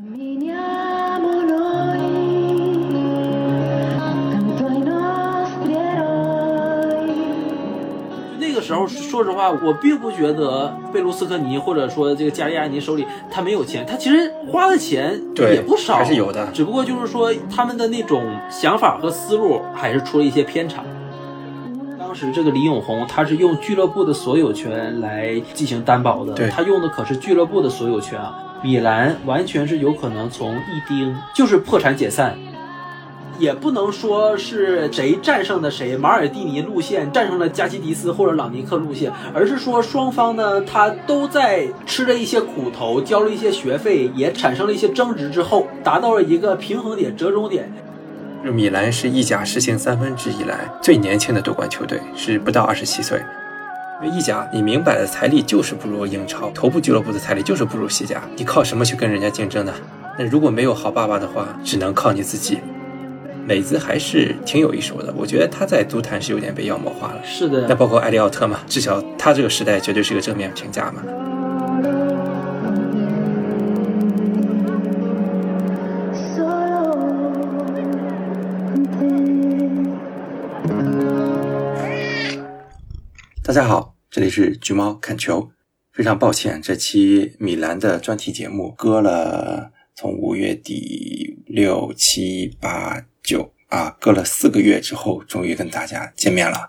[0.00, 0.06] 那
[8.54, 20.84] 个时候，说实话，我并不觉得贝卢斯科尼或者说这个加利亚尼手里他没有钱，他其实花的钱也不少，还是有的只不过就是说他们的那种想法和思路还是出了一些偏差。
[21.98, 28.44] 当时这个李永红他是用俱乐部的所有权来进行担保的，他用的可是俱乐部的所有权啊。
[28.62, 32.36] 米兰完全是有可能从一丁就是破产解散，
[33.38, 47.72] 也不能说是谁战胜的谁，马尔蒂尼路线战胜了加西迪斯或者朗尼克路线，而是说双方呢，他都在吃了一些苦头，交了一些学费，也产生了一些争执之后，达到了一个平衡点、折中点。
[48.42, 53.20] 米兰是意甲实行三分制以来最年轻的夺冠球队，是不到二十七岁。
[54.00, 59.74] 因为意甲，你明摆的财力就是不如英超，头部俱乐部的财力就是不如西甲，你靠什么去跟人家竞争呢？
[60.16, 62.60] 那如果没有好爸爸的话，只能靠你自己。
[63.44, 67.20] 美兹还是挺有一手的，我觉得他在足坛是有点被妖魔化了。
[67.24, 71.02] 是的那，包括埃利奥特嘛，至少他这个时代绝对是个正面评价嘛。
[83.48, 85.50] 大家好，这里是橘猫看球。
[85.94, 96.68] 非常抱歉，这期米兰的专题节目搁了从五月底六七八九啊，搁了四个月之后，终于跟大家见面了。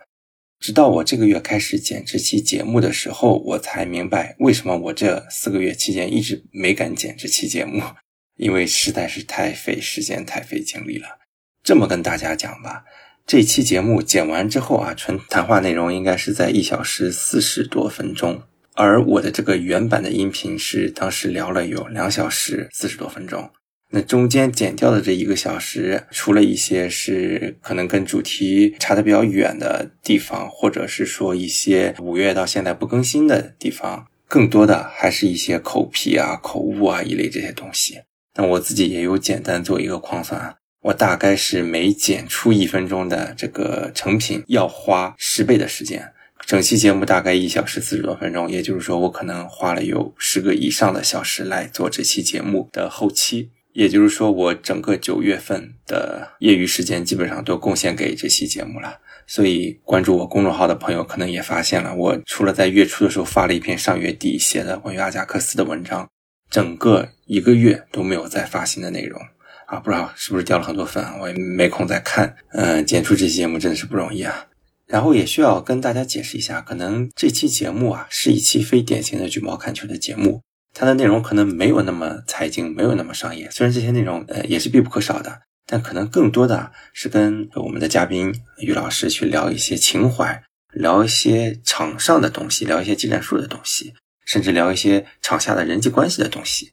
[0.61, 7.83] 直到我这个月开始剪这期节目的时候，我才明白为什么我这四个月期间一直没敢剪这期节目，
[8.39, 11.19] 因为实在是太费时间、太费精力了。
[11.61, 12.85] 这么跟大家讲吧，
[13.29, 18.41] 这期节目剪完之后啊，纯谈话内容应该是在一小时四十多分钟，
[18.73, 23.51] 而我的这个原版的音频是当时聊了有两小时四十多分钟。
[23.91, 37.99] 那中间剪掉的这一个小时，除了一些是可能跟主题差的比较远的地方，或者是说一些五月到现在不更新的地方，更多的还是一些口癖啊、口误啊一类这些东西。
[38.33, 46.13] 那我自己也有简单做一个框算，我大概是每剪出一分钟的这个成品要花十倍的时间。
[46.45, 53.51] 整期节目大概一小时四十多分钟，也就是说，我可能花了有十个以上的小时来做这期节目的后期。
[53.73, 58.97] 也就是说，我整个九月份的业余时间基本上都贡献给这期节目了。
[59.27, 66.09] 所以，关注我公众号的朋友可能也发现了，我除了在月初的时候发了一篇上月底写的关于阿贾克斯的文章，
[66.49, 69.21] 整个一个月都没有再发新的内容
[69.69, 69.79] 啊！
[69.79, 71.03] 不知道是不是掉了很多粉？
[71.19, 72.35] 我也没空再看。
[72.53, 74.47] 嗯，剪出这期节目真的是不容易啊。
[74.87, 80.41] 然后也需要跟大家解释一下，可能这期节目啊是一期非典型的举猫看球的节目，
[80.73, 83.47] 它的内容可能没有那么财经，没有那么商业。
[83.51, 90.41] 虽然这些内容呃也是必不可少的，但可能更多的是跟我们的嘉宾于老师去聊一些情怀，
[90.73, 93.93] 聊一些场上的东西，聊一些技战术的东西，
[94.25, 96.71] 甚至聊一些场下的人际关系的东西。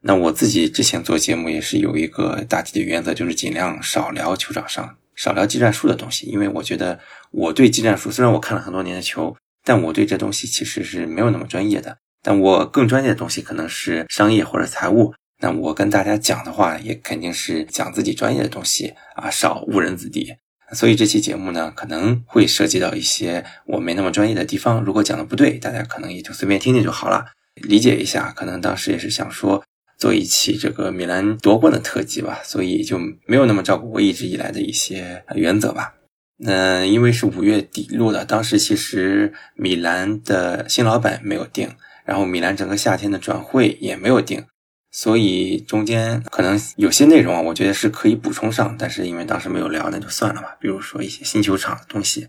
[0.00, 7.00] 那我自己之前做节目也是有一个大体的原则，就是尽量少聊球场上，少聊技战术的东西，因为我觉得
[7.32, 11.98] 我对技战术虽然我看了很多年的球，但我对这东西其实是没有那么专业的。
[12.22, 15.14] 但我更专业的东西可能是商业或者财务。
[15.40, 20.34] 那我跟大家讲的话，也肯定是讲自己专业的东西啊，少误人子弟。
[20.72, 24.82] 所以这期节目呢，可能会涉及到一些我没那么专业的地方。
[24.82, 28.32] 如果讲的不对，大家可能也就随便听听就好了，理解一下。
[28.32, 29.64] 可能当时也是想说
[29.98, 35.94] 做一期这个米兰夺冠的特辑吧，所以就没有那么照顾我一直以来的一些原则吧。
[36.38, 41.68] 那因为是五月底录的，当时其实米兰的新老板没有定，
[42.04, 44.44] 然后米兰整个夏天的转会也没有定。
[44.90, 50.56] 所以中间可能有些内容啊，我觉得是可以补充上，但是因为当时没有聊，那就算了吧。
[50.60, 52.28] 比如说一些新球场的东西，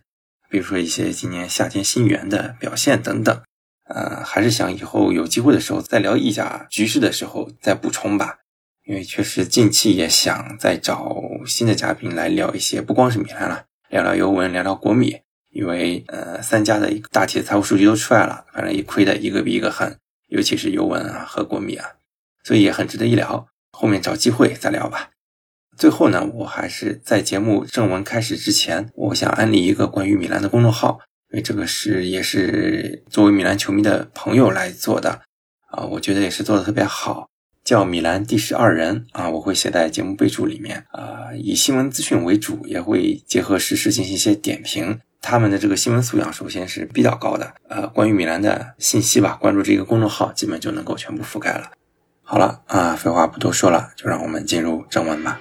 [0.50, 3.42] 比如说一些今年夏天新援的表现等等，
[3.90, 8.38] 呃，还是想以后有机会的时候再聊意甲局势的时候再补充吧。
[8.86, 15.18] 因为确实近期也想再找新的嘉宾来聊一些，不光是米兰了，聊聊尤文，聊聊国米，
[15.52, 19.98] 因为呃三家的大体的财务数据都出来了，反正也亏的一个比一个狠，
[20.28, 21.86] 尤其是尤文啊和国米啊。
[22.44, 25.10] 所以也很值得一聊，后面找机会再聊吧。
[25.78, 31.00] 最后呢，我还是在节目正文开始之前，我想安利一个关于米兰的公众号，
[31.32, 35.22] 因为这个是也是作为米兰球迷的朋友来做的
[35.70, 37.30] 啊，我觉得也是做的特别好，
[37.64, 45.00] 叫米兰第十二人啊，我会写在节目备注里面啊，以新闻资讯为主，也会结合实时进行一些点评。
[45.22, 51.72] 他们的这个新闻素养首先是比较高的，呃，关于米兰的信息吧，关注这个公众号基本就能够全部覆盖了。
[52.24, 55.40] 好了啊，废话不多说了，就让我们进入正文吧。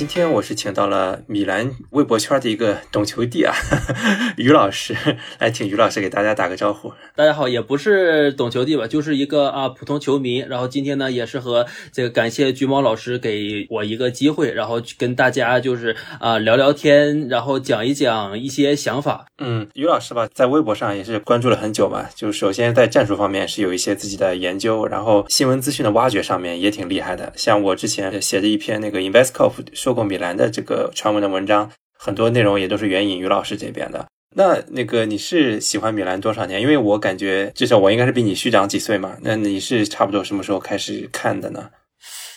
[0.00, 3.54] 今天我是请到了米兰微博圈的一个懂球帝啊，
[4.38, 4.96] 于老师
[5.38, 6.90] 来，请于老师给大家打个招呼。
[7.14, 10.38] 大家好，也不是懂球帝吧，就是一个啊普通球迷。
[10.38, 19.26] 然后今天呢，也是和这个感谢橘猫老师给我一个机会，然后跟大家就是啊聊聊天，然后讲一讲一些想法。
[19.36, 22.08] 嗯，于老师吧，在微博上也是关注了很久吧。
[22.14, 27.30] 就首先在战术方面是有一些自己的研究，然后新闻资讯的挖掘上面也挺厉害的。
[27.36, 34.06] 像我之前写的一篇那个 Investcov 说做过米兰的这个传闻的文章，很多内容也都是援引于老师这边的。
[34.36, 36.62] 那那个你是喜欢米兰多少年？
[36.62, 39.16] 因为我感觉至少我应该是比你虚长几岁嘛。
[39.22, 41.70] 那你是差不多什么时候开始看的呢？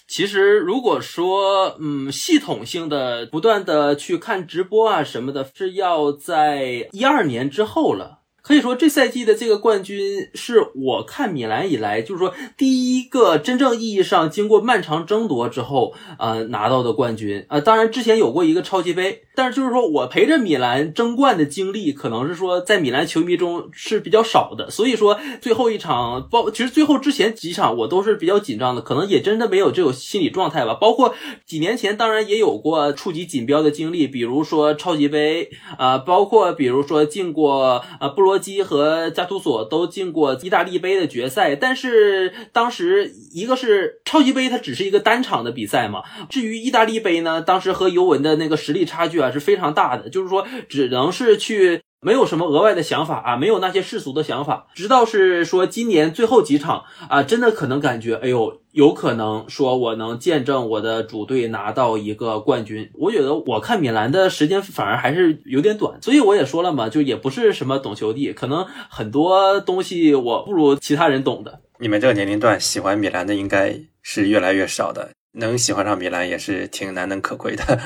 [0.07, 8.21] 其实如果说嗯系统性的不断的去看直播啊什么的，是要在一二年之后了。
[8.43, 17.45] 可以说这赛季的这个冠军是我看米兰以来，就是说第一个真正意义上经过漫长争夺之后，呃拿到的冠军。
[17.47, 24.69] 呃，当然之前有过一个超级杯，但是就是说我陪着米兰争冠的经历，可能是说在米兰球迷中是比较少的。
[24.69, 30.73] 所以说最后一场，包其实最后之前几场我都是比较紧张的，可能也真的没有这种心理状态吧。
[30.73, 46.03] 包括几年前，当然也有过触及锦标的经历，比如说超级杯啊、包括比如说进过呃布罗基和加图索都进过意大利杯的决赛，但是当时一个是超级杯，它只是一个单场的比赛嘛。
[46.29, 51.81] 至于意大利杯呢，当时和尤文的那个实力差距啊是非常大的，就是说只能是去。
[52.03, 62.91] 没有什么额外的想法啊，没有那些世俗的想法，直到是说今年最后几场啊，真的可能感觉，哎呦，有可能说我能见证我的主队拿到一个冠军。
[62.93, 71.61] 我觉得我看米兰的时间反而还是有点短，所以我也说了嘛，就也不是什么懂球帝，可能很多东西我不如其他人懂的。
[71.79, 77.79] 你们这个年龄段喜欢米兰的应该是越来越少的，能喜欢上米兰也是挺难能可贵的。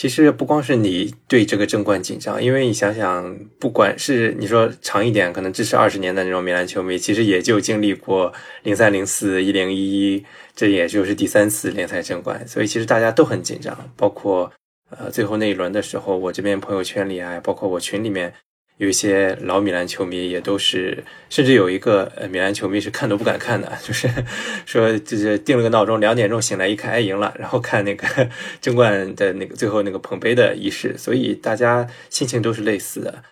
[0.00, 8.32] 其实不光是你对这个争冠紧张，因为你想想，不管是你说长一点，可能支持二十年的那种米兰球迷，其实也就经历过
[8.62, 10.24] 零三、零四、一零、一一，
[10.56, 13.76] 这也就是第三次联赛争冠，所以其实大家都很紧张。
[13.94, 14.50] 包括
[14.88, 18.32] 呃最后那一轮的时候，我这边朋友圈里啊，包括我群里面。
[18.80, 24.08] 有一些老米兰球迷也都是，甚至有一个呃米兰球迷是看都不敢看的， 就是
[24.64, 28.06] 说就是定了个闹钟，两点钟醒来一看，哎赢了，然后看那个
[28.58, 33.22] 争冠的那个最后那个捧杯的仪式，所以大家心情都是类似的，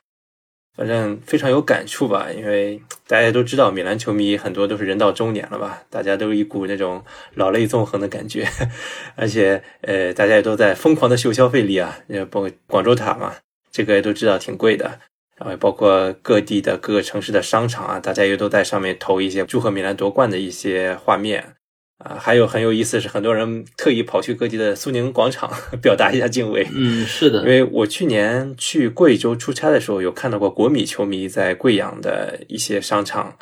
[0.77, 7.03] 反正非常有感触吧，因为大家都知道米兰球迷很多都是人到中年了吧，大家都一股那种
[7.37, 8.47] 老泪纵横的感觉，
[9.17, 13.37] 而且呃大家也都在疯狂的秀消费力啊，呃包广州塔嘛，
[13.73, 15.01] 这个也都知道挺贵的。
[15.39, 21.55] 然后包括各地的各个城市的商场啊，大家也都在上面投一些祝贺米兰夺冠的一些画面
[21.99, 22.17] 啊。
[22.19, 25.51] 还有很有意思是，很多人特意跑去各地的苏宁广场
[25.81, 26.67] 表达一下敬畏。
[26.75, 33.37] 嗯，是的因，为我去年去贵州出差的时候，有看到过国米球迷在贵阳的一些商场，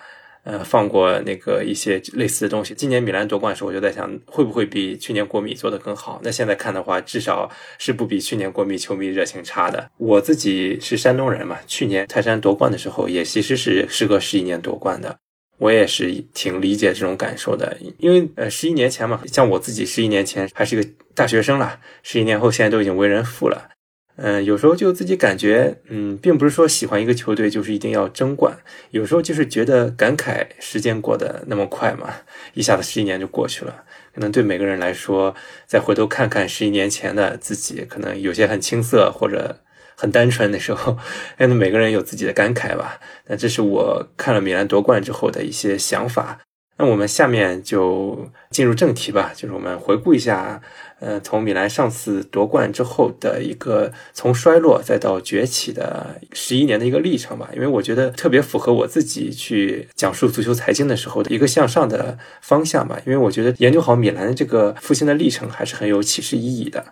[0.46, 2.72] 呃，放过那个一些类似的东西。
[2.72, 6.20] 今年米兰夺冠的时候，我就在想，会不会比去年国米做得更好？
[6.22, 9.90] 那现在看的话，至少是不比去年国米球迷热情差的。
[9.96, 15.19] 我自己是山东人嘛，去年泰山夺冠的时候，也其实是时隔十一年夺冠的。
[15.58, 23.70] 我也是挺理解这种感受的，因为呃，十一年前嘛，像我自己十一年前还是个大学生啦，十一年后现在都已经为人父了。
[24.17, 28.56] 嗯，有时候就自己感觉，嗯，并不是说喜欢一个球队就是一定要争冠，
[28.91, 32.08] 有时候就是觉得感慨时间过得那么快嘛，
[32.55, 33.85] 一下子十一年就过去了。
[34.15, 35.35] 可能对每个人来说，
[35.67, 39.61] 再回头看看十一年前的自己，可能有些很青涩或者
[39.94, 40.96] 很单纯的时候，
[41.37, 42.99] 哎， 那每个人有自己的感慨吧。
[43.27, 46.39] 那这是我看了米兰夺冠之后的一些想法。
[46.79, 50.61] 那我们下面就进入正题吧，就是我们回顾一下，
[50.98, 57.50] 呃，从米兰上次夺冠之后的一个从衰落再到崛起的十一年的一个历程吧。
[57.55, 62.98] 因为我觉得特别符合我自己去讲述足球财经的时候的一个向上的方向吧。
[63.06, 66.84] 因为我觉得研究好米兰的这个复兴的历程还是很有启示意义的。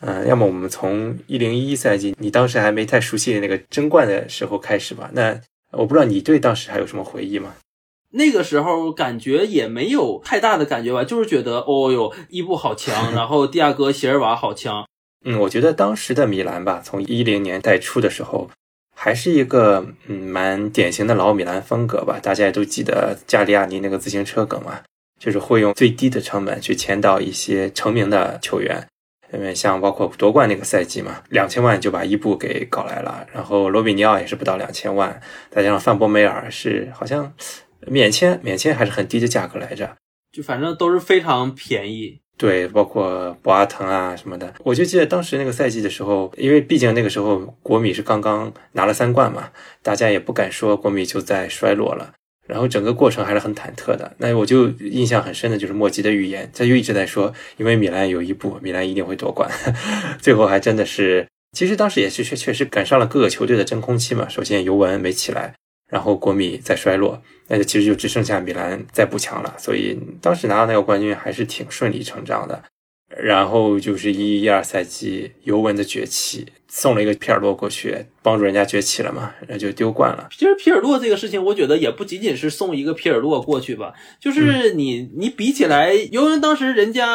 [0.00, 5.10] 嗯、要么我们从一零一一赛季，你当时还没太熟悉那个争冠的时候开始吧。
[5.12, 5.36] 那
[5.72, 7.52] 我不知道你对当时还有什么回忆吗？
[8.10, 14.86] 那个时候感觉也没有太大的感觉吧，就是觉得哦哟，伊布好强， 然后蒂亚戈席尔瓦好强，
[15.24, 18.48] 嗯，我觉得当时的米兰吧，从一零年代初的时候，
[18.96, 22.18] 还是一个嗯蛮典型的老米兰风格吧。
[22.22, 24.80] 大家也都记得加利亚尼那个自行车梗嘛，
[25.20, 28.88] 就是会用最低的成本去签到一些成名的球员，
[29.34, 37.32] 因为像包括夺冠那个赛季嘛，两千万就把伊布给搞来了，然后罗比尼奥也是不到两千万，再加上范博梅尔是好像
[37.86, 39.96] 免签，免签还是很低的价格来着。
[40.32, 42.20] 就反正都是非常便宜。
[42.36, 49.50] 对，包括博阿滕啊什么的，我就记得当时那个赛季的时候，因为毕竟那个时候国米是刚刚拿了三冠嘛，
[49.82, 52.12] 大家也不敢说国米就在衰落了，
[52.46, 54.14] 然后整个过程还是很忐忑的。
[54.18, 59.50] 那我就印象很深的就是莫吉的预言，他就一直在说，因为米兰有一步，米兰一定会夺冠，
[60.22, 64.28] 最后还真的是，其实当时也是确确实赶上了各个球队的真空期嘛。
[64.28, 65.54] 首先尤文没起来，
[65.88, 67.20] 然后国米在衰落。
[67.48, 72.62] 那就其实就只剩下米兰在补强了，所以当时拿到那个冠军还是挺顺理成章的。
[73.16, 80.28] 然后就是一一二赛季尤文的崛起，送了一个皮尔洛过去，帮助人家崛起了嘛，那就丢冠了。
[80.30, 87.06] 其实皮尔洛这个事情，我觉得也不仅仅是送一个皮尔洛过去吧，就是你你比起来，尤文当时人家。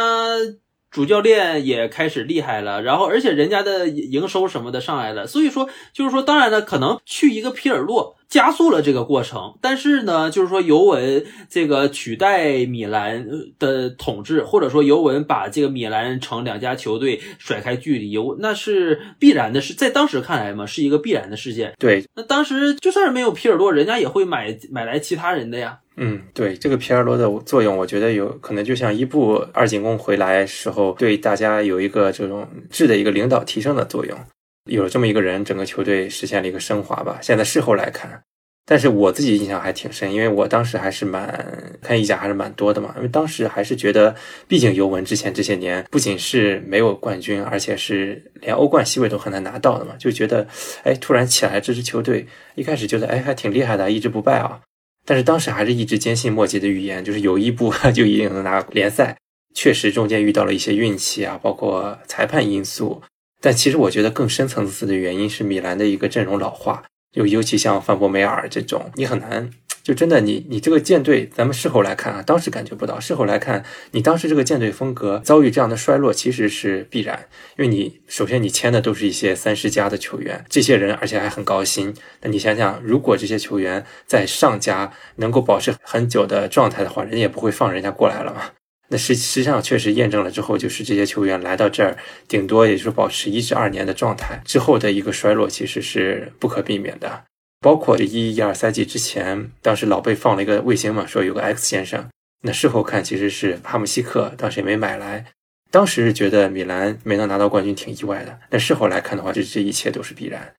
[0.89, 13.27] 主教练也开始厉害了，然后而且人家的营收什么的上来了，所以说就是说，当然了，可能去一个皮尔洛加速了这个过程，但是呢，就是说尤文这个取代米兰
[13.59, 21.73] 的统治，或者说尤文把这个米兰城两家球队甩开距离，尤那是必然的，是在当时看来嘛，是一个必然的事件。
[21.77, 25.77] 对，那当时就算是没有皮尔洛，人家也会买买来其他人的呀。
[25.97, 34.17] 嗯，对这个皮尔洛的作用，我觉得有可能就像伊布二进攻回来时候，对大家有一个这种质的一个领导提升的作用。
[34.65, 37.19] 有了这么一个人，整个球队实现了一个升华吧。
[37.21, 38.23] 现在事后来看，
[38.65, 42.93] 但是我自己印象还挺深，因为我当时还是蛮看意甲还是蛮多的嘛。
[42.95, 44.15] 因为当时还是觉得，
[44.47, 50.47] 毕竟尤文之前这些年不仅是没有冠军，而且是连欧冠席位都很难拿到的嘛，就觉得，
[50.83, 54.61] 哎，突然起来这支球队，一开始觉得，哎，还挺厉害的，一直不败啊。
[55.05, 59.17] 但是当时还是一直坚信莫吉的预言，就是有一步 就一定能拿联赛。
[59.53, 63.01] 确实中间遇到了一些运气啊，包括裁判因素。
[63.43, 69.49] 但其实我觉得更深层次的原因是米兰的一个阵容老化，就尤其像范博梅尔这种，你很难。
[69.83, 72.97] 就真的你你这个舰队，咱们事后来看啊，当时感觉不到。
[73.01, 77.27] 事后来看，你当时这个舰队风格遭遇这样的衰落，其实是必然。
[77.57, 81.93] 因为你首先你签的都是一些三十加的球员，这些人而且还很高薪。
[82.21, 88.51] 那你想想，如果这些球员在上家能够保持很久的状态的话，人家也不会放人家过来了嘛。
[88.93, 91.97] 那实实际上确实验证了之后，就是这些球员来到这儿，
[92.27, 97.23] 顶多也就是保持一至二年的状态，之后的一个衰落其实是不可避免的。
[97.59, 102.07] 包括这一一二赛季之前，当时老贝放了一个卫星嘛，说有个 X 先生。
[102.43, 105.25] 那事后看，其实是哈姆西克，当时也没买来。
[105.71, 108.37] 当时是觉得米兰没能拿到冠军挺意外的。
[108.51, 110.53] 但事后来看的话，这这一切都是必然。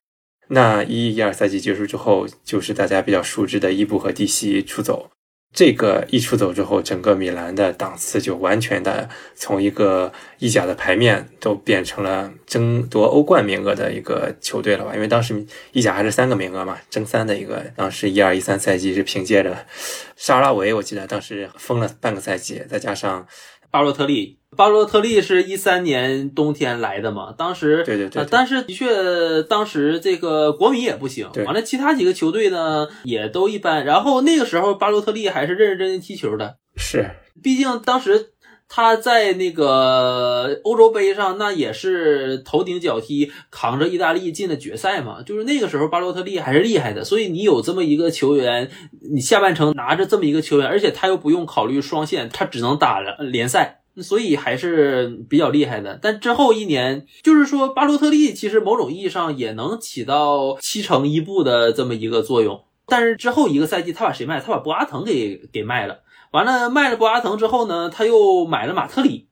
[0.49, 5.09] 那一一二赛季结束之后，就是大家比较熟知的伊布和蒂西出走。
[5.53, 14.93] 这个一出走之后，整个米兰的档次就完全的从一个意甲的牌面都变成了争夺欧冠名额的一个球队了吧？
[14.93, 17.63] 因为当时意甲还是三个名额嘛，争三的一个。
[17.73, 19.65] 当时一二一三赛季是凭借着
[20.17, 23.25] 沙拉维，我记得当时封了半个赛季，再加上
[23.75, 24.39] 巴洛特利。
[24.55, 27.33] 巴洛特利是一三年冬天来的嘛？
[27.37, 33.83] 当时对对对，但是的确，当时这个国米也不行，完了其他几个球队呢也都一般。
[33.83, 37.11] 然后那个时候巴洛特利还是认认真真踢球的，是，
[37.43, 38.27] 毕竟当时
[38.67, 45.21] 他在那个欧洲杯上那也是头顶脚踢，扛着意大利进了决赛嘛。
[45.21, 48.69] 就是那个时候巴洛特利还是厉害的，所以你有这么一个球员，
[49.13, 53.81] 你下半程拿着这么一个球员，而且他又不用考虑双线，他只能打联赛。
[54.01, 62.61] 所以还是比较厉害的，但之后一年，就是说巴洛特利其实某种意义上也能起到七成一步的这么一个作用。
[62.87, 64.41] 但是之后一个赛季，他把谁卖？
[64.41, 65.99] 他把博阿滕给给卖了。
[66.35, 69.27] 完了卖了博阿滕之后呢，他又买了马特里。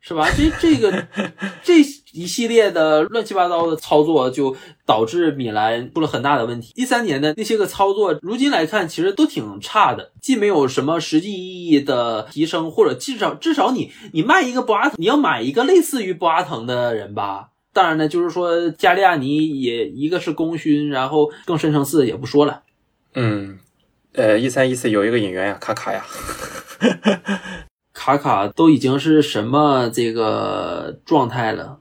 [0.00, 0.28] 是吧？
[0.30, 1.08] 这这个
[1.60, 1.80] 这
[2.12, 6.72] 一系列的乱七八糟的操作，就导致米兰出了很大的问题。
[6.72, 17.48] 第三年的那些个操作，如今来看其实都挺差的，既没有什么实际意义的提升，或者至少至少你你卖一个博阿滕，你要买一个类似于博阿滕的人吧。
[17.72, 22.62] 当然呢，就是说加利亚尼也一个是功勋，然后更深层次也不说了。
[23.14, 23.58] 嗯，
[24.18, 26.04] 呃，一三一四有一个演员呀，卡卡呀。
[27.94, 31.78] 卡卡都已经是什么这个状态了，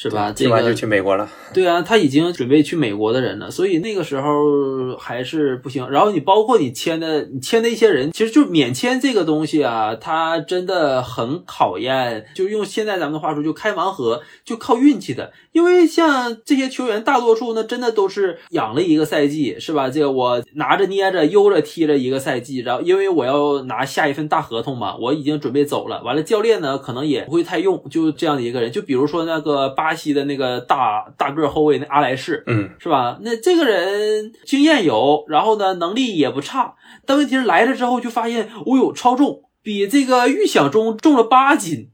[0.00, 0.30] 是吧？
[0.30, 1.28] 这个听完就去美国了。
[1.52, 5.90] 对啊，他已经准备去美国的人了，所以那个时候还是不行。
[5.90, 15.32] 然后你包括你签的，你签的一些人，其实就免签这个东西啊，它真的很考验，就用现在咱们的话说，就开盲盒，就靠运气的。
[15.50, 19.90] 因为像这些球员，大多数呢，真的都是养了一个赛季，是吧？
[19.90, 26.00] 这个我拿着捏着悠着踢了一个赛季，然后因为我要拿下一份大合同嘛，我已经准备走了。
[26.04, 28.70] 完了，教练呢可能也不会太用，就这样的一个人。
[28.70, 33.18] 就比如说那个巴西的那个大大个后卫那阿莱士，嗯，是吧？
[33.22, 36.74] 那这个人经验有，然后呢能力也不差，
[37.06, 41.90] 但问题是来了之后就发现，哦呦，超重，比这个预想中重了八斤，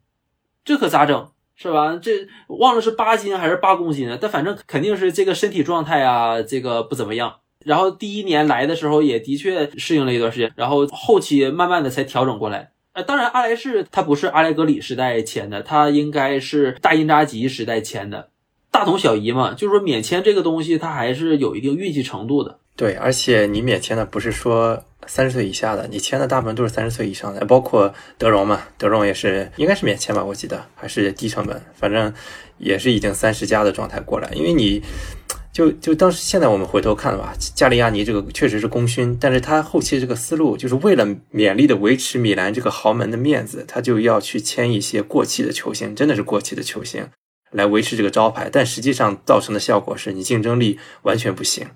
[0.65, 1.29] 这可咋整？
[1.57, 1.97] 是吧？
[2.03, 7.37] 这忘了是八斤还是八公斤了，但反正肯定是这个身体状态啊，这个不怎么样。
[7.65, 12.73] 然后第一年来的时候也的确适应了一段时间，然后后期慢慢的才调整过来。
[12.95, 18.31] 呃，当然阿莱士他不是阿莱格里时代签的，他应该是大因扎吉时代签的。
[18.71, 22.59] 大同小异嘛，就是说免签这个东西，它还是有一定运气程度的。
[22.75, 32.13] 对，而且你免签的不是说三十岁以下的，你签的大部分都是三十岁以上的，包括德容嘛，德容也是应该是免签吧，我记得还是低成本，反正
[32.59, 34.29] 也是已经三十加的状态过来。
[34.35, 34.83] 因为你
[35.55, 47.09] 就就当时现在我们回头看吧，加利亚尼这个确实是功勋，但是他后期这个思路就是为了勉力的维持米兰这个豪门的面子，他就要去签一些过气的球星，真的是过气的球星
[47.53, 51.69] 来维持这个招牌，但实际上造成的效果是你竞争力完全不行。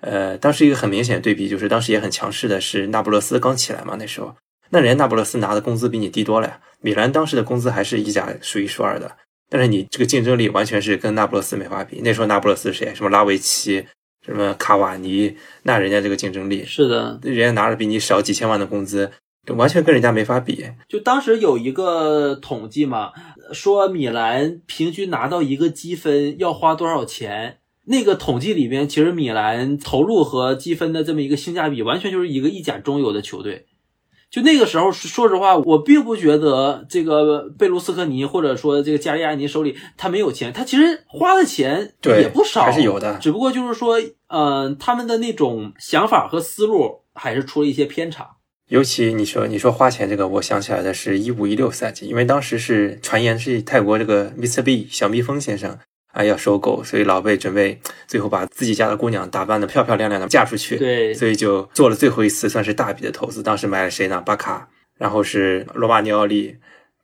[0.00, 4.34] 呃，当时一个很明显的对比就是，当时也很强势的是那不勒斯刚起来嘛，那时候，
[4.70, 6.58] 那人家那不勒斯拿的工资比你低多了呀。
[6.80, 9.16] 米兰当时的工资还是意甲数一数二的，
[9.48, 12.00] 但是你这个竞争力完全是跟那不勒斯没法比。
[12.02, 12.94] 那时候那不勒斯谁？
[12.94, 13.84] 什么拉维奇，
[14.24, 19.10] 什么卡瓦尼，那人家这个竞争力，是的，人家拿着比你少几千万的工资，
[19.48, 20.64] 完全跟人家没法比。
[20.88, 23.12] 就当时有一个统计嘛，
[23.52, 27.58] 说米兰平均拿到一个积分要花多少钱。
[27.88, 33.66] 那个统计里边，其实米兰投入和积分的这么一个性价比，完全就是一个意甲中游的球队。
[34.30, 43.18] 就那个时候，说实话，我并不觉得这个贝卢斯科尼或者说这个加利亚尼手里他没有钱，他其实花的钱对也不少，还是有的。
[43.18, 43.96] 只不过就是说，
[44.28, 48.36] 嗯、他们的那种想法和思路还是出了一些偏差。
[48.68, 54.60] 尤其你说你说花钱这个，我想起来的是一五一六赛季，因为当时是传言是泰国这个 Mr.
[54.60, 55.78] B 小蜜蜂先生
[56.16, 63.42] 啊要收购，所以老贝准备最后把自己家的姑娘打扮的漂漂亮亮的嫁出去，对，所以就做了最后一次算是大笔的投资。
[63.42, 64.22] 当时买了谁呢？
[64.24, 66.56] 巴卡，然后是罗马尼奥利、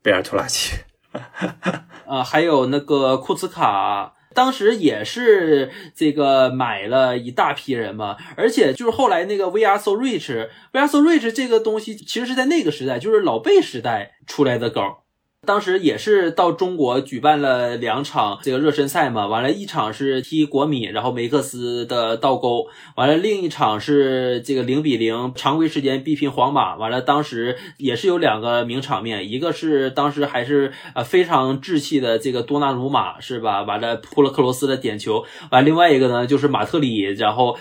[0.03, 0.77] 贝尔图拉奇，
[2.09, 15.02] 啊，还有那个库兹卡，当时也是这个买了一大批人嘛，而且就是后来那个 We Are So Rich，We Are So Rich 这个东西其实是在那个时代，就是老贝时代出来的梗儿。
[15.45, 33.63] 当时也是到中国举办了两场这个热身赛嘛，完了，一场是踢国米，然后梅克斯的倒钩，完了，另一场是这个零比零常规时间逼平皇马，完了，当时也是有两个名场面，一个是当时还是呃非常稚气的这个多纳鲁马是吧？
[33.63, 37.59] 完了扑了克罗斯的点球，完另外一个呢就是马特里，然后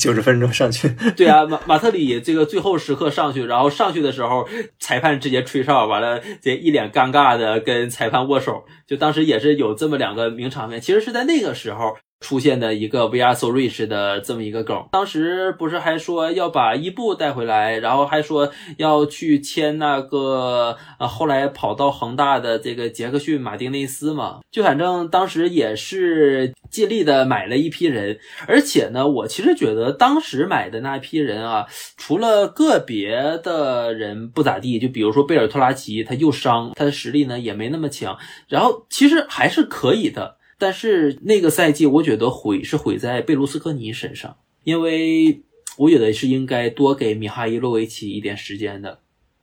[0.00, 11.96] 九十分钟上去，对啊，马马特里这个最后时刻上去，然后上去的时候，裁判直接吹哨，完了这一脸尴尬大的跟裁判握手，就当时也是有这么两个名场面，其实是在那个时候。
[12.20, 24.40] 出现的一个 We Are So Rich 的这么一个梗，当时不是还说要把伊布带回来，然后还说要去签那个呃后来跑到恒大的这个杰克逊马丁内斯嘛？
[24.50, 40.37] 就反正当时也是尽力的买了一批人，而且呢，我其实觉得当时买的那批人啊，除了个别的人不咋地，就比如说贝尔托拉奇，他又伤，他的实力呢也没那么强，然后其实还是可以的。
[40.58, 45.42] 但是那个赛季，我觉得毁是毁在贝卢斯科尼身上，因为
[45.76, 48.98] 我觉得是应该多给米哈伊洛维奇一点时间的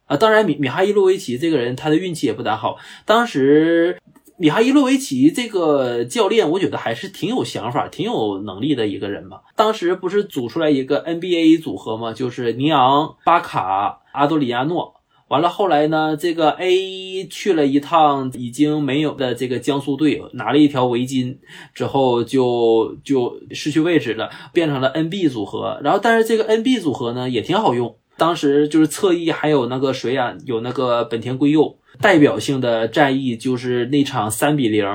[0.05, 0.17] 啊。
[0.17, 2.77] 当然，米米哈伊洛维奇这个人，他的运气也不大好。
[3.05, 3.97] 当时
[4.37, 9.39] 米哈伊洛维奇这个教练，我觉得还是挺有想法、挺有能力的一个人嘛。
[9.55, 14.95] 当时不是组出来一个 NBA 组合嘛，就是尼昂、巴卡、阿多里亚诺。
[15.35, 21.35] 完了，后来呢，这个 A 去了一趟已经没有的这个江苏队，拿了一条围巾
[21.73, 25.77] 之后就就失去位置了，变成了 NB 组合。
[25.83, 31.77] 然后，但是这个 NB 组合呢也挺好用，当时就是侧翼还有那个谁呀、有那个本田圭佑。
[31.99, 34.85] 代表性的战役就是那场三比零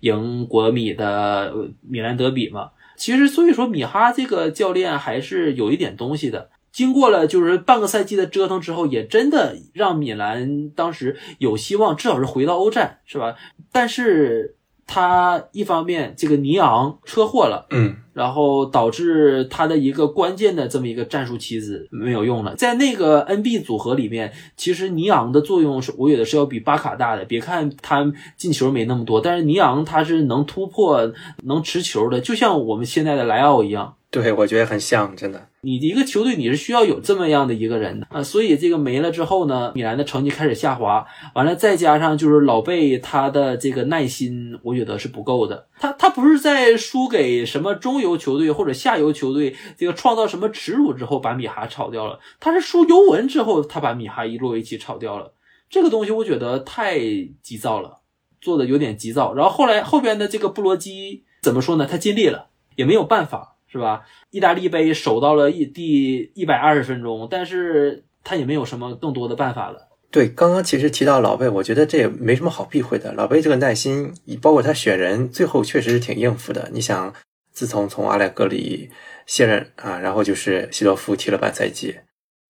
[0.00, 1.54] 赢国米的
[1.88, 2.70] 米兰德比嘛。
[2.96, 6.50] 其实，所以说米哈这个教练还是有一点东西的。
[6.78, 13.34] 经过了就是半个赛季的折腾之后，也真的让米兰当时有希望，至少是回到欧战，是吧？
[13.72, 14.54] 但是
[14.86, 22.56] 他一方面这个尼昂车祸了，嗯然后导致他的一个关键的这么一个战术棋子没有用了。
[22.56, 27.24] 在那个 NB 组合里面，其实尼昂的作用是我觉得是要比巴卡大的。
[27.24, 31.12] 别看他进球没那么多，但是尼昂他是能突破、
[31.44, 33.94] 能持球的，就像我们现在的莱奥一样。
[34.10, 35.48] 对，我觉得很像，真的。
[35.60, 41.04] 你一个球队你是需要有这么样的一个人的啊，所以这个没了之后呢，米兰的成绩开始下滑，
[41.34, 45.66] 完了再加上就是老贝他的这个耐心，我觉得是不够的。
[45.78, 55.34] 他他不是在输给什么中游球队或者下游球队这个创造什么耻辱之后把米哈炒掉了，他是输尤文之后他把米哈伊洛维奇炒掉了。
[55.68, 56.98] 这个东西我觉得太
[57.42, 57.98] 急躁了，
[58.40, 59.34] 做的有点急躁。
[59.34, 61.86] 然后后来后边的这个布罗基怎么说呢？
[61.86, 63.56] 他尽力了，也没有办法。
[63.70, 64.06] 是吧？
[64.30, 69.88] 意大利杯守到了一第一百二十分钟，但是他也没有什么更多的办法了。
[70.10, 73.12] 对，刚刚其实提到老贝，我觉得这也没什么好避讳的。
[73.12, 76.70] 老贝这个耐心，包括他选人，最后确实是挺应付的。
[76.72, 77.12] 你想，
[77.58, 78.88] 自从从阿莱格里
[79.26, 81.98] 卸任啊，然后就是西多夫踢了半赛季，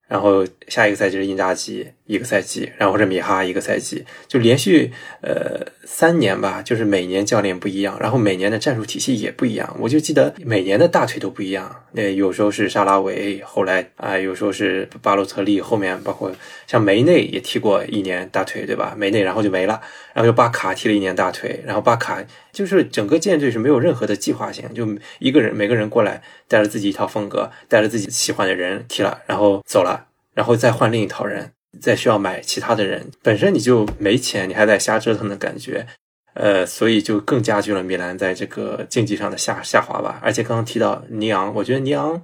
[0.07, 1.95] 然后下一个赛季是因扎吉。
[2.09, 4.91] 一个赛季，然后是米哈一个赛季，就连续
[5.21, 9.77] 呃三年吧，就是每年教练不一样，然后每年的战术体系也不一样。
[9.79, 16.33] 我就记得每年的大腿都不一样，那有时候是沙拉维，后来啊、有时候是巴洛特利，后面包括
[16.67, 18.95] 像梅内也踢过一年大腿，对吧？
[18.97, 19.79] 梅内然后就没了，
[20.15, 31.53] 然后又巴卡踢了一年大腿，然后巴卡就是整个舰队是没有任何的计划性，就一个人每个人过来带着自己一套风格，带着自己喜欢的人踢了，然后走了，然后再换另一套人。
[31.81, 35.87] 再需要买其他的人，本身你就没钱，你还在瞎折腾的感觉，
[36.35, 40.21] 呃，所以就更加剧了米兰在这个竞技上的下下滑吧。
[40.23, 42.23] 而且刚刚提到尼昂，我觉得尼昂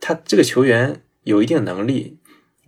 [0.00, 2.18] 他这个球员有一定能力，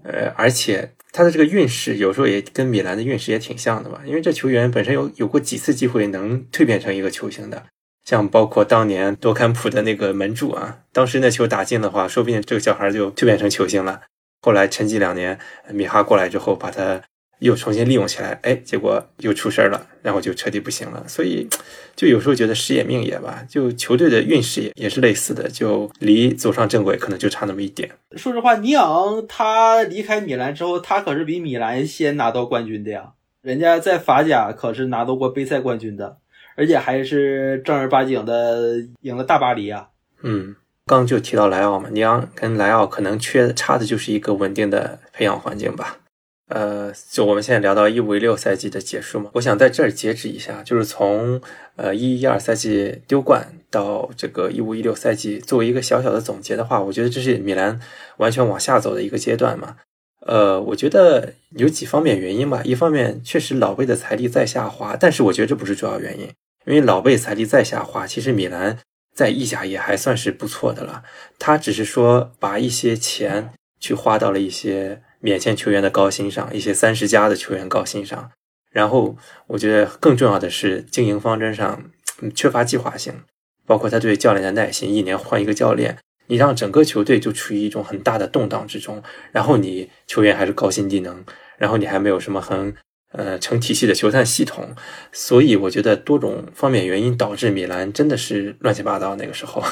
[0.04, 7.64] 呃，而且他的这个运势有时候也跟米兰的运势也挺像的吧，因为这球员本身有有过几次机会能蜕变成一个球星的。
[8.04, 14.00] 像包括当年多坎普的那个门柱啊，当时那球打进的话，说不定这个小孩就蜕变成球星了。
[14.42, 15.38] 后来沉寂两年，
[15.70, 17.00] 米哈过来之后，把他
[17.38, 21.04] 又重新利用起来，哎，结果又出事儿了，然后就彻底不行了。
[21.06, 21.48] 所以，
[21.94, 27.90] 就有时候觉得时也命也吧，就球队的运势也也是类似的，就离走上正轨可能就差那么一点。
[28.16, 33.12] 说实话，尼昂他离开米兰之后，他可是比米兰先拿到冠军的呀。
[33.42, 36.18] 人家在法甲可是拿到过杯赛冠军的，
[36.56, 39.88] 而且还是正儿八经的赢了大巴黎啊。
[40.22, 40.54] 嗯。
[40.84, 45.98] 刚就提到莱奥嘛，尼昂跟莱奥可能缺差的就是一个稳定的培养环境吧。
[46.48, 51.40] 呃，就我们现在聊到一五一六赛季的结束嘛，我想在这儿截止一下，就是从
[51.76, 57.80] 呃一一二赛季丢冠到这个一五一六赛季，作为一个小小的总结的话，我觉得这是米兰
[58.18, 59.76] 完全往下走的一个阶段嘛。
[60.26, 66.24] 呃，我觉得有几方面原因吧，一方面确实老贝的财力在下滑，但是我觉得这不是主要原因，
[66.66, 68.78] 因为老贝财力在下滑，其实米兰。
[69.14, 71.02] 在意甲也还算是不错的了，
[71.38, 78.30] 他只是说把一些钱去花到了一些免签球员的高薪上，一些三十加的球员高薪上。
[78.70, 79.16] 然后
[79.48, 81.84] 我觉得更重要的是经营方针上
[82.34, 83.12] 缺乏计划性，
[83.66, 85.98] 包括他对教练的耐心，一年换一个教练，
[86.28, 89.02] 你让整个球队就处于一种很大的动荡之中。
[89.30, 91.24] 然后你球员还是高薪低能，
[91.58, 92.74] 然后你还没有什么很。
[93.12, 94.74] 呃，成体系的球探系统，
[95.12, 99.14] 所以我觉得多种方面原因导致米兰真的是乱七八糟。
[99.16, 99.62] 那个时候，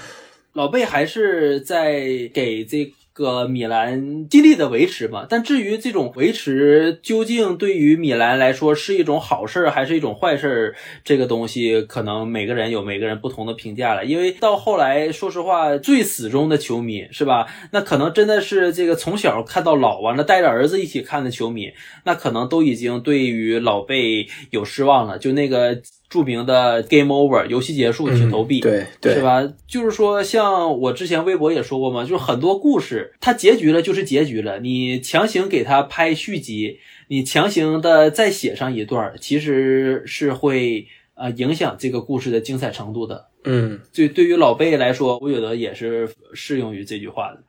[0.54, 2.02] 老贝还是在
[2.34, 5.26] 给这个米兰尽力的维持嘛。
[5.28, 14.04] 但至于这种维持究竟对于米兰来说是一种好事还是一种坏事，这个东西可能每个人有每个人不同的评价了。
[14.06, 17.46] 因为到后来，说实话，最死忠的球迷是吧？
[17.72, 21.70] 那可能真的是这个从小看到老，完了带着儿子一起看的球迷，
[22.04, 25.18] 那可能都已经对于老贝有失望了。
[25.18, 25.80] 就那个。
[26.10, 29.48] 著名的 Game Over 游戏结束，请投币，嗯、对对，是吧？
[29.68, 43.28] 就是说，像我之前微博也说过嘛，就是很多故事，它结局了就是结局了，你强行给它拍续集，你强行的再写上一段，其实是会呃影响这个故事的精彩程度的。
[43.44, 47.40] 嗯，对，对于老贝来说，我觉得也是适用于这句话的。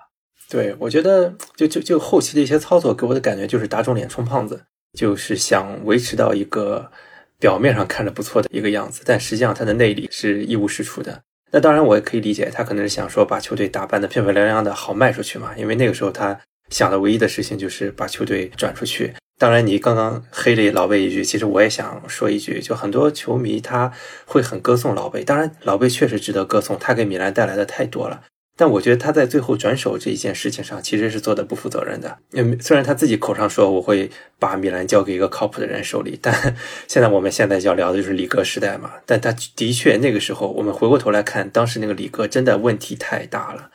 [0.47, 4.62] 对，我觉得就就就后期的一些操作给我的感觉就是打肿脸充胖子，
[4.93, 6.91] 就是想维持到一个。
[7.41, 11.21] 表面上看着不错的一个样子，但实际上他的内里是一无是处的。
[11.51, 15.51] 那当然，我也可以理解，他可能是想说把球队打扮得漂漂亮亮的，好卖出去嘛。
[15.58, 19.13] 因为那个时候他想的唯一的事情就是把球队转出去。
[19.38, 23.91] 当然，你刚刚黑了老贝一句，其实我也想说一句，就很多球迷他
[24.25, 28.21] 会很歌颂老贝，当然老贝确实值得歌颂，他给米兰带来的太多了。
[28.62, 32.19] 但我觉得他在最后转手这一件事情上，其实是做的不负责任的。
[32.34, 36.56] 嗯，虽然他自己口上说我会把米兰交给一个靠谱的人手里，但
[36.88, 38.91] 现在我们现在要聊的就是里戈时代嘛。
[39.08, 43.71] 但他的确那个时候，我们回过头来看，当时那个里戈真的问题太大了。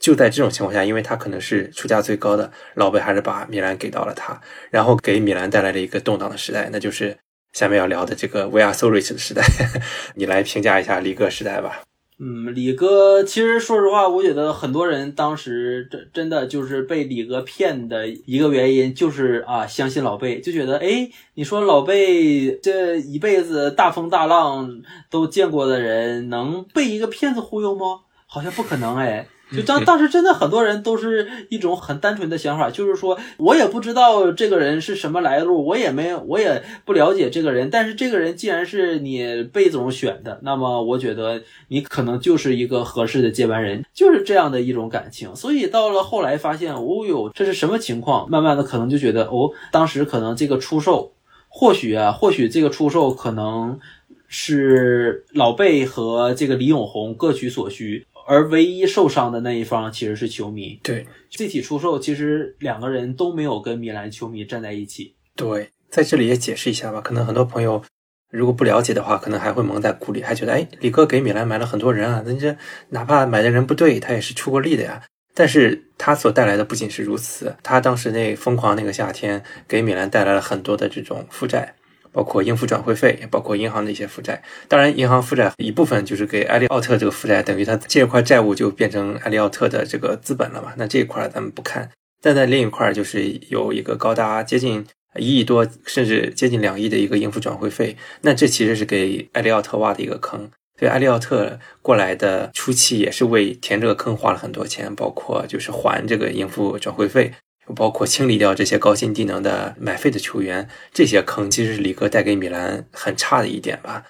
[0.00, 4.40] 就在这种情况下，因为他可能是出价最高的，老贝还是把米兰给到了他，
[4.72, 7.16] 然后给米兰带来了一个动荡的时代，那就是
[7.52, 9.44] 下面要聊的这个 We Are So Rich 的时代。
[10.16, 11.82] 你来评价一下里戈时代吧。
[12.20, 28.00] 嗯，李哥，其实说实话，我觉得很多人当时真真的就是被李哥骗的一个原因，就是啊，相信老贝，就觉得，哎，你说老贝这一辈子大风大浪都见过的人，能被一个骗子忽悠吗？
[28.26, 29.28] 好像不可能，哎。
[29.50, 45.34] 就当当时真的很多人都是一种很单纯的想法，就是说我也不知道这个人是什么来路，我也没我也不了解这个人，但是这个人既然是你贝总选的，那么我觉得你可能就是一个合适的接班人，就是这样的一种感情。
[45.34, 48.28] 所以到了后来发现，哦哟，这是什么情况？
[48.30, 51.12] 慢慢的可能就觉得，哦，当时可能这个出售，
[51.48, 53.78] 或许啊，或许这个出售可能
[54.26, 58.06] 是老贝和这个李永红各取所需。
[58.28, 60.78] 而唯一受伤的那一方其实是球迷。
[60.82, 65.14] 对，这起出售其实两个人都没有跟米兰球迷站在一起。
[65.34, 67.82] 对，在这里也解释一下吧，可能很多朋友
[68.30, 72.54] 如果不了解的话，可能还会蒙在鼓里，还觉得哎，李哥给米兰买了很多人啊，人家
[72.90, 75.02] 哪怕买的人不对，他也是出过力的呀。
[75.34, 81.76] 但是他所带来的不仅是如此，他当时那疯狂那个夏天，给米兰带来了很多的这种负债。
[82.12, 84.42] 包括应付转会费，包括银行的一些负债。
[84.68, 90.72] 当然，银行负债一部分就是给埃利奥特这个负债，等于他这块债务就变成埃利奥特的这个资本了嘛。
[90.76, 91.90] 那这一块咱们不看，
[92.22, 97.96] 但在另一块就是有一个高达接近一亿多，甚至接近两亿的一个应付转会费。
[98.22, 100.50] 那这其实是给埃利奥特挖的一个坑。
[100.78, 107.32] 所以埃利奥特过来的初期也是为填这个坑花了很多钱，包括就是还这个应付转会费。
[107.74, 114.04] 包括清理掉这些高薪低能的买废的球员，这些坑其实是里哥带给米兰很差的一点吧。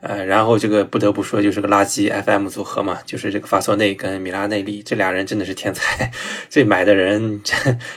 [0.00, 6.10] 呃，然后这个不得不说就是个垃圾 FM 组合嘛，就是这个法索内跟米拉内利这俩人真的是天才，
[6.50, 7.40] 这买的人。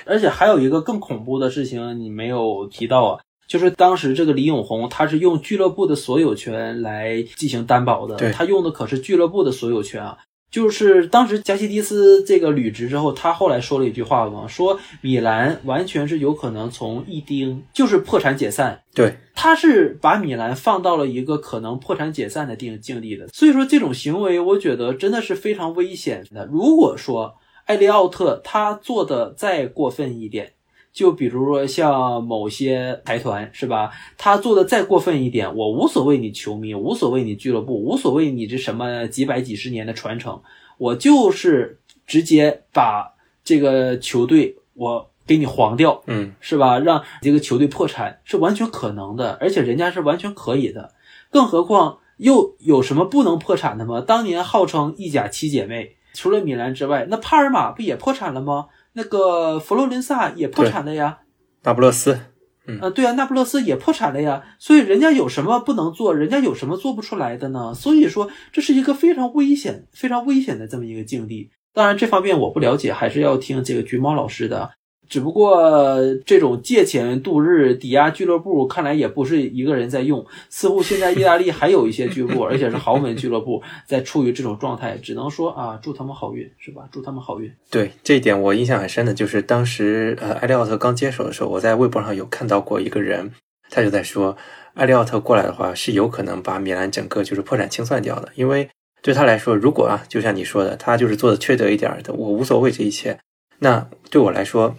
[0.06, 10.16] 而且还有一个更恐怖的事情你没有提到啊，就是当时这个李永红他是用俱乐部的所有权来进行担保的，他用的可是俱乐部的所有权啊。
[10.56, 18.82] 就是当时加西蒂斯这个履职之后，他后来说了一句话嘛，说米兰完全是有可能从一丁就是破产解散。
[18.94, 23.28] 对，他是把米兰放到了一个可能破产解散的境境地的。
[23.34, 26.46] 所以说这种行为，我觉得真的是非常危险的。
[26.46, 30.54] 如果说埃利奥特他做的再过分一点。
[30.96, 40.42] 就比如说像某些财团是吧，他做的再过分一点，我无所谓你球迷，无所谓你俱乐部，无所谓你这什么几百几十年的传承，
[40.78, 46.80] 我就是直接把这个球队我给你黄掉，嗯，是吧？
[46.80, 50.94] 让这个球队破产是完全可能的，而且人家是完全可以的。
[51.30, 54.00] 更何况又有什么不能破产的吗？
[54.00, 58.68] 当年号称意甲七姐妹，除了米兰之外，那帕尔马不也破产了吗？
[58.98, 61.20] 那个佛罗伦萨也破产了呀，
[61.64, 62.18] 那不勒斯，
[62.66, 67.74] 嗯，对啊，那不勒斯也破产了呀，所以人家有什么不能做，人家有什么做不出来的呢？
[67.74, 71.52] 所以说这是一个非常危险、非常危险的这么一个境地。
[71.74, 74.72] 当然这方面我不了解，还是要听这个橘猫老师的。
[75.08, 80.26] 只不过这种借钱度日、抵押俱乐部，看来也不是一个人在用。
[80.50, 84.98] 似乎现在意大利还有一些俱乐部， 而且是豪门俱乐部，在处于这种状态。
[84.98, 86.88] 只能说啊，祝他们好运，是吧？
[86.92, 87.52] 祝他们好运。
[87.70, 93.32] 对这一点，我印象很深的就是当时呃，埃利奥特刚接手的时候，我在微博上有看到过一个人，
[93.70, 94.36] 他就在说，
[94.76, 98.70] 埃利奥特过来的话是有可能把米兰整个就是破产清算掉的，因为
[99.02, 103.20] 对他来说，如果啊，就像你说的，他就是做的缺德一点的，我无所谓这一切。
[103.60, 104.76] 那对我来说。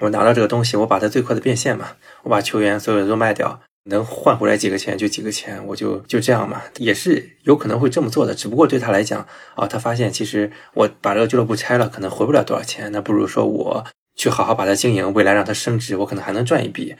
[0.00, 8.34] 我拿到这个东西，我把它最快的变现嘛，我把球员所有的都卖掉，能换回来几个钱就几个钱，我就就这样嘛，也是有可能会这么做的。
[8.34, 16.94] 只不过对他来讲啊，他发现其实我把这个俱乐部拆了，可能回不了多少钱，那不如说我去好好把它经营，未来让它升值，我可能还能赚一笔。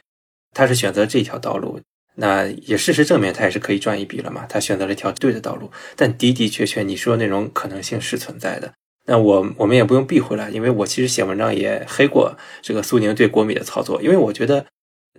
[0.54, 1.78] 他是选择这条道路，
[2.14, 5.70] 那也事实证明他也是可以赚一笔了嘛，他选择了一条对的道路。
[5.94, 8.72] 但的的确确，你说的那种可能性是存在的。
[9.06, 14.66] 那我我们也不用避讳了，因为我其实写文章也黑过这个苏宁对国米的操作，因为我觉得，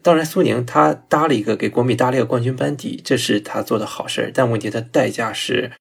[0.04, 5.72] 当然苏宁他搭了一个给国米搭了一个冠军班底，这是他做的好事儿，但问题他代价是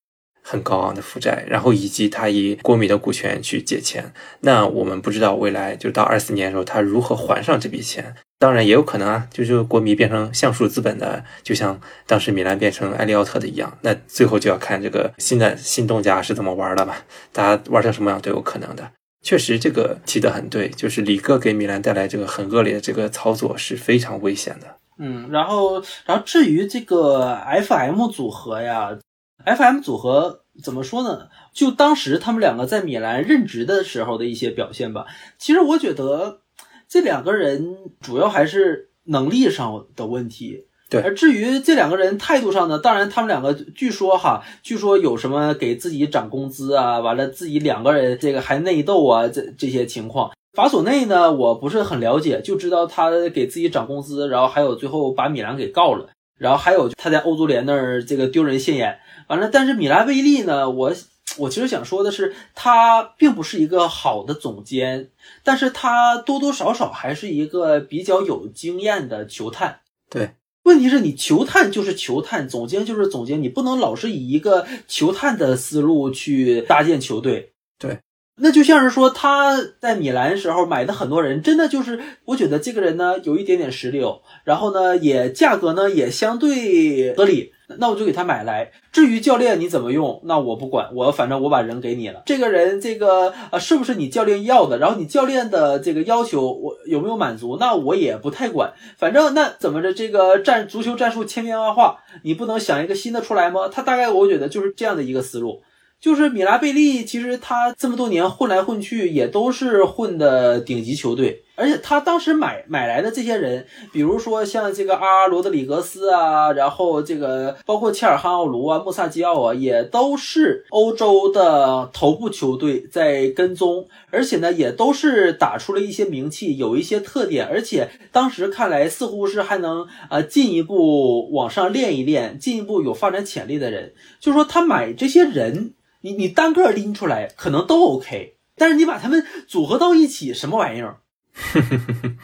[0.43, 16.97] 很高昂的负债，然后以及他以国米的股权去借钱，那我们不知道未来就到二四年的时候他如何还上这笔钱，当然也有可能啊，就是国米变成橡树资本的，就像当时米兰变成埃利奥特的一样，那最后就要看这个新的新东家是怎么玩的嘛，
[17.33, 18.91] 大家玩成什么样都有可能的。
[19.23, 24.67] 确实，这个提得很对，就是里哥给米兰带来这个很恶劣的这个操作是非常危险的。
[24.99, 28.97] 嗯，然后，然后至于这个 FM 组合呀
[29.45, 31.29] ，FM 组合怎么说呢？
[31.53, 35.07] 就当时他们两个在米兰任职的时候的一些表现吧。
[35.39, 36.43] 其实我觉得
[36.89, 40.67] 这两个人主要还是能力上的问题。
[40.89, 50.31] 对而至于这两个人态度上呢，当然他们两个据说哈，据说有什么给自己涨工资啊，完了自己两个人这个还内斗啊，这这些情况。
[50.55, 58.97] 法索内呢，我不是很了解，就知道他给自己涨工资，然后还有最后把米兰给告了，然后还有他在欧足联那儿这个丢人现眼，
[59.27, 60.93] 完了，但是米兰威利呢，我
[61.39, 65.11] 我其实想说的是，他并不是一个好的总监，
[65.45, 69.81] 但是他多多少少还是一个比较有经验的球探。
[70.09, 70.31] 对，
[70.63, 77.53] 问题是你球探就是球探，总监就是总监，你不能老是以一个球探的思路去搭建球队。
[77.79, 77.99] 对，
[78.37, 88.71] 那就像是说他在米兰时候买的很多人，真的就是我觉得这个人呢有一点点实力哦，然后呢也价格呢也相对合理，那我就给他买来。
[88.93, 92.23] 至于教练你怎么用，那我不管，我反正我把人给你了。
[92.27, 94.79] 这个人这个呃是不是你教练要的？
[94.79, 97.57] 然后你教练的这个要求我有没有满足？
[97.59, 103.69] 那我也不太管，反正那怎么着这个战足球战术千变万化，你不能想一个新的出来吗？
[103.69, 105.63] 他大概我觉得就是这样的一个思路。
[105.99, 111.43] 就是米拉贝利，其实他这么多年混来混去，也都是混的顶级球队。
[111.57, 133.95] 而且他当时买买来的这些人，比如说像这个阿罗德里格斯啊，然后这个包括切尔汉奥卢啊、穆萨基奥啊，也都是欧洲的头部球队在跟踪，而且呢，也都是打出了一些名气，有一些特点，而且当时看来似乎是还能呃进一步往上练一练，进一步有发展潜力的人。
[134.21, 135.73] 就说他买这些人。
[136.03, 140.99] 你你单个拎出来可能都 OK，但是你把他们组合到一起，什么玩意儿？
[141.37, 142.15] 呵呵呵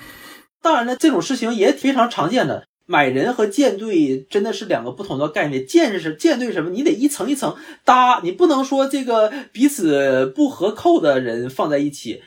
[0.60, 2.66] 当然了，这种事情也非常常见的。
[2.86, 5.66] 买人和舰队真的是两个不同的概念。
[5.66, 6.70] 建是舰队什么？
[6.70, 12.22] 你得一层一层搭，你不能说这个彼此不合扣的人放在一起。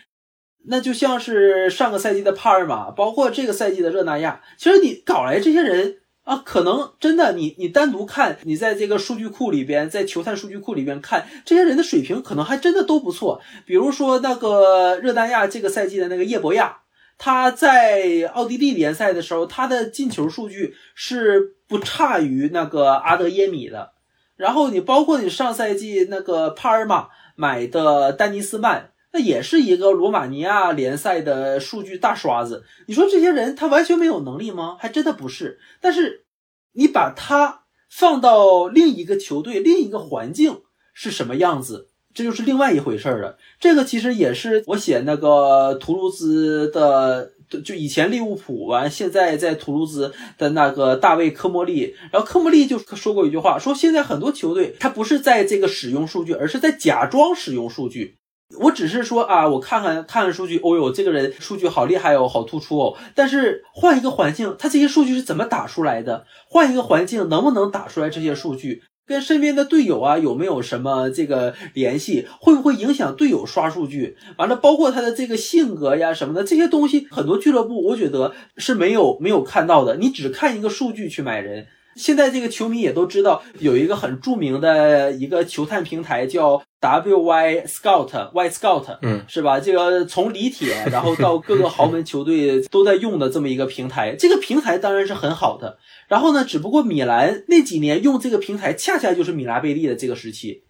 [0.67, 5.97] 那就像是上个赛季的帕尔马，包括这个赛季的热那亚，其实你搞来这些人。
[6.25, 13.39] 啊，可能真的，你你单独看，你在这个数据库里边，在球探数据库里边看这些人的水平，可能还真的都不错。
[13.63, 16.79] 比如说那个热那亚这个赛季的那个叶博亚，
[17.19, 23.91] 他在奥地利联赛的时候，他的进球数据是不差于那个阿德耶米的。
[24.35, 28.89] 然后你包括你上赛季那个帕尔马买的丹尼斯曼。
[29.15, 32.65] 那也是一个罗马尼亚联赛的数据大刷子。
[32.85, 34.75] 你说这些人他完全没有能力吗？
[34.77, 35.57] 还真的不是。
[35.79, 36.25] 但是
[36.73, 43.37] 你把他放到另一个球队、另一个环境是什么样子，这就是另外一回事了。
[43.57, 47.31] 这个其实也是我写那个图卢兹的，
[47.63, 51.95] 就以前利物浦完，现在在图卢兹的那个大卫科莫利。
[52.11, 58.17] 然后科莫利就说过一句话，说现在很多球队他不是在这个使用数据，而是在假装使用数据。
[58.59, 62.95] 我只是说啊，我看看看看数据，哦呦，这个人数据好厉害哦，好突出哦。
[63.15, 66.25] 但是换一个环境，他这些数据是怎么打出来的？
[66.47, 68.83] 换一个环境，能不能打出来这些数据？
[69.07, 72.27] 跟身边的队友啊有没有什么这个联系？
[72.39, 74.17] 会不会影响队友刷数据？
[74.37, 79.97] 完了，包括他的这个性格呀什么的这些东西，很多俱乐部我觉得是没有没有看到的。
[79.97, 81.67] 你只看一个数据去买人。
[81.95, 89.59] 现在这个球迷也都知道，有一个很著名的一个球探平台叫 WY Scout，Y Scout，嗯，是吧？
[89.59, 95.77] 这个从李铁，然后到各个豪门球队都在用的这么一个平台， 这个平台当然是很好的。
[96.07, 100.65] 然后呢，只不过米兰那几年用这个平台，恰恰就是米拉贝利的这个时期。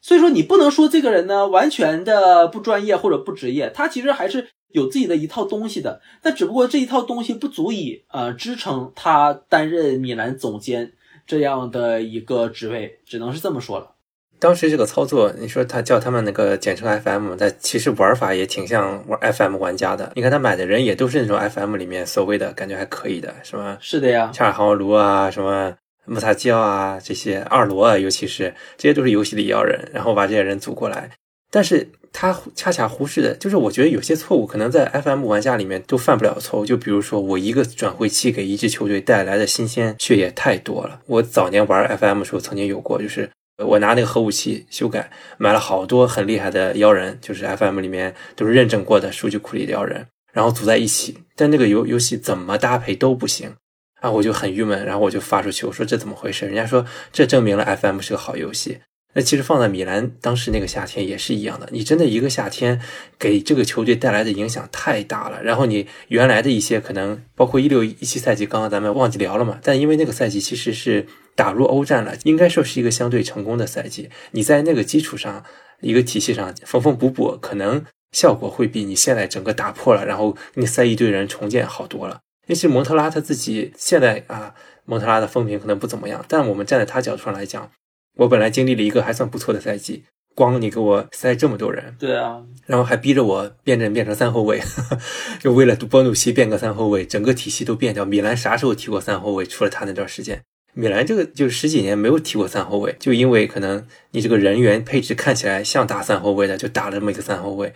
[0.00, 4.48] 所以说，你不能说这个人呢完全的不专业或者不职业，他其实还是。
[4.72, 10.92] 有自己的一套东西的，但只不过这一套东西不足以呃支撑他担任米兰总监
[11.26, 13.92] 这样的一个职位，只能是这么说了。
[14.38, 20.10] 当时这个操作，你说他叫他们那个简称 FM，但其实玩法也挺像玩 FM 玩家的。
[20.16, 25.72] 你看他买的人也都是那种 FM 里面所谓的感觉还可以的，什么是的呀，恰尔豪卢啊，什么
[26.06, 31.10] 穆萨基奥啊，这些二罗啊，尤其是这些都是游戏里要人，然后把这些人组过来，
[31.50, 31.88] 但是。
[32.12, 36.66] 他恰恰忽视的就是，我觉得有些错误可能在 FM 玩家里面都犯不了错误。
[36.66, 41.00] 就比如说，我一个转会期给一支球队带来的新鲜血液太多了。
[41.06, 43.30] 我早年玩 FM 的时候曾经有过，就是
[43.64, 51.18] 我拿那个核武器修改，买了好多很厉害的妖人，就是 FM 里面都是认证过的数据库里的妖人，然后组在一起。
[51.34, 53.54] 但那个游游戏怎么搭配都不行
[54.00, 56.44] 啊，我就很郁闷，然后我就发出去，我说这怎么回事？
[56.44, 58.78] 人家说这证明了 FM 是个好游戏。
[59.14, 62.80] 那其实放在米兰当时那个夏天也是一样的，你真的一个夏天
[63.18, 65.42] 给这个球队带来的影响太大了。
[65.42, 74.08] 然后你原来的一些可能包括一六一七赛季，刚刚咱们忘记聊了嘛，但因为那个赛季其实是打入欧战了，应该说是一个相对成功的赛季。
[74.30, 75.44] 你在那个基础上，
[75.80, 82.20] 一个体系上缝缝补补，可能效果会比你现在整个打破了，然后你塞一堆人重建好多了。
[82.46, 84.54] 尤其蒙特拉他自己现在啊，
[84.86, 87.70] 蒙特拉的风评可能不怎么样，但我们站在他角度上来讲。
[88.16, 90.04] 我本来经历了一个还算不错的赛季，
[90.34, 94.60] 光你给我塞这么多人，对啊，然后还逼着我变阵变成三后卫，
[95.40, 98.04] 就为了博努奇变个三后卫，整个体系都变掉。
[98.04, 99.46] 米兰啥时候踢过三后卫？
[99.46, 100.42] 除了他那段时间，
[100.74, 107.72] 米兰这个就十几年没有踢过三后卫，就因为可能你这个人员配置看起来像打三后卫的，就打了这么一个三后卫。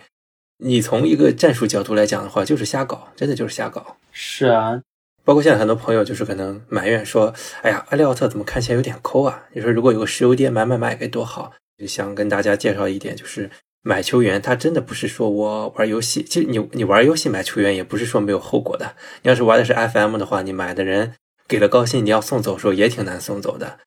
[0.59, 3.97] 你从一个战术角度来讲的话，就是瞎搞，真的就是瞎搞。
[4.11, 4.81] 是啊。
[5.27, 11.51] 包括现在很多朋友就是可能埋怨说：“哎呀，阿利奥特怎么看起来有点抠啊？”你说如果有个石油店买买买该多好！
[11.77, 13.49] 就想跟大家介绍一点，就是
[13.81, 18.95] 买球员，他真的不是说我玩游戏，其实你你玩游戏买球员也不是说没有后果的。
[19.21, 21.15] 你要是玩的是 FM 的话，你买的人
[21.45, 23.79] 给了高薪，你要送走的时候也挺难送走的，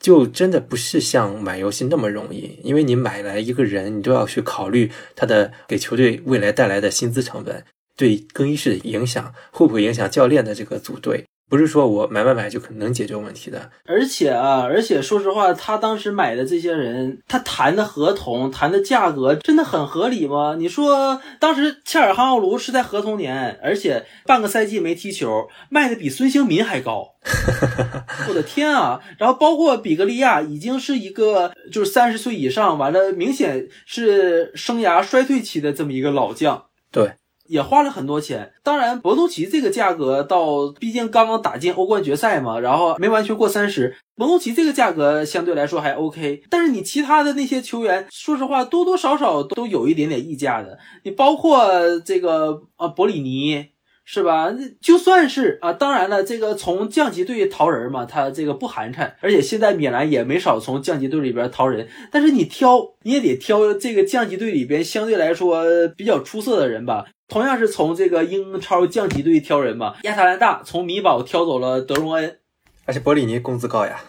[0.00, 7.64] 就真的不是像买游戏那么容易，因为你买来一个人，你都要去考虑他的给球队未来带来的薪资成本。
[8.00, 11.26] 对更衣室的影响会不会影响教练的这个组队？
[11.50, 13.70] 不是说我买买买就可能解决问题的。
[13.84, 20.54] 而且啊，而且说实话，他当时买的这些人，他谈的合同、谈的价格真的很合理吗？
[20.56, 27.16] 你说当时切尔汉奥卢是在合同年，而且半个赛季没踢球，卖的比孙兴民还高。
[28.30, 29.02] 我的天啊！
[29.18, 36.66] 然后包括比格利亚已经是一个就是三十岁以上，完了明显是生涯衰退期的这么一个老将。
[36.90, 37.14] 对。
[37.50, 46.42] 也花了很多钱，当然博努奇这个价格到，毕竟刚刚打进欧冠决赛嘛，然后没完全过三十，博努奇这个价格相对来说还 OK。
[46.48, 51.68] 但是你其他的那些球员，说实话多多少少都有一点点溢价的，你包括
[52.00, 53.66] 这个啊博里尼。
[54.12, 54.52] 是吧？
[54.80, 61.86] 就算是啊，当然了，这个从降级队淘人嘛，他这个不寒碜，而且现在米兰也没少从降级队里边淘人。
[62.10, 65.64] 但是你挑，你也得挑这个降级队里边相对来说
[65.96, 67.06] 比较出色的人吧。
[67.30, 72.38] 同样是从这个英超降级队挑人嘛，亚特兰大从米堡挑走了德容恩，
[72.84, 74.02] 而且博里尼工资高呀。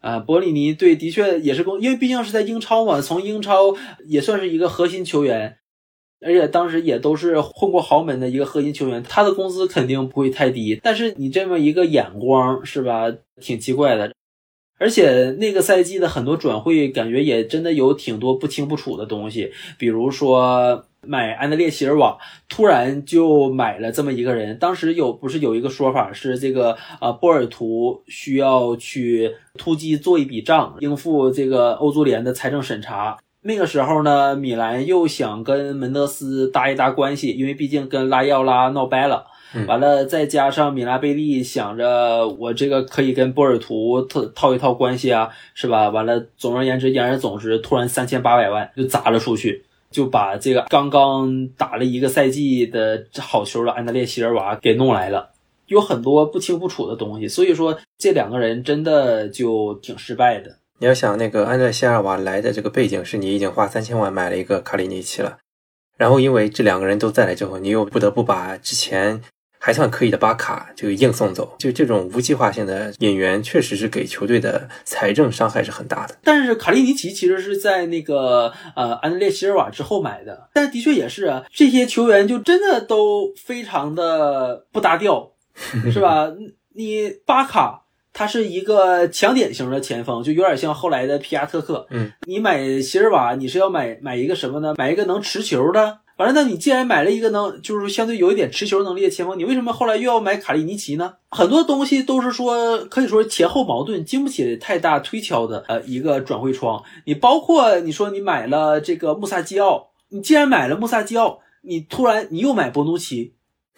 [0.00, 3.76] 啊，博里尼对，的确也是工，因为毕竟是在英超嘛，从英超
[4.06, 5.58] 也算是一个核心球员。
[6.22, 10.78] 而且当时也都是混过豪门的一个核心球员，他的工资肯定不会太低。
[10.82, 13.10] 但是你这么一个眼光是吧，
[13.40, 14.12] 挺奇怪的。
[14.78, 19.52] 而且那个赛季的很多转会，感觉也真的有挺多不清不楚的东西。
[19.78, 24.58] 比如说买安德烈席尔瓦，突然就买了这么一个人。
[24.58, 33.18] 当时有不是有一个说法是这个啊，波尔图需要去突击做一笔账，应付这个欧足联的财政审查。
[33.42, 39.26] 那个时候呢，米兰又想跟门德斯搭一搭关系，因为毕竟跟拉伊奥拉闹掰了。
[39.66, 45.88] 完了，再加上米拉贝利想着我这个可以跟波尔图套套一套关系啊，是吧？
[45.88, 55.30] 完了，总而言之，言而总之，突然三千八百万就砸了出去，就把这个刚刚打了一个赛季的好球的安德烈希尔瓦给弄来了，
[55.66, 57.26] 有很多不清不楚的东西。
[57.26, 60.56] 所以说，这两个人真的就挺失败的。
[60.78, 65.38] 你要想那个安德烈·希尔瓦来的这个背景是你已经花三千万买了一个卡里尼奇了，
[65.98, 69.20] 然后因为这两个人都在了之后，你又不得不把之前
[69.62, 76.16] 还算可以的巴卡就硬送走，就这种无计划性的引援，确实是给球队的财政伤害是很大的。
[76.24, 85.32] 但是卡利尼奇其实是在那个呃安德烈席尔瓦之后买的，但的确也是啊，这些球员就真的都非常的不搭调，
[85.92, 86.32] 是吧？
[86.74, 87.84] 你巴卡。
[88.12, 91.86] 他是一个强点型的前锋，就有点像后来的皮亚特克。
[91.90, 94.74] 嗯，你买席尔瓦，你是要买买一个什么呢？
[94.76, 95.98] 买一个能持球的。
[96.20, 101.14] 完了，那你既然买了一个能，就是相对有一点持球能力的前锋，你为什么后来又要买卡利尼奇呢？
[101.30, 105.64] 很多东西都是说，可以说前后矛盾，经不起太大推敲的。
[105.66, 113.34] 呃，一个转会窗，你包括你说你买了这个穆萨基奥，你既然买了穆萨基奥，你突然你又买博努奇。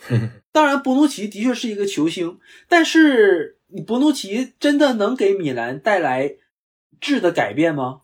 [0.50, 2.38] 当然，博努奇的确是一个球星，
[2.68, 3.58] 但是。
[3.74, 6.34] 你博努奇真的能给米兰带来
[7.00, 8.00] 质的改变吗？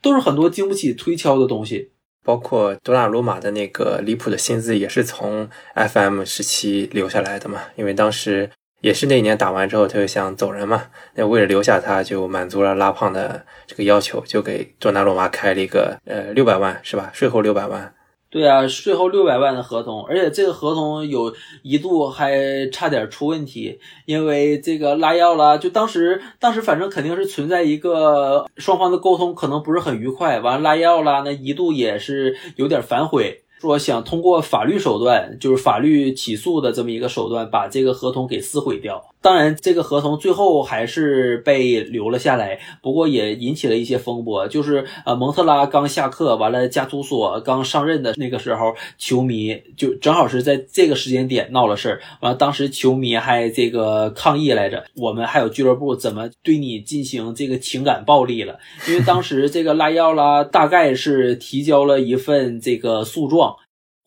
[0.00, 1.91] 都是很多经不起推敲的东西。
[2.24, 7.60] 包括多纳鲁马的那个离谱的薪资，也是从 FM 时期留下来的嘛。
[7.76, 8.50] 因为当时
[8.80, 10.84] 也是那一年打完之后，他就想走人嘛。
[11.14, 17.10] 那为了留下他，就满足了拉胖的这个要求，就给多纳鲁马开了一个呃六百万是吧？
[17.12, 17.94] 税后六百万。
[18.32, 33.42] 对啊，税后六百万的合同，而且这个合同有一度还差点出问题，因为这个拉药啦，就当时当时反正肯定是存在一个双方的沟通可能不是很愉快，完了拉药啦，那一度也是有点反悔。
[33.60, 39.11] 说想通过法律手段，就是法律起诉的这么一个手段，把这个合同给撕毁掉。
[39.22, 44.48] 当然，这个合同最后还是被留了下来，不过也引起了一些风波。
[44.48, 52.00] 就是呃，蒙特拉刚下课，完了加图索刚上任的那个时候，球迷就正好是在这个时间点闹了事儿。
[52.20, 58.58] 完了，当时球迷还这个抗议来着，我们还有俱乐部怎么对你进行这个情感暴力了？
[58.88, 63.54] 因为当时这个拉药拉大概是提交了一份这个诉状。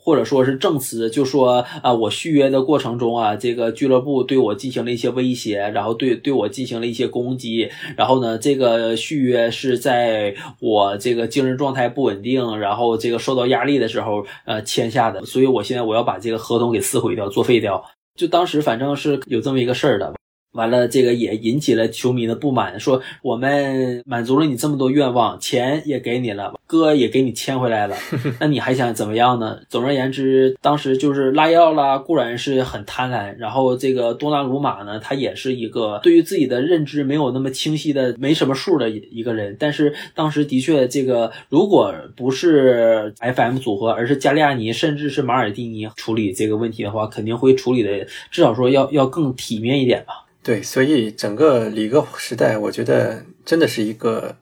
[0.06, 17.84] 或者说是证词，就说啊，我续约的过程中啊，这个俱乐部对我进行了一些威胁，然后对对我进行了一些攻击，然后呢，这个续约是在我这个精神状态不稳定，然后这个受到压力的时候呃签下的，所以我现在我要把这个合同给撕毁掉，作废掉。
[18.16, 20.14] 就当时反正是有这么一个事儿的。
[20.56, 27.96] 完了，这个也引起了球迷的不满，说我们满足了你这么多愿望，钱也给你了，哥也给你签回来了，
[28.40, 29.60] 那你还想怎么样呢？
[29.70, 39.56] 总而言之，当时就是拉奥拉固然是很贪婪，然后这个多纳鲁马呢，他也是一个对于自己的认知没有那么清晰的、没什么数的一个人。
[39.60, 50.25] 但是当时的确，这个如果不是 FM 组合，而是加利亚尼甚至是马尔蒂尼处理这个问题的话，肯定会处理的至少说要要更体面一点吧。
[50.46, 54.38] 对，所以整个里戈时代，我觉得真的是一个，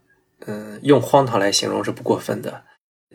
[0.45, 2.63] 嗯，用荒唐来形容是不过分的。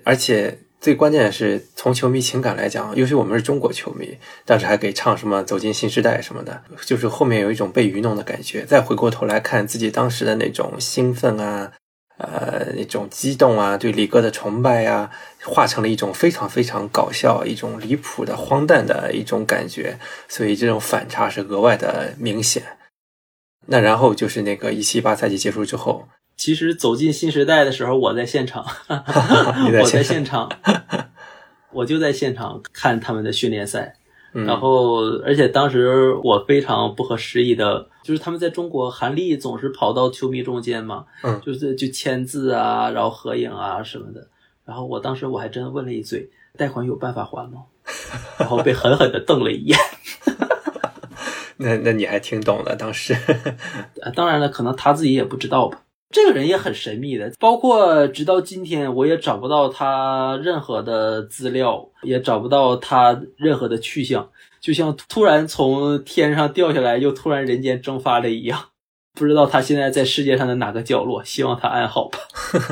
[0.05, 4.17] 而且最关键的是，从球迷情感来讲，尤其我们是中国球迷，
[4.47, 8.65] 当时还给唱什么“走进新时代”什么的，就是后面有一种被愚弄的感觉。
[8.65, 11.71] 再回过头来看自己当时的那种兴奋啊。
[12.17, 15.09] 呃，那种激动啊，对李哥的崇拜啊，
[15.45, 22.61] 化成了一种非常非常搞笑、一种离谱的荒诞的一种感觉，所以这种反差是额外的明显。
[23.71, 30.49] 那然后就是那个一七八赛季结束之后，其实走进新时代的时候，我在现场， 我在现场，
[31.73, 33.95] 我就在现场看他们的训练赛。
[34.33, 44.29] 然后，而且当时我非常不合时宜的，就是他们在中国，韩立总是跑到球迷中间嘛，嗯，就是就签字啊，然后合影啊什么的。
[44.67, 47.63] 然后我当时我还真问了一嘴，贷款有办法还吗？
[48.39, 49.79] 然后被狠狠的瞪了一眼。
[51.59, 53.17] 那那你还挺懂的，当时。
[54.17, 55.83] 当然了，可能他自己也不知道吧。
[56.11, 68.59] 这个人也很神秘的，包括直到今天，我也找不到他任何的资料，也找不到他任何的去向，就像突然从天上掉下来，又突然人间蒸发了一样。
[69.15, 72.19] 不知道他现在在世界上的哪个角落，希望他安好吧。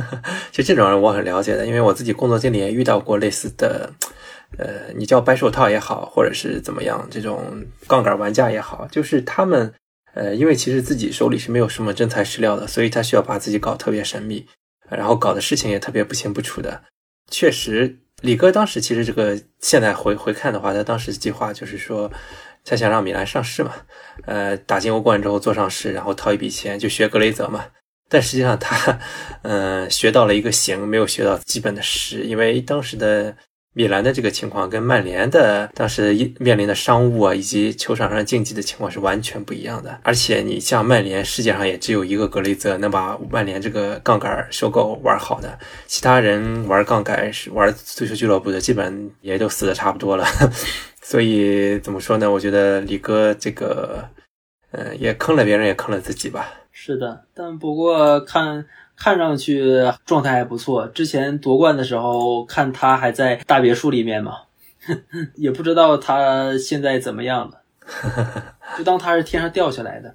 [0.52, 3.90] 其实这种人我很了解的，因为我自己工作经历也遇到过类似的，
[4.58, 9.72] 呃，你叫白手套也好，或者是怎么样，这种杠杆玩家也好，就是他们。
[10.14, 14.46] 呃，因为其实自己手里是没有什么真材实料的，所以他需要把自己搞特别神秘，
[14.88, 16.84] 然后搞的事情也特别不清不楚的。
[17.30, 22.10] 确实，李哥当时其实这个现在回回看的话，他当时计划就是说，
[22.64, 23.74] 他想让米兰上市嘛，
[24.24, 27.66] 呃，打进欧冠之后做上市，然后掏一笔钱，就学格雷泽嘛。
[28.08, 28.98] 但实际上他，
[29.42, 33.36] 嗯， 学到了一个形，没有学到基本的实，因为当时的。
[33.76, 40.00] 米兰的这个情况跟曼联的当时面临的商务啊，以及球场上竞技的情况是完全不一样的。
[40.02, 50.24] 而且你像曼联，世界上也只有一个格雷泽能把曼联这个杠杆收购玩好的，其他人玩杠杆是玩足球俱乐部的，基本也都死的差不多了。
[51.02, 52.30] 所以怎么说呢？
[52.30, 54.08] 我觉得李哥这个，
[54.70, 56.50] 呃，也坑了别人，也坑了自己吧。
[56.72, 58.64] 是的，但不过看。
[58.96, 60.86] 看上去状态还不错。
[60.88, 64.38] 之前夺冠的时候，看他还在大别墅里面嘛，
[65.36, 67.62] 也不知道他现在怎么样了。
[68.76, 70.14] 就当他是天上掉下来的。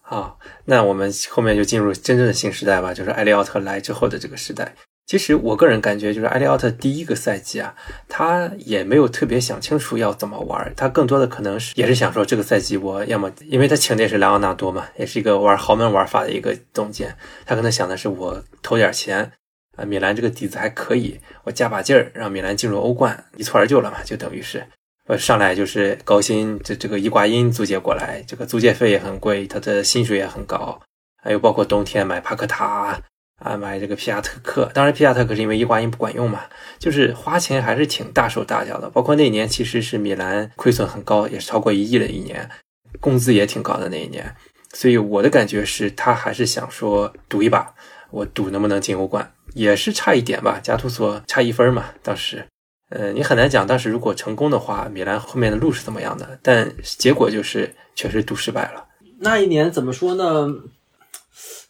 [0.00, 4.74] 好，那我们后面就进入真正的新时代吧，就是埃利奥特来之后的这个时代。
[5.10, 7.74] 其实我个人感觉，就是埃利奥特第一个赛季啊，
[8.08, 19.32] 他也没有特别想清楚要怎么玩，他更多的可能是也是想说，这个赛季我要么，因为他请的也是莱昂纳多嘛，也是一个玩豪门玩法的一个总监，他可能想的是我投点钱
[19.76, 24.64] 啊，米兰这个底子还可以，我加把劲儿，让米兰进入欧冠，一蹴而就了嘛，就等于是，
[25.08, 30.80] 我上来就是高薪，这这个伊瓜因租借过来，这个租借费也很贵，他的薪水也很高，
[31.20, 32.96] 还有包括冬天买帕克塔。
[33.40, 36.42] 啊，买这个皮亚特克，当然皮亚特克是因为伊瓜因不管用嘛，
[36.78, 38.88] 就是花钱还是挺大手大脚的。
[38.90, 42.48] 包括那年其实是米兰亏损很高，也是超过一亿的一年，
[43.00, 44.36] 工资也挺高的那一年。
[44.74, 47.74] 所以我的感觉是他还是想说赌一把，
[48.10, 52.46] 我赌能不能进欧冠，也是差一点吧，加图索差一分嘛，当时，
[52.90, 56.38] 呃，你很难讲当时如果成功的话，米兰后面的路是怎么样的。
[56.42, 58.86] 但结果就是确实赌失败了。
[59.18, 60.46] 那一年怎么说呢？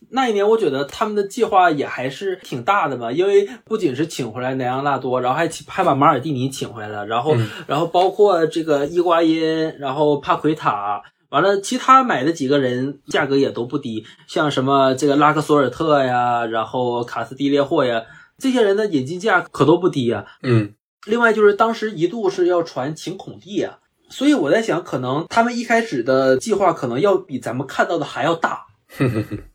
[0.08, 7.36] 那一年我觉得他们的计划也还是挺大的嘛，因为不仅是请回来莱昂纳多，然后还请还把马尔蒂尼请回来了，然后、
[7.66, 18.02] 然后包括这个伊瓜因，然后帕奎塔，完了其他买的几个人价格也都不低，像什么这个拉克索尔特呀，然后卡斯蒂列霍呀，
[18.38, 20.26] 这些人的引进价可都不低呀。
[20.42, 20.74] 嗯
[21.06, 23.78] 另外就是当时一度是要传请孔蒂啊，
[24.08, 28.66] 所以我在想，可能他们一开始的计划可能要比咱们看到的还要大。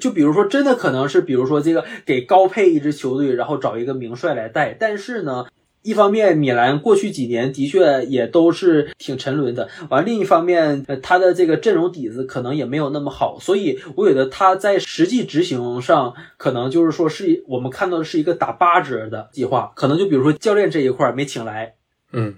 [0.00, 4.76] 就比如说，真的可能是，比如说这个给高配一支球队，然后找一个名帅来带。
[4.78, 5.46] 但是呢，
[5.82, 21.74] 一方面米兰过去几年的确也都是挺沉沦的，完另一方面，呃他的这个阵容底子可能也没有那么好，所以我觉得他在实际执行上，可能就是说是我们看到的是一个打八折的计划，可能就比如说教练这一块没请来，
[22.12, 22.34] 嗯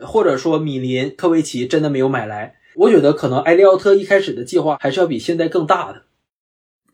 [0.00, 2.56] 或者说米林、科维奇真的没有买来。
[2.74, 6.02] 我觉得可能埃利奥特一开始的计划还是要比现在更大的。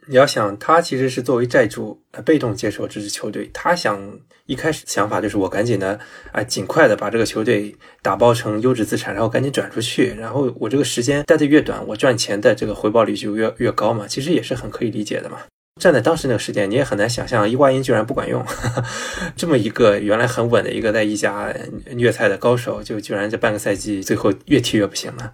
[0.06, 3.50] 你要想，他其实是作为债主，被动接手这支球队。
[3.54, 3.98] 他想
[4.46, 5.98] 一开始想法就是我赶紧的，
[6.32, 10.14] 啊、尽快的把这个球队打包成优质资产，然后赶紧转出去。
[10.18, 14.06] 然后我这个时间待的越短，我赚钱的这个回报率就越越高嘛。
[14.06, 15.38] 其实也是很可以理解的嘛。
[15.80, 18.44] 站在当时那个时间，你也很难想象伊瓜因居然不管用，
[19.34, 21.52] 这么一个原来很稳的一个在意甲
[21.92, 25.32] 虐菜的高手，就居然这半个赛季最后越踢越不行了，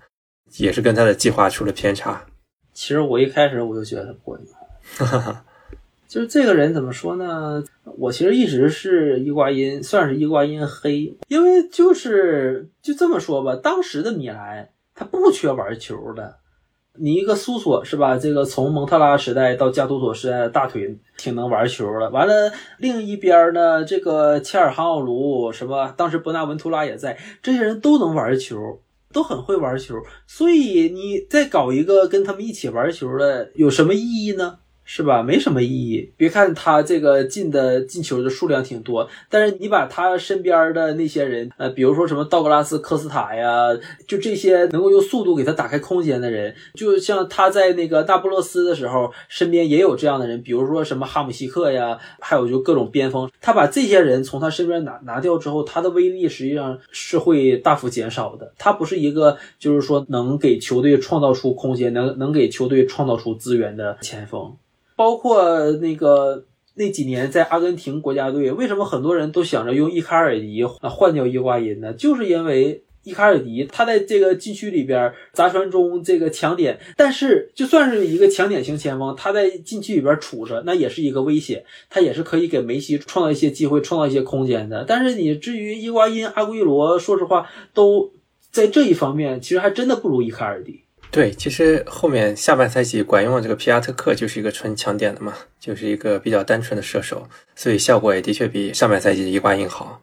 [0.56, 2.24] 也是跟他的计划出了偏差。
[2.72, 4.46] 其实我一开始我就觉得他不会用，
[6.08, 7.62] 就是这个人怎么说呢？
[7.96, 16.36] 我其实一直是伊瓜因，算是伊瓜因黑，因为就是就这么说吧，当时的米兰他不缺玩球的。
[16.94, 18.18] 你一个苏索是吧？
[18.18, 22.10] 这个从蒙特拉时代到加图索时代的大腿挺能玩球的。
[22.10, 28.56] 完了，另一边呢，这个切尔哈奥卢什么，当时伯纳文图拉也在，这些人都能玩球。
[29.12, 34.58] 都很会玩球，所以你再搞一个跟他们一起玩球的，有什么意义呢？
[34.92, 35.22] 是吧？
[35.22, 36.10] 没什么意义。
[36.16, 43.68] 别看他这个进的进球的数量挺多，但是你把他身边的那些人，呃，比如说什么道格拉斯科斯塔呀，
[44.08, 58.52] 就这些能够用速度给他打开空间的人，就像他在那个那不勒斯的时候，身边也有这样的人，比如说什么哈姆西克呀，还有就各种边锋，他把这些人从他身边拿拿掉之后，他的威力实际上是会大幅减少的。
[58.58, 64.52] 他不是一个就是说能给球队创造出空间，能能给球队创造出资源的前锋。
[65.00, 66.44] 包括那个
[66.74, 71.94] 那几年在阿根廷国家队，为什么很多人都想着用伊卡尔迪啊换掉伊瓜因呢？
[71.94, 84.84] 就是因为伊卡尔迪他在这个禁区里边砸传中这个抢点，但是就算是一个抢点型前锋，他在禁区里边杵着，那也是一个威胁，他也是可以给梅西创造一些机会、创造一些空间的。
[84.86, 88.12] 但是你至于伊瓜因、阿圭罗，说实话都
[88.50, 90.84] 在这一方面，其实还真的不如伊卡尔迪。
[91.10, 100.00] 对，其实后面下半赛季管用的这个皮亚特克就是一个纯抢点的嘛，就是一个比较单纯的射手，所以效果也的确比上半赛季的伊瓜因好。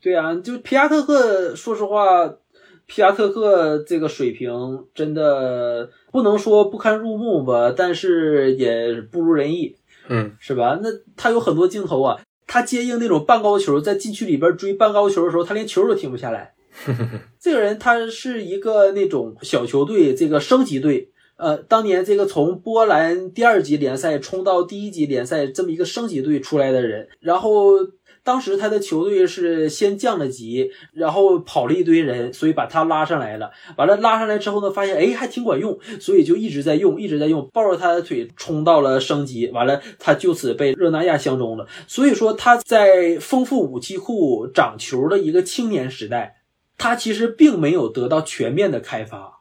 [0.00, 2.28] 对啊，就皮亚特克，说实话，
[2.86, 9.74] 皮亚特克这个水平真的不能说不堪入目吧，但是也不如人意，
[10.08, 10.78] 嗯，是吧？
[10.80, 16.54] 那他有很多镜头啊，他接应那种半高球，在禁区里边追半高球的时候，他连球都停不下来。
[17.40, 27.72] 这个人他是一个那种小球队这个升级队，呃，当年这个从波兰第二级联赛冲到第一级联赛这么一个升级队出来的人，然后
[28.22, 33.52] 当时他的球队是先降了级，然后跑了一堆人，所以把他拉上来了。
[33.76, 39.46] 完了拉上来之后呢，发现哎还挺管用，所以就一直在用，一直在用，抱着他的腿冲到了升级。
[39.48, 41.66] 完了他就此被热那亚相中了。
[41.86, 46.35] 所以说他在丰富武器库长球的一个青年时代。
[46.78, 49.40] 他其实并没有得到全面的开发，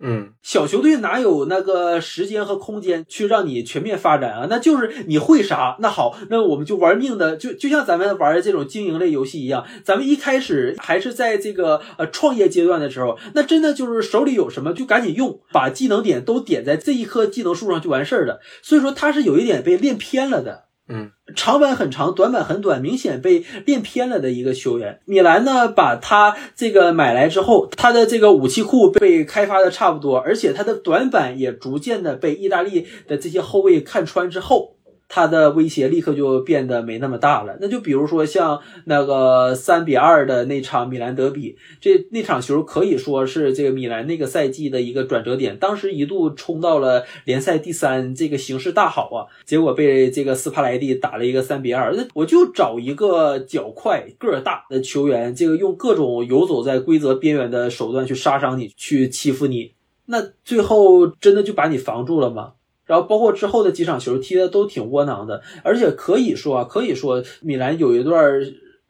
[0.00, 4.46] 嗯，小球队哪有那个时间和空间去让你全面发展啊？
[4.50, 18.40] 那就是你会啥，那好，那我们就玩命的，就就像咱们玩这种经营类游戏一样，咱们一开始还是在这个呃创业阶段的时候，那真的就是手里有什么就赶紧用，把技能点都点在这一棵技能树上就完事儿了。
[18.62, 20.64] 所以说他是有一点被练偏了的。
[20.86, 25.00] 嗯，长板很长，短板很短，明显被练偏了的一个球员。
[25.06, 34.73] 米兰呢，把他这个买来之后，他的这个武器库被开发的差不多，而且他的短板也逐渐的被意大利的这些后卫看穿之后，
[35.08, 37.56] 他的威胁立刻就变得没那么大了。
[37.60, 45.56] 那就比如说像那个三比二的那场米兰德比，这那场球可以说是这个米兰那个赛季的一个转折点。
[45.58, 51.94] 当时一度冲到了联赛第三，这个形势大好啊，结果被这个斯帕莱蒂打了一个三比二。
[51.94, 59.72] 那我就找一个脚快、个儿大的球员，这个用各种游走在规则边缘的手段去杀伤你，去欺负你。
[60.06, 62.52] 那最后真的就把你防住了吗？
[62.86, 68.22] 然后包括之后的几场球踢的都挺窝囊的，而且可以说啊，可以说米兰有一段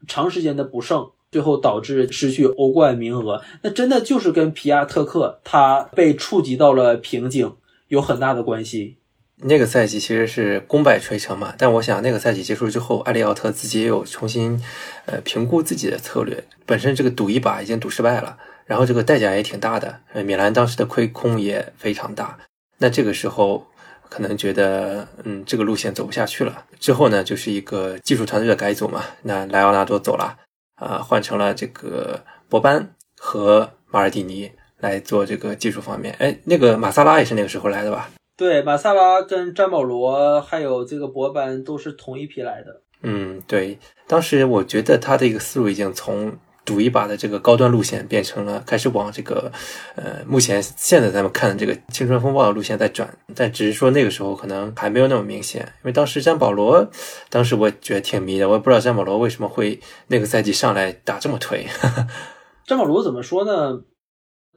[0.05, 3.41] 长时间的不胜，最后导致失去欧冠名额。
[3.61, 7.55] 那真的就是跟皮亚特克他被触及到了瓶颈
[7.87, 8.97] 有很大的关系。
[9.37, 14.61] 那个赛季其实是功败垂成嘛，但我想那个赛季结束之后，埃利奥特自己也有重新
[15.05, 16.43] 呃评估自己的策略。
[16.65, 22.37] 本身这个赌一把已经赌失败了，然后这个代价也挺大的，呃，米兰当时的亏空也非常大。
[22.79, 23.67] 那这个时候。
[24.15, 26.63] 可能觉得，嗯，这个路线走不下去了。
[26.79, 29.03] 之后呢，就是一个技术团队的改组嘛。
[29.23, 30.37] 那莱奥纳多走了，
[30.75, 34.49] 啊，换成了这个博班和马尔蒂尼
[34.79, 36.15] 来做这个技术方面。
[36.19, 38.09] 哎，那个马萨拉也是那个时候来的吧？
[38.37, 42.81] 对，马萨拉跟詹保罗还有这个博班都是同一批来的。
[43.03, 43.77] 嗯，对。
[44.07, 46.37] 当时我觉得他的一个思路已经从。
[46.65, 49.51] 赌一把的这个高端路线变成了开始往这个，
[49.95, 56.89] 呃，目前现在咱们看的这个青春风暴的路线在转，但只是说那个时候可能还没有那么明显，因为当时詹保罗，
[57.29, 61.67] 当时我觉得挺迷的，我也不知道詹保罗为什么会那个赛季上来打这么推。
[62.65, 63.83] 詹保罗怎么说呢？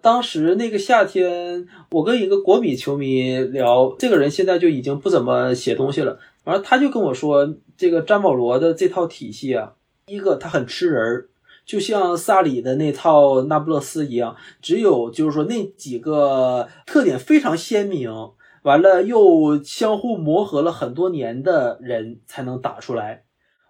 [0.00, 9.72] 当时那个夏天，我跟一个国米球迷聊，这个人现在就已经不怎么写东西了，完了他就跟我说，这个詹保罗的这套体系啊，
[10.06, 11.28] 一个他很吃人儿。
[11.69, 18.11] 就像萨里的那套那不勒斯一样，只有就是说那几个特点非常鲜明，
[18.62, 23.25] 完了又相互磨合了很多年的人才能打出来。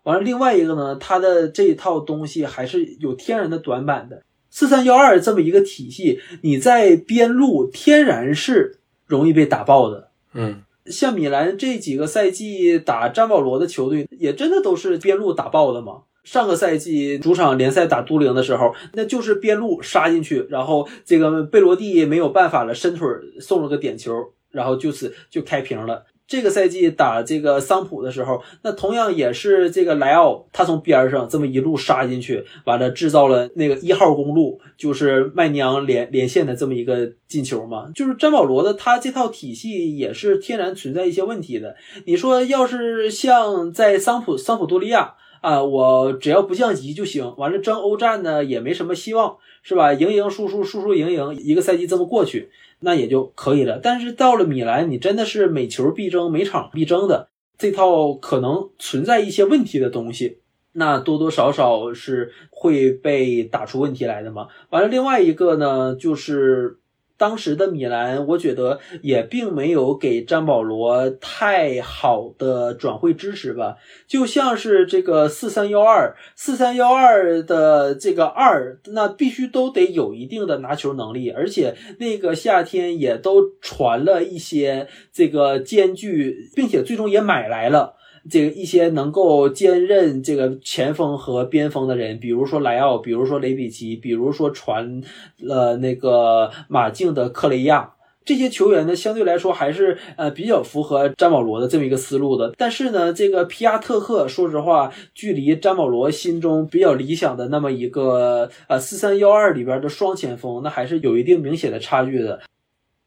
[0.04, 4.22] 完了，另外一个呢，他的这一套东西还是有天然的短板的。
[4.48, 10.10] 四三幺二这么一个体系，你在边路天然是容易被打爆的。
[10.34, 16.02] 嗯，像米兰这几个赛季打詹保罗的球队，也真的都是边路打爆的嘛。
[16.28, 23.08] 上个赛季主场联赛打都灵的时候，那就是边路杀进去，然后这个贝罗蒂没有办法了，伸腿
[23.40, 24.12] 送了个点球，
[24.50, 26.04] 然后就此就开平了。
[26.26, 37.90] 这个赛季打这个桑普的时候，那同样也是这个莱奥，他从边上这么一路杀进去，完了制造了那个一号公路，就是麦尼昂连连线的这么一个进球嘛。
[37.94, 41.74] 就是詹保罗的他这套体系也是天然存在一些问题的。
[42.04, 45.14] 你说要是像在桑普桑普多利亚。
[45.40, 47.34] 啊，我只要不降级就行。
[47.36, 49.92] 完了，争欧战呢也没什么希望，是吧？
[49.92, 53.78] 赢赢输输，输输赢赢，一个赛季这么过去，那也就可以了。
[53.82, 60.38] 但是到了米兰，你真的是每球必争，每场必争的这套，可能存在一些问题的东西，
[60.72, 64.48] 那多多少少是会被打出问题来的嘛。
[64.70, 66.78] 完了，另外一个呢，就是。
[67.18, 87.97] 当时的米兰，我觉得也并没有给詹保罗太好的转会支持吧，就像是这个四三幺二四三幺二的这个二，那必须都得有一定的拿球能力，而且那个夏天也都传了一些这个间距，并且最终也买来了。
[88.30, 95.02] 这个一些能够兼任这个前锋和边锋的人，比如说莱奥，比如说雷比奇，比如说传
[95.38, 97.92] 了那个马竞的克雷亚，
[98.24, 102.52] 这些球员呢，相对来说还是呃比较符合詹保罗的这么一个思路的。
[102.58, 112.40] 但是呢，这个皮亚特克，说实话，距离詹保罗心中比较理想的那么一个呃四三幺二里边的双前锋，那还是有一定明显的差距的。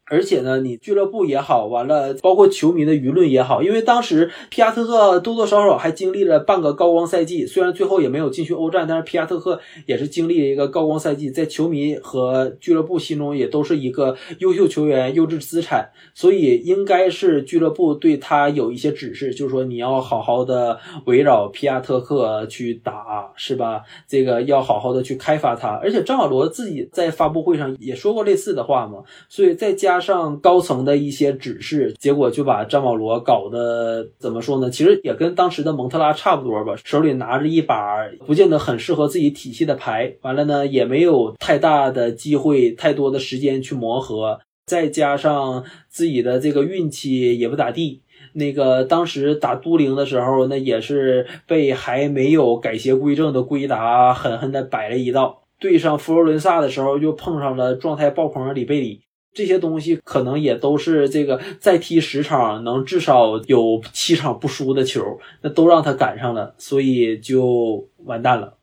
[0.06, 23.82] 而且呢，你俱乐部也好，完了，包括球迷的舆论也好，因为当时皮亚特克多多少少还经历了半个高光赛季，虽然最后也没有进去欧战，但是皮亚特克也是经历了一个高光赛季，在球迷和俱乐部心中也都是一个优秀球员、优质资产，所以应该是俱乐部对他有一些指示，就是说你要好好的围绕皮亚特克去打，是吧？
[24.06, 25.68] 这个要好好的去开发他。
[25.82, 29.91] 而且张小罗自己在发布会上也说过类似的话嘛，所以再加。
[29.92, 34.70] 加上高层的一些指示，结果就把张保罗搞得怎么说呢？
[34.70, 48.00] 其实也跟当时的蒙特拉差不多吧，手里拿着一把不见得很适合自己体系的牌，完了呢也没有太大的机会、太多的时间去磨合，再加上自己的这个运气也不咋地。
[48.32, 55.42] 那个当时打都灵的时候，那也是被还没有改邪归正的圭达狠狠的摆了一道。
[55.60, 59.02] 对上佛罗伦萨的时候，又碰上了状态爆棚的里贝里。
[59.34, 68.58] 这些东西可能也都是这个再踢十场能至少有七场不输的球，那都让他赶上了，所以就完蛋了。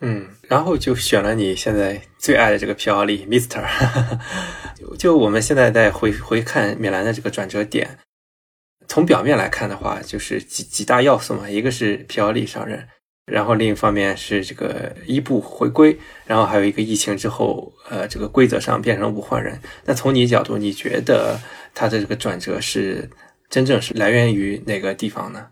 [0.00, 3.62] 嗯，然后就选了你现在最爱的这个皮奥利，Mister。
[4.74, 7.98] 就就我们现在在回回看米兰的这个转折点，
[8.88, 12.88] 从表面来看的话，就是几几大要素嘛，一个是皮奥利上任，
[13.30, 19.58] 然后另一方面是这个一步回归，然后还有一个疫情之后，呃，这个规则上变成五换人。
[19.84, 21.38] 那从你角度，你觉得
[21.74, 23.08] 他的这个转折是
[23.48, 25.48] 真正是来源于哪个地方呢？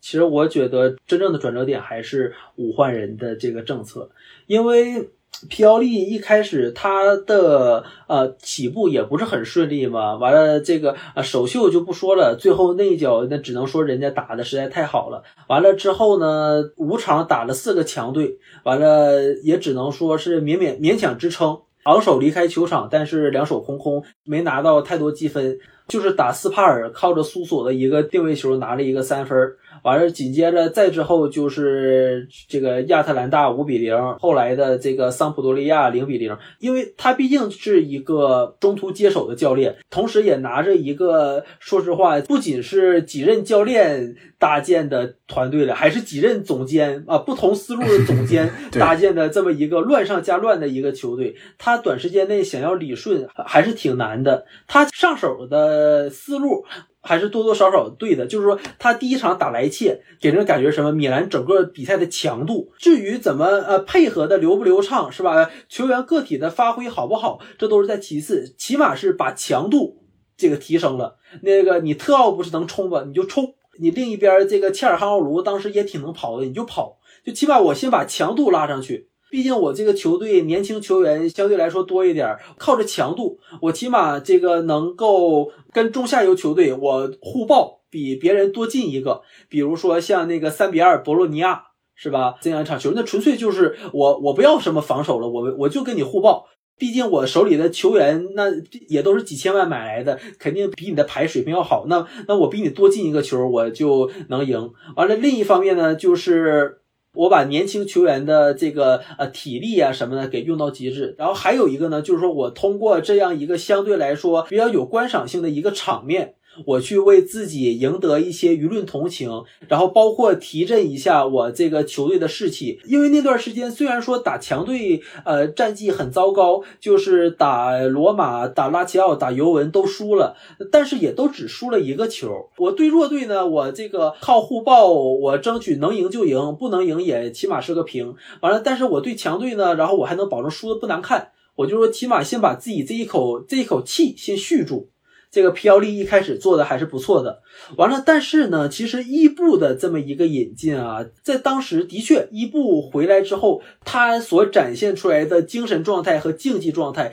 [0.00, 4.08] 其实我觉得真正的转折点还是五换人的这个政策，
[4.46, 5.10] 因为
[5.48, 15.22] 皮奥利一开始他的呃起步也不是很顺利嘛，完了这个呃首秀就不说了，最后那一脚那只能说人家打的实在太好了。
[15.48, 25.58] 完了之后呢，五场打了四个强队，完了也只能说是勉勉勉强支撑，昂首离开球场，但是两手空空，没拿到太多积分。
[25.88, 29.56] 就是打斯帕尔，靠着苏索的一个定位球拿了一个三分儿，
[29.86, 54.44] 完了紧接着再之后就是这个亚特兰大五比零，后来的这个桑普多利亚零比零，因为他毕竟是一个中途接手的教练，同时也拿着一个说实话，不仅是几任教练搭建的团队了，还是几任总监啊，不同思路的总 监搭建的这么一个乱上加乱的一个球队，他短时间内想要理顺还是挺难的。
[54.66, 56.64] 他上手的思路
[57.06, 60.92] 还是多多少少对的，就是说他第一场打莱切，给人感觉什么？
[60.92, 65.50] 米兰整个比赛的强度，至于怎么呃配合的流不流畅是吧？
[65.68, 70.02] 球员个体的发挥好不好，这都是在其次，起码是把强度
[70.36, 71.16] 这个提升了。
[71.42, 76.98] 那个你特奥不是能冲吧，你就冲；你另一边这个切尔汉奥卢当时也挺能跑的，你就跑。
[77.24, 79.08] 就起码我先把强度拉上去。
[79.30, 89.22] 毕竟我这个球队年轻球员相对来说多一点儿，靠着强度，我起码这个能够跟中下游球队我互爆，比别人多进一个。
[89.48, 91.64] 比如说像那个三比二博洛尼亚
[91.94, 92.36] 是吧？
[92.40, 96.46] 这样一场球，那纯粹就是我我不要什么防守了，我我就跟你互爆。
[96.78, 98.44] 毕竟我手里的球员那
[98.88, 101.86] 也都是几千万买来的，肯定比你的牌水平要好。
[101.88, 104.72] 那那我比你多进一个球，我就能赢。
[104.94, 106.80] 完了，另一方面呢，就是
[107.16, 111.14] 我把年轻球员的这个呃体力啊什么的给用到极致。
[111.18, 116.34] 然后还有一个呢，就是说我通过这样一个相对来说比较有观赏性的一个场面。
[116.64, 119.30] 我去为自己赢得一些舆论同情，
[119.68, 122.80] 然后包括提振一下我这个球队的士气。
[122.86, 130.36] 因为那段时间虽然说打强队，呃，战绩很糟糕，就是打罗马、打拉齐奥、打尤文都输了，
[130.70, 132.48] 但是也都只输了一个球。
[132.58, 138.14] 我对弱队呢，我这个靠互爆，我争取能赢就赢，不能赢也起码是个平。
[138.40, 141.32] 完了，但是我对强队呢，然后我还能保证输的不难看。
[141.56, 144.90] 我就说，起码先把自己这一口这一口气先续住。
[145.36, 147.42] 这个皮奥利一开始做的还是不错的，
[147.76, 157.12] 完了，但是呢，其实伊布的这么一个引进啊，在当时的确，伊布回来之后，他所展现出来的精神状态和竞技状态，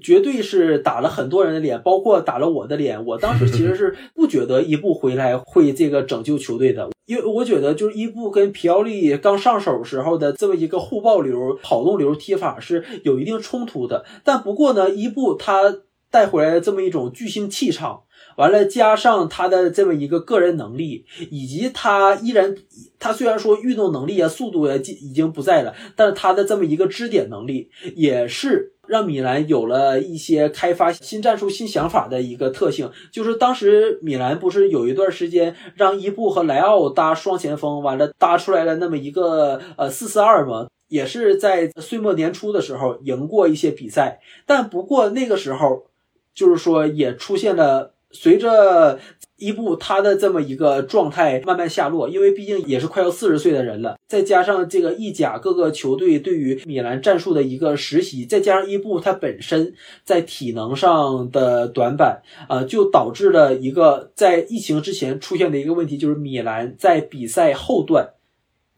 [0.00, 3.04] 绝对是打了很多人的脸，包括打了我的脸。
[3.04, 14.04] 我当时其实是 不觉得伊布回来会这个拯救球队的，因为我觉得就是伊布跟皮奥利刚上手时候的这么一个互爆流、跑动流踢法是有一定冲突的。
[14.22, 15.78] 但不过呢，伊布他。
[16.10, 18.02] 带回来的这么一种巨星气场，
[18.36, 22.56] 完了加上他的这么一个个人能力，以及他依然，
[22.98, 32.90] 他虽然说运动能力啊、速度啊已经不在了，但是他的这么一个支点能力，也是让米兰有了一些开发新战术、新想法的一个特性。
[33.12, 40.68] 就是当时米兰不是有一段时间让伊布和莱奥搭双前锋，完了搭出来了那么一个呃四四二吗？
[40.88, 45.88] 也是在岁末年初的时候赢过一些比赛，但不过那个时候。
[46.36, 49.00] 就是说，也出现了随着
[49.36, 59.74] 伊布他的这么一个状态慢慢下落，因为毕竟也是快要四十岁的人了，再加上这个意甲各个球队对于米兰战术的一个实习，再加上伊布他本身
[60.04, 68.10] 在体能上的短板，呃，就导致了一个在疫情之前出现的一个问题，就是米兰在比赛后段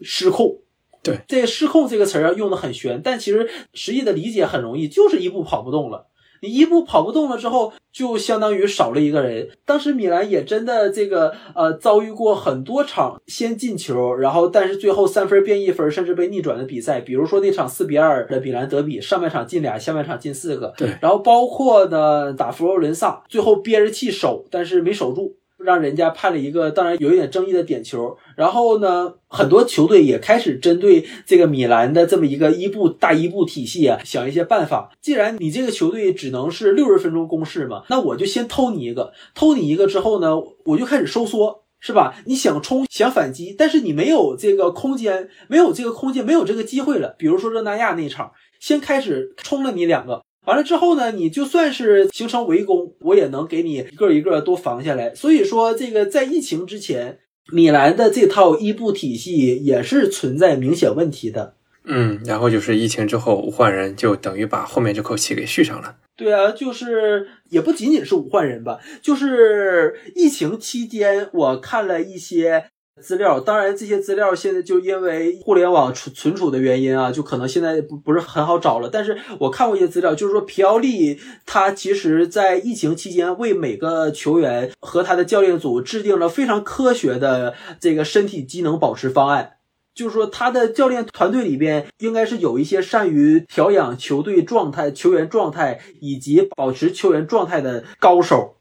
[0.00, 0.60] 失控。
[1.00, 6.06] 对，这“失控”这个词儿用的很玄，但其实实际的理解很容易，就是伊布跑不动了。
[6.40, 9.48] 你一步跑不动了之后，就相当于少了一个人。
[9.64, 17.00] 当时米兰也真的这个呃遭遇过很多场先进球，然后但是最后三分变一分，甚至被逆转的比赛。
[17.00, 20.72] 比如说那场四比二的米兰德比，上半场进俩，下半场进四个。
[20.76, 25.36] 对，然后包括呢打佛罗伦萨，最后憋着气守，但是没守住。
[25.58, 28.16] 让人家判了一个当然有一点争议的点球。
[28.36, 34.90] 然后呢，很多球队也开始针对这个米兰的这么一个伊布大伊布体系啊，想一些办法。
[35.00, 41.64] 既然你这个球队只能是六十分钟攻势嘛，那我就先偷你一个，偷你一个之后呢，我就开始收缩。
[41.80, 42.12] 是吧？
[42.26, 47.14] 你想冲想反击，但是你没有这个空间，没有这个空间，没有这个机会了。
[47.16, 55.14] 比如说热那亚那场，先开始冲了你两个，完了之后呢，你就算是形成围攻，我也能给你一个一个都防下来。
[55.14, 57.18] 所以说，这个在疫情之前，
[57.52, 61.54] 米兰的这套伊布体系也是存在明显问题的。
[61.84, 65.96] 嗯，然后就是疫情之后武换人，就等于把后面这口气给续上了。
[66.16, 72.64] 对啊，就是也不仅仅是武换人吧，就是疫情期间，我看了一些
[73.00, 78.88] 资料，当然这些资料现在就因为互联网存存储的原因啊，就可能现在不不是很好找了。
[78.92, 89.52] 但是我看过一些资料，就是说皮奥利他其实在疫情期间为每个球员和他的教练组制定了非常科学的这个身体机能保持方案。
[89.94, 98.57] 就是说，他的教练团队里边应该是有一些善于调养球队状态、球员状态以及保持球员状态的高手。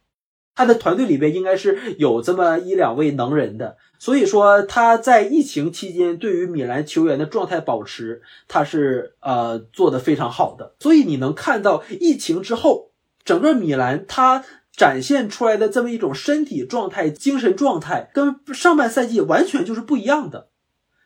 [0.57, 3.77] 他的团队里边应该是有这么一两位能人的。
[3.99, 10.73] 所以说，他在疫情期间对于米兰球员的状态保持，他是呃做的非常好的。
[10.79, 12.91] 所以你能看到疫情之后，
[13.23, 14.43] 整个米兰他
[14.75, 20.49] 展现出来的这么一种身体状态、精神状态，跟上半赛季完全就是不一样的。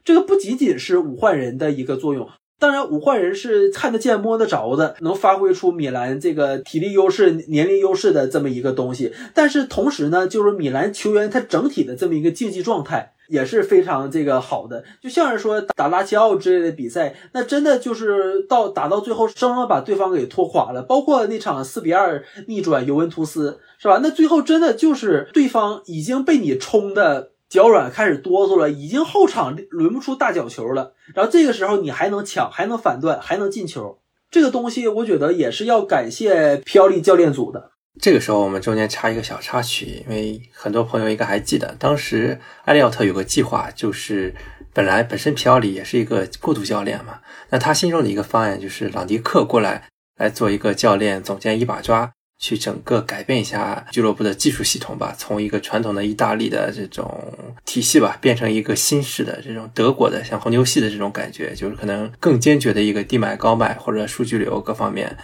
[0.03, 2.29] 这个不仅仅是五换人的一个作用，
[2.62, 9.12] 当然五换人是看得见摸得着的，能发挥出米兰这个体力优势、年龄优势的这么一个东西。
[9.34, 14.84] 但是同时呢，就是米兰球员他整体的这么一个竞技状态也是非常这个好的。
[15.01, 20.84] 就像是说打拉齐奥之类的比赛，那真的就是到打到最后，生生把对方给拖垮了。
[20.84, 23.99] 包括那场四比二逆转尤文图斯，是吧？
[24.03, 27.32] 那最后真的就是对方已经被你冲的。
[27.51, 30.93] 脚软开始哆嗦了，已经后场轮不出大角球了。
[31.13, 33.99] 然后这个时候你还能抢，还能反断，还能进球，
[34.31, 37.71] 这个东西我觉得也是要感谢皮奥利教练组的。
[38.01, 44.33] 这个时候我们中间插一个小插曲，因为很多朋友应该还记得，当时埃利奥特有个计划，就是
[44.73, 52.13] 本来本身皮奥利也是一个过渡教练嘛，那他心中的一个方案就是朗迪克过来来做一个教练，总监一把抓。
[52.41, 57.31] 去整个改变一下俱乐部的技术系统吧，从一个传统的意大利的这种
[57.65, 65.15] 体系吧，变成一个新式的这种德国的像红牛系的这种感觉，就是可能更坚决的一个低买高卖或者数据流各方面。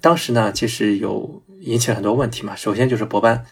[0.00, 2.56] 当时呢，其实有引起了很多问题嘛。
[2.56, 3.46] 首先就是博班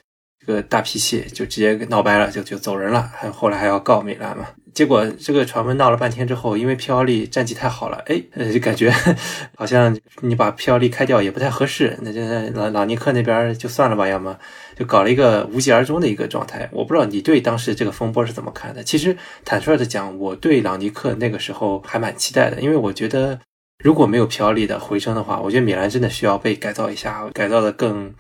[0.45, 4.49] 这个大脾气，就直接闹掰了，就就走人了，还后来还要告米兰嘛。
[4.75, 8.21] 结果这个传闻闹了半天之后，因为皮奥利战绩太好了，哎，
[8.53, 8.93] 就感觉
[9.57, 12.21] 好像你把皮奥利开掉也不太合适，那就
[12.59, 14.37] 老老尼克那边就算了吧，要么
[14.77, 16.69] 就搞了一个无疾而终的一个状态。
[16.73, 18.83] 我不知道你对当时这个风波是怎么看的？
[18.83, 23.39] 其实坦率的讲，我对朗尼克那个时候还蛮期待的，因为我觉得
[23.83, 28.13] 如果没有皮奥利的回升的话，我觉得米兰真的需要被改造一下，改造的更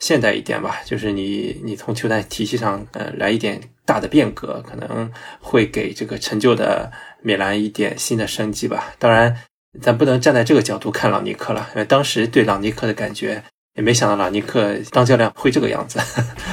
[0.00, 0.80] 现代一点吧。
[0.84, 3.60] 就是你你从球队体系上呃来一点。
[3.88, 6.92] 大的变革可能会给这个陈旧的
[7.22, 8.92] 米兰一点新的生机吧。
[8.98, 9.34] 当然，
[9.80, 13.42] 咱不能站在这个角度看朗尼克了，因为当时对朗尼克的感觉
[13.76, 15.98] 也没想到朗尼克当教练会这个样子。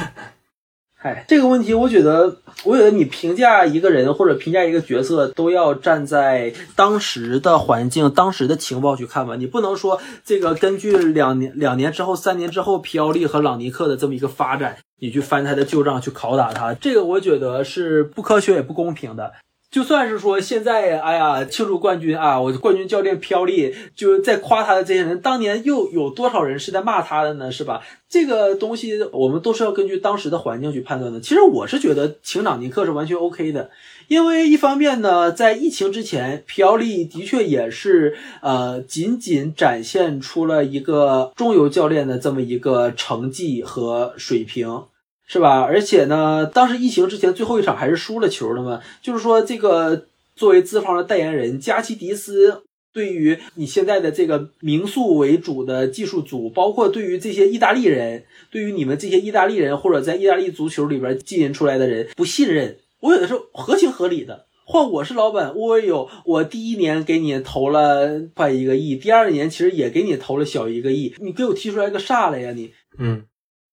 [1.05, 9.35] 哎，这个问题，我觉得，我觉得你评价一个人或者评价一个角色，都要站在当时的环境、当时的情报去看吧。
[9.35, 19.31] 你不能说这个根据两年、两年之后、三年之后皮奥利和朗尼克的这么一个发展，你去翻他的旧账去拷打他，这个我觉得是不科学也不公平的。
[19.71, 22.39] 就算是说现在，哎呀，庆祝冠军啊！
[22.39, 27.51] 我冠军教练飘利就在夸他的这些人，当年又有多少人是在骂他的呢？
[27.51, 27.81] 是吧？
[28.07, 31.19] 这个东西我们都是要根据当时的环境去判断的。
[31.19, 33.69] 其实我是觉得请朗尼克是完全 OK 的，
[34.07, 44.83] 因为一方面呢，在疫情之前，飘利的确也是呃，仅仅展现出了一个中游教练的这么一个成绩和水平。
[45.27, 45.61] 是吧？
[45.61, 48.81] 而且呢，当时疫情之前最后一场还是输了球的嘛。
[49.01, 50.05] 就是说，这个
[50.35, 52.63] 作为资方的代言人加奇迪斯，
[52.93, 64.45] 对于你现在的这个民宿为主的技术组，包括对于这些意大利人，对于你们这些意大利人或者在意大利足球里边经营出来的人不信任，我有的时候合情合理的。
[64.67, 72.51] 换我是老板，我有我第一年给你投了快一个亿，第二年其实也给你投了小一个亿，你给我踢出来个啥来呀？
[72.51, 73.23] 你嗯。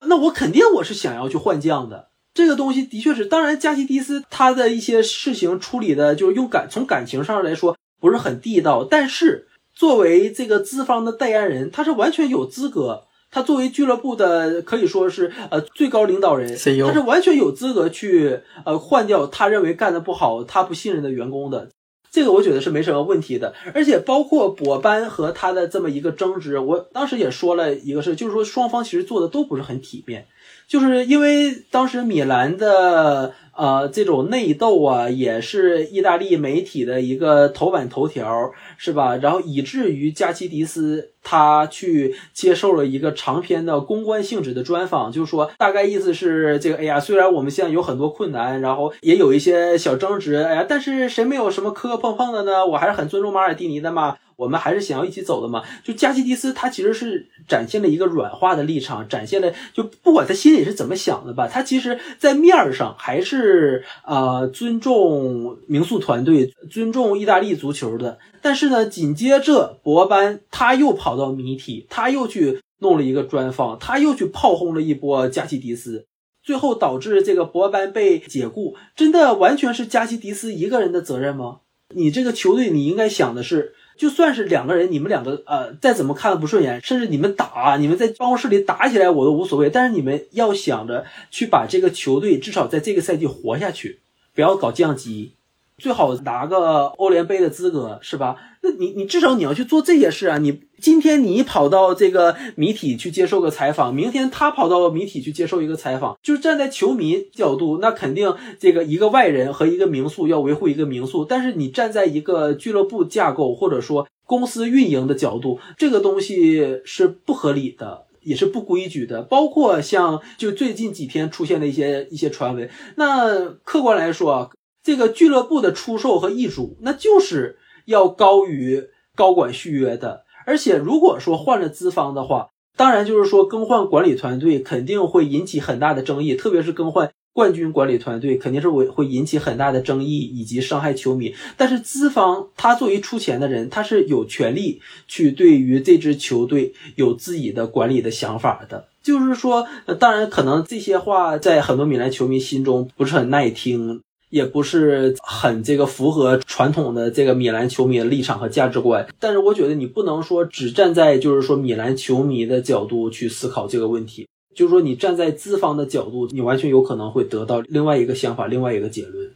[0.07, 16.55] 那我肯定我是想要去换将的，这个东西的确是，当然加西迪斯他的一些事情处理的，就是用感从感情上来说不是很地道，但是作为这个资方的代言人，他是完全有资格他作为俱乐部的可以说是呃最高领导人
[16.87, 21.71] 他是完全有资格去呃换掉他认为干的不好、他不信任的员工的。
[22.13, 30.27] 这个我觉得是没什么问题的，而且包括博班和他的这么一个争执，我当时也说了一个事，就是说双方其实做的都不是很体面，
[30.67, 39.17] 就是因为当时米兰的呃这种内斗啊，也是意大利媒体的一个头版头条，是吧？
[39.17, 52.65] 然后以至于加西迪斯他去接受了一个长篇的公关性质的专访，就是说大概意思是这个，哎呀，虽然我们现在有很多困难，然后也有一些小争执，哎呀，但是谁没有什么磕磕碰碰的呢？
[52.65, 54.17] 我还是很尊重马尔蒂尼的嘛。
[54.43, 55.63] 我们还是想要一起走的嘛。
[55.85, 68.19] 就加西迪斯，他其实是展现了一个软化的立场，展现了就不管他心里是怎么想的吧，他其实在面儿上还是呃尊重名宿团队，尊重意大利足球的。
[68.41, 76.07] 但是呢，紧接着博班他又跑到媒体，他又去弄了一个专访，他又去炮轰了一波加西迪斯。
[76.45, 81.59] 最后导致这个博班被解雇，真的完全是加西迪斯一个人的责任吗？
[81.95, 94.01] 你这个球队，你应该想的是，就算是两个人，你们两个呃再怎么看不顺眼，甚至你们打，你们在办公室里打起来我都无所谓，但是你们要想着去把这个球队至少在这个赛季活下去，
[94.35, 95.31] 不要搞降级，
[95.79, 98.35] 最好拿个欧联杯的资格，是吧？
[98.63, 100.39] 那 你你至少你要去做这些事啊！
[100.39, 118.07] 你今天你跑到这个媒体去接受个采访，明天他跑到媒体去接受一个采访，就是站在球迷角度，那肯定这个一个外人和一个名宿要维护一个名宿，但是你站在一个俱乐部架构或者说公司运营的角度，这个东西是不合理的。
[118.25, 122.71] 也是不规矩的，包括像就最近几天出现的一些一些传闻。
[122.95, 124.51] 那客观来说啊，
[124.81, 130.25] 这个俱乐部的出售和易主，那就是要高于高管续约的。
[130.47, 141.35] 而且如果说换了资方的话，当然就是说更换管理团队肯定会引起很大的争议，特别是更换冠军管理团队，肯定是会会引起很大的争议以及伤害球迷。
[141.57, 148.89] 但是资方他作为出钱的人，他是有权利去对于这支球队有自己的管理的想法的。
[149.03, 149.67] 就是说，
[149.99, 154.01] 当然可能这些话在很多米兰球迷心中不是很耐听，
[154.33, 159.07] 也不是很这个符合传统的这个米兰球迷的立场和价值观。
[159.21, 169.31] 但是我觉得你不能说只站在就是说米兰球迷的角度去思考这个问题，就是说你站在资方的角度，你完全有可能会得到另外一个想法，另外一个结论。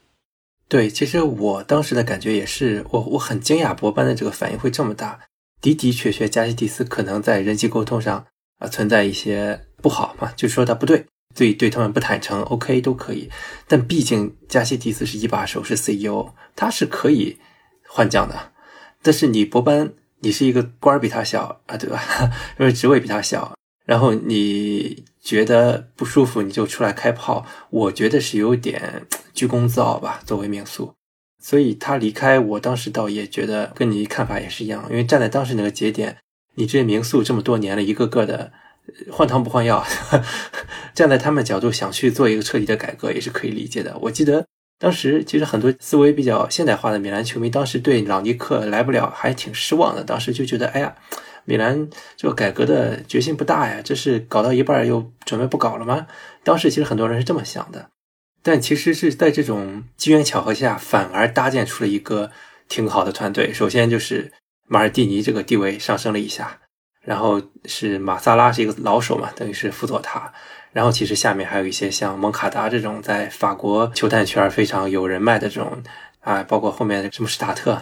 [0.66, 5.20] 对，其实我当时的感觉也是，我我很惊讶博班的这个反应会这么大。
[5.60, 8.26] 的的确确，加西蒂斯可能在人际沟通上
[8.58, 11.04] 啊、存在一些不好嘛，就说他不对，
[11.36, 13.30] 对对他们不坦诚，OK 都可以。
[13.68, 17.36] 但毕竟加西蒂斯是一把手，是 CEO，他是可以
[17.86, 18.52] 换将的。
[19.02, 22.02] 但是你博班，你是一个官儿比他小啊，对吧？
[22.58, 30.94] 因 为职位比他小，然后你觉得不舒服，你就出来开炮，我觉得是有点居功自傲吧，作为名宿。
[31.38, 36.16] 所以他离开，我当时倒也觉得跟你看法也是一样，因为站在当时那个节点，
[36.54, 38.52] 你这些民宿这么多年了，一个个的
[39.10, 39.84] 换汤不换药，
[40.94, 43.96] 站在他们角度想去做一个彻底的改革，也是可以理解的。
[44.02, 44.46] 我记得
[44.78, 50.94] 当时其实很多思维比较现代化的米兰球迷，当时对朗尼克来不了还挺失望的，当时就觉得，哎呀，
[51.44, 56.06] 米兰这个改革的决心不大呀，这是搞到一半又准备不搞了吗？
[56.44, 57.88] 当时其实很多人是这么想的。
[58.42, 62.30] 但其实是在这种机缘巧合下，反而搭建出了一个
[62.68, 63.52] 挺好的团队。
[63.52, 64.30] 首先就是
[64.68, 66.60] 马尔蒂尼这个地位上升了一下，
[67.06, 70.30] 然后是马萨拉是一个老手嘛，等于是辅佐他。
[70.72, 75.82] 然后其实下面还有一些像蒙卡达这种在法国球探圈非常有人脉的这种
[76.20, 77.80] 啊，包括后面什么史塔特，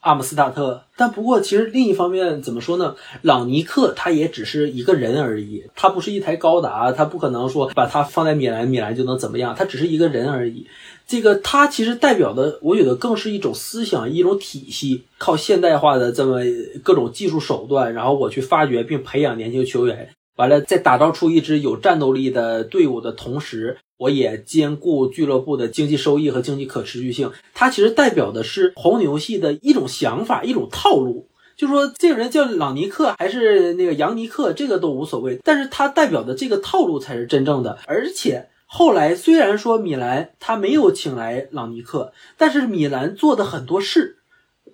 [0.00, 2.96] 阿姆斯塔特，但不过其实另一方面怎么说呢？
[3.20, 10.66] 朗尼克他也只是一个人而已，他不是一台高达，他不可能说把他放在米兰，米兰就能怎么样，他只是一个人而已。
[11.06, 16.40] 这个他其实代表的，我觉得更是一种思想、一种体系，靠现代化的这么
[16.82, 27.30] 各种技术手段，然后我去发掘并培养年轻球员，完了再打造出一支有战斗力的队伍的同时，我也兼顾俱乐部的经济收益和经济可持续性。
[27.52, 31.28] 它其实代表的是红牛系的一种想法，一种套路。
[31.54, 37.78] 就说这个人叫朗尼克还是那个杨尼克，这个都无所谓，但是他代表的这个套路才是真正的。
[37.86, 44.16] 而且后来虽然说米兰他没有请来朗尼克，但是米兰做的很多事，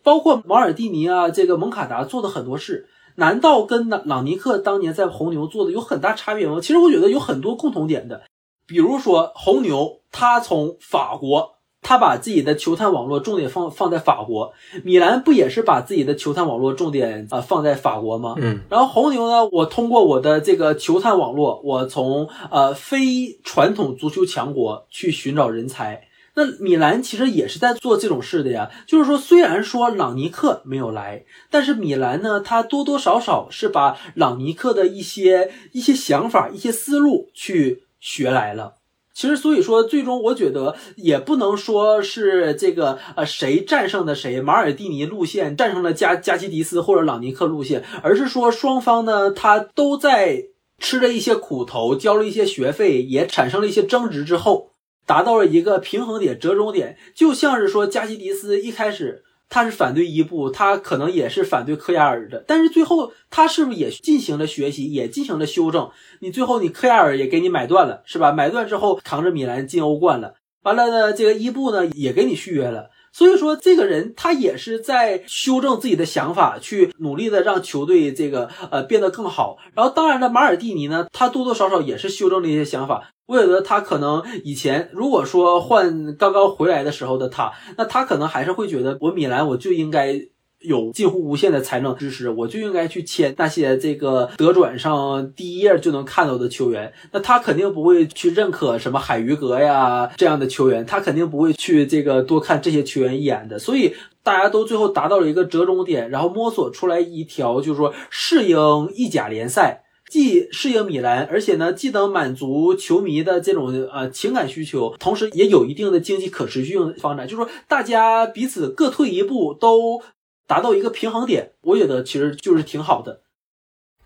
[0.05, 6.61] 包括马尔蒂尼啊，这个蒙卡达做的很多事，难道跟朗朗尼克当年在红牛做的有很大差别吗？
[6.61, 8.23] 其实我觉得有很多共同点的，
[8.69, 14.53] 比如说红牛，他从法国他把自己的球探网络重点放放在法国，
[14.85, 18.35] 米兰不也是把自己的球探网络重点啊、呃放在法国吗？
[18.39, 26.03] 嗯然后红牛呢，我通过我的这个球探网络，我从呃非传统足球强国去寻找人才。
[26.35, 38.74] 那米兰其实也是在做这种事的呀，就是说，虽然说朗尼克没有来，但是米兰呢，他多多少少是把朗尼克的一些一些想法、一些思路去学来了。
[39.19, 50.45] 其实，所以说，最终我觉得也不能说是这个呃谁战胜的谁，马尔蒂尼路线战胜了加加基迪斯或者朗尼克路线，而是说双方呢，他都在
[50.78, 54.70] 吃了一些苦头，交了一些学费，也产生了一些争执之后，
[55.05, 56.97] 达到了一个平衡点、折中点。
[57.12, 65.91] 就像是说加基迪斯一开始他是反对伊布，他可能也是反对科亚尔的，但是最后他是不是也进行了学习，也进行了修正？
[66.20, 68.33] 你最后你科亚尔也给你买断了，是吧？
[68.33, 72.91] 买断之后扛着米兰进欧冠了，完了呢，这个伊布呢也给你续约了。
[73.19, 79.57] 所以说，这个人他也是在修正自己的想法，去努力的让球队这个呃变得更好。
[79.74, 83.11] 然后，当然了，马尔蒂尼呢，他多多少少也是修正了一些想法。
[83.27, 90.15] 我觉得他可能以前如果说换刚刚回来的时候的他，那他可能还是会觉得我米兰我就应该
[90.60, 96.93] 有近乎无限的财政支持，我就应该去签那些这个德转上第一页就能看到的球员。
[97.12, 103.59] 那他肯定不会去认可什么海鱼格呀这样的球员，他肯定不会去这个多看这些球员一眼的。
[103.59, 108.59] 所以大家都最后达到了一个折中点，然后摸索出来一条，就是说适应
[108.94, 109.85] 意甲联赛。
[110.10, 117.28] 既适应米兰，而且呢，既能满足球迷的这种呃情感需求，同时也有一定的经济可持续性发展。
[117.28, 120.01] 就是说，大家彼此各退一步，都
[120.49, 123.20] 达到一个平衡点，我觉得其实就是挺好的。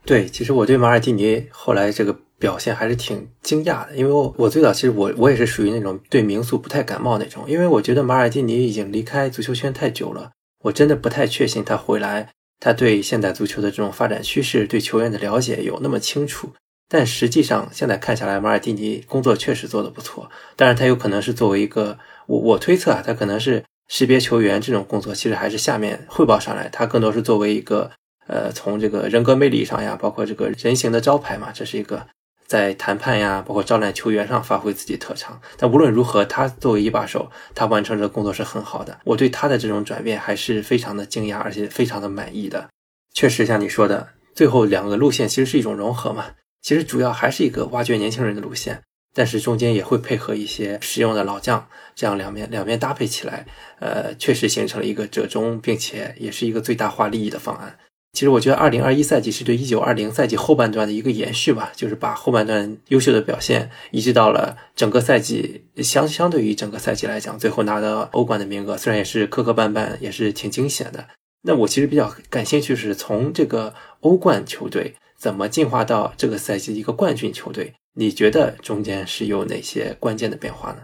[0.05, 10.33] 对，其实我对马尔蒂尼后来这个表现还是挺惊讶的，因为我我最早其实我我也是属于那种对名宿不太感冒那种，因为我觉得马尔蒂尼已经离开足球圈太久了，
[10.65, 12.31] 我真的不太确信他回来。
[12.59, 16.53] 他对现代足球的这种发展趋势、对球员的了解有那么清楚，
[16.89, 20.31] 但实际上现在看下来，马尔蒂尼工作确实做得不错。
[20.55, 27.91] 当然，他有可能是作为一个我我推测啊，他可能是识别球员这种工作，其实还是下面汇报上来，他更多是作为一个
[28.27, 32.07] 呃从这个人格魅力上呀，包括这个人形的招牌嘛，这是一个
[32.47, 35.41] 在谈判呀，包括招揽球员上发挥自己特长。
[35.57, 38.99] 但无论如何，他作为一把手，他完成这个工作是很好的。
[39.05, 42.69] 我对他的这种转变还是非常的惊讶，而且非常的满意的。
[43.15, 46.27] 确实像你说的，最后两个路线其实是一种融合嘛。
[46.63, 48.83] 其实主要还是一个挖掘年轻人的路线，
[49.15, 53.47] 但是中间也会配合一些实用的老将，这样两面两边搭配起来，
[53.81, 57.79] 呃，确实形成了一个折中，并且也是一个最大化利益的方案。
[58.15, 71.07] 其实我觉得，二零二一赛季是对一九二零赛季后半段的一个延续吧，就是把后半段优秀的表现移植到了整个赛季，相相对于整个赛季来讲，最后拿到欧冠的名额，虽然也是磕磕绊绊，也是挺惊险的。
[71.45, 80.83] 那我其实比较感兴趣是从这个欧冠球队怎么进化到这个赛季一个冠军球队，你觉得中间是有哪些关键的变化呢？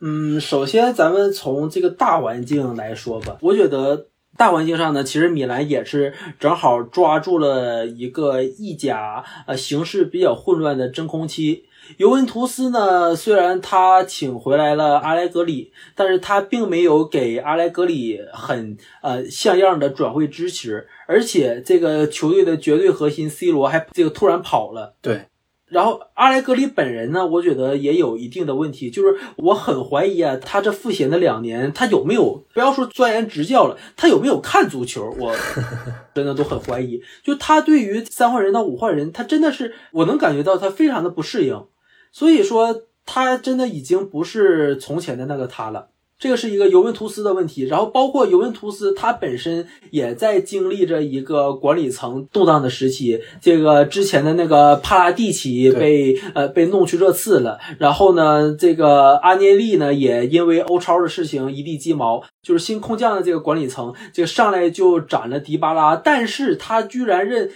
[0.00, 11.64] 嗯，首先咱们从这个大环境来说吧，我觉得大环境上呢，其实米兰也是正好抓住了一个意甲呃形势比较混乱的真空期。
[11.96, 24.94] 尤文图斯呢，虽然他请回来了阿莱格里，但是他并没有给阿莱格里很呃像样的转会支持，而且这个球队的绝对核心 C 罗还这个突然跑了。
[25.02, 25.26] 对，
[25.70, 35.34] 然后阿莱格里本人呢，我觉得也有一定的问题，就是我很怀疑啊，他这赋闲的两年，他有没有不要说钻研执教了，他有没有看足球，我
[36.12, 37.00] 真的都很怀疑。
[37.22, 41.66] 就他对于三换人到五换人，他真的是我能感觉到他非常的不适应，
[42.12, 45.90] 所以说他真的已经不是从前的那个他了。
[46.20, 53.18] 这个是一个尤文图斯的问题，然后包括尤文图斯，它本身也在经历着一个管理层动荡的时期。
[53.40, 62.22] 这个之前的那个帕拉蒂奇被呃被弄去热刺了，然后呢，这个阿涅利呢也因为欧超的事情一地鸡毛。
[62.42, 67.50] 就是新空降的这个管理层，这个上来就斩了迪巴拉，但是他居然认，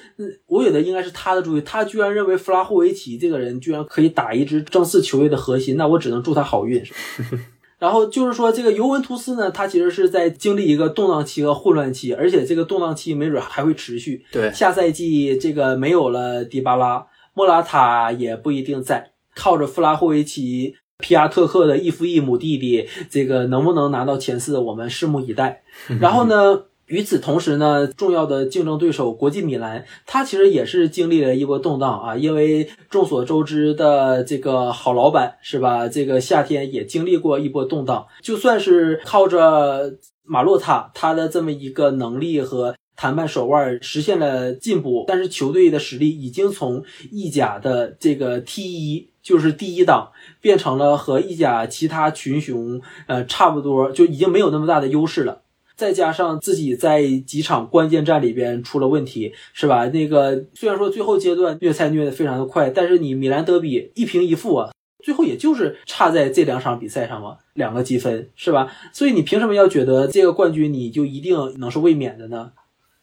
[0.47, 6.85] 我觉得应该是他的主意，他居然认为弗拉霍维奇这个人居然可以打一支正式球队的核心，那我只能祝他好运。
[7.79, 14.25] 然后就是说，这个尤文图斯呢，他其实是在经历一个动荡期和混乱期，而且这个动荡期没准还会持续。
[14.33, 25.63] 对，下赛季这个没有了迪巴拉，莫拉塔也不一定在，靠着弗拉霍维奇、皮亚特克的异父异母弟弟，这个能不能拿到前四，我们拭目以待。
[26.01, 26.65] 然后呢？
[26.95, 35.89] 与此同时呢，重要的竞争对手国际米兰，它其实也是经历了一波动荡啊，因为众所周知的这个好老板是吧？
[35.89, 55.41] 这个夏天也经历过一波动荡，就算是靠着马洛塔他的这么一个能力和谈判手腕实现了进步，但是球队的实力已经从意甲的这个 T 一，就是第一档，变成了和意甲其他群雄呃差不多，就已经没有那么大的优势了。
[55.77, 59.87] 再加上自己在几场关键战里边出了问题，是吧？
[59.89, 64.71] 那个虽然说最后阶段虐菜虐得非常的快，但是你米兰德比一平一负啊，
[65.03, 68.71] 最后也就是差在这两场比赛上嘛，两个积分，是吧？
[68.93, 72.53] 所以你凭什么要觉得这个冠军你就一定能是卫冕的呢？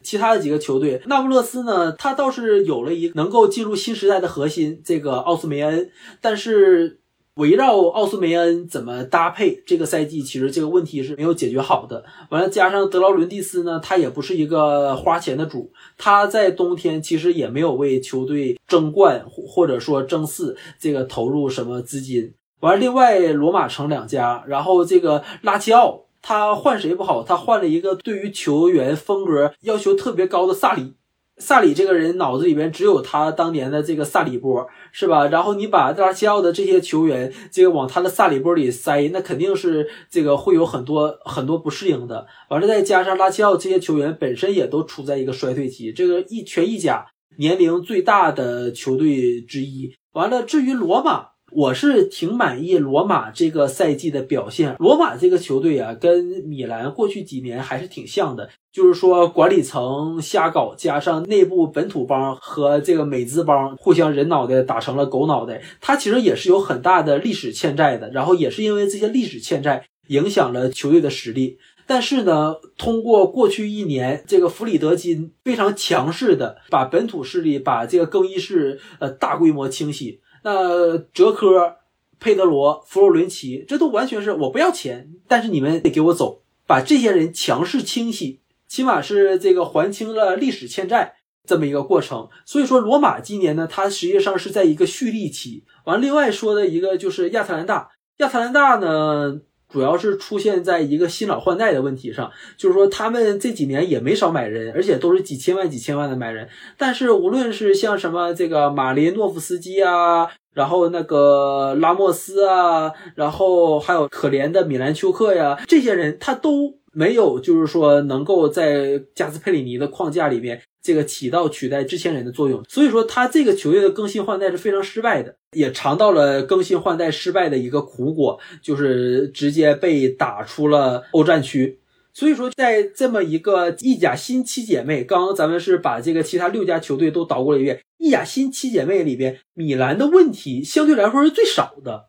[0.02, 5.90] 其他的几个球队，那不勒斯呢，他倒是有了一能够进入新时代的核心，这个奥斯梅恩，
[6.22, 7.01] 但是。
[7.42, 12.06] 围绕奥斯梅恩怎么搭配，这个赛季其实这个问题是没有解决好的。
[12.30, 22.32] 完了，加上德劳伦蒂斯呢，他也不是一个花钱的主，他在冬天其实也没有为球队争冠或者说争四这个投入什么资金。
[22.60, 30.94] 完了，另外罗马城两家，然后这个拉齐奥他换谁不好，他换了一个对于球员风格要求特别高的萨里。
[31.42, 35.28] 萨里这个人脑子里边只有他当年的这个萨里波，是吧？
[35.28, 42.28] 然后你把拉齐奥的这些球员，这个往他的萨里波里塞，那肯定是这个会有很多很多不适应的。
[42.50, 47.06] 完了，再加上拉齐奥这些球员本身也都处在一个衰退期，这个一全意甲
[47.38, 49.92] 年龄最大的球队之一。
[50.14, 51.32] 完了，至于罗马。
[51.54, 54.76] 我是挺满意罗马这个赛季的表现。
[54.80, 65.62] 罗马这个球队啊，跟米兰过去几年还是挺像的，就是说管理层瞎搞，加上内部本土帮和这个美资帮互相人脑袋打成了狗脑袋。
[65.82, 71.58] 他其实也是有很大的历史欠债的，然后也是因为这些历史欠债影响了球队的实力。
[71.86, 80.21] 但是呢，通过过去一年，这个弗里德金非常强势的把本土势力、把这个更衣室呃大规模清洗。
[80.44, 81.78] 那哲科、
[82.20, 91.16] 佩德罗、弗洛伦齐，这都完全是我不要钱，但是你们得给我走，把这些人强势清洗，起码是这个还清了历史欠债
[91.46, 92.30] 这么一个过程。
[92.46, 95.64] 所以说，罗马今年呢，它实际上是在一个蓄力期。
[95.86, 99.42] 完，另外说的一个就是亚特兰大，亚特兰大呢。
[99.72, 106.50] 主要是出现在一个新老换代的问题上，就是说他们这几年也没少买人，而且都是几千万、几千万的买人。
[106.78, 120.62] 但是无论是像什么这个马林诺夫斯基啊，然后那个拉莫斯啊，然后还有可怜的米兰丘克呀，这些人他都没有，就是说能够在加斯佩里尼的框架里面。
[120.82, 131.80] 这个起到取代之前人的作用，所以说他这个球队的更新换代是非常失败的，也尝到了更新换代失败的一个苦果，就是直接被打出了欧战区。
[132.14, 142.08] 所以说，在这么一个意甲新七姐妹，刚刚咱们是把这个其他六家球队都捣过了一遍，意甲新七姐妹里边，米兰的问题相对来说是最少的。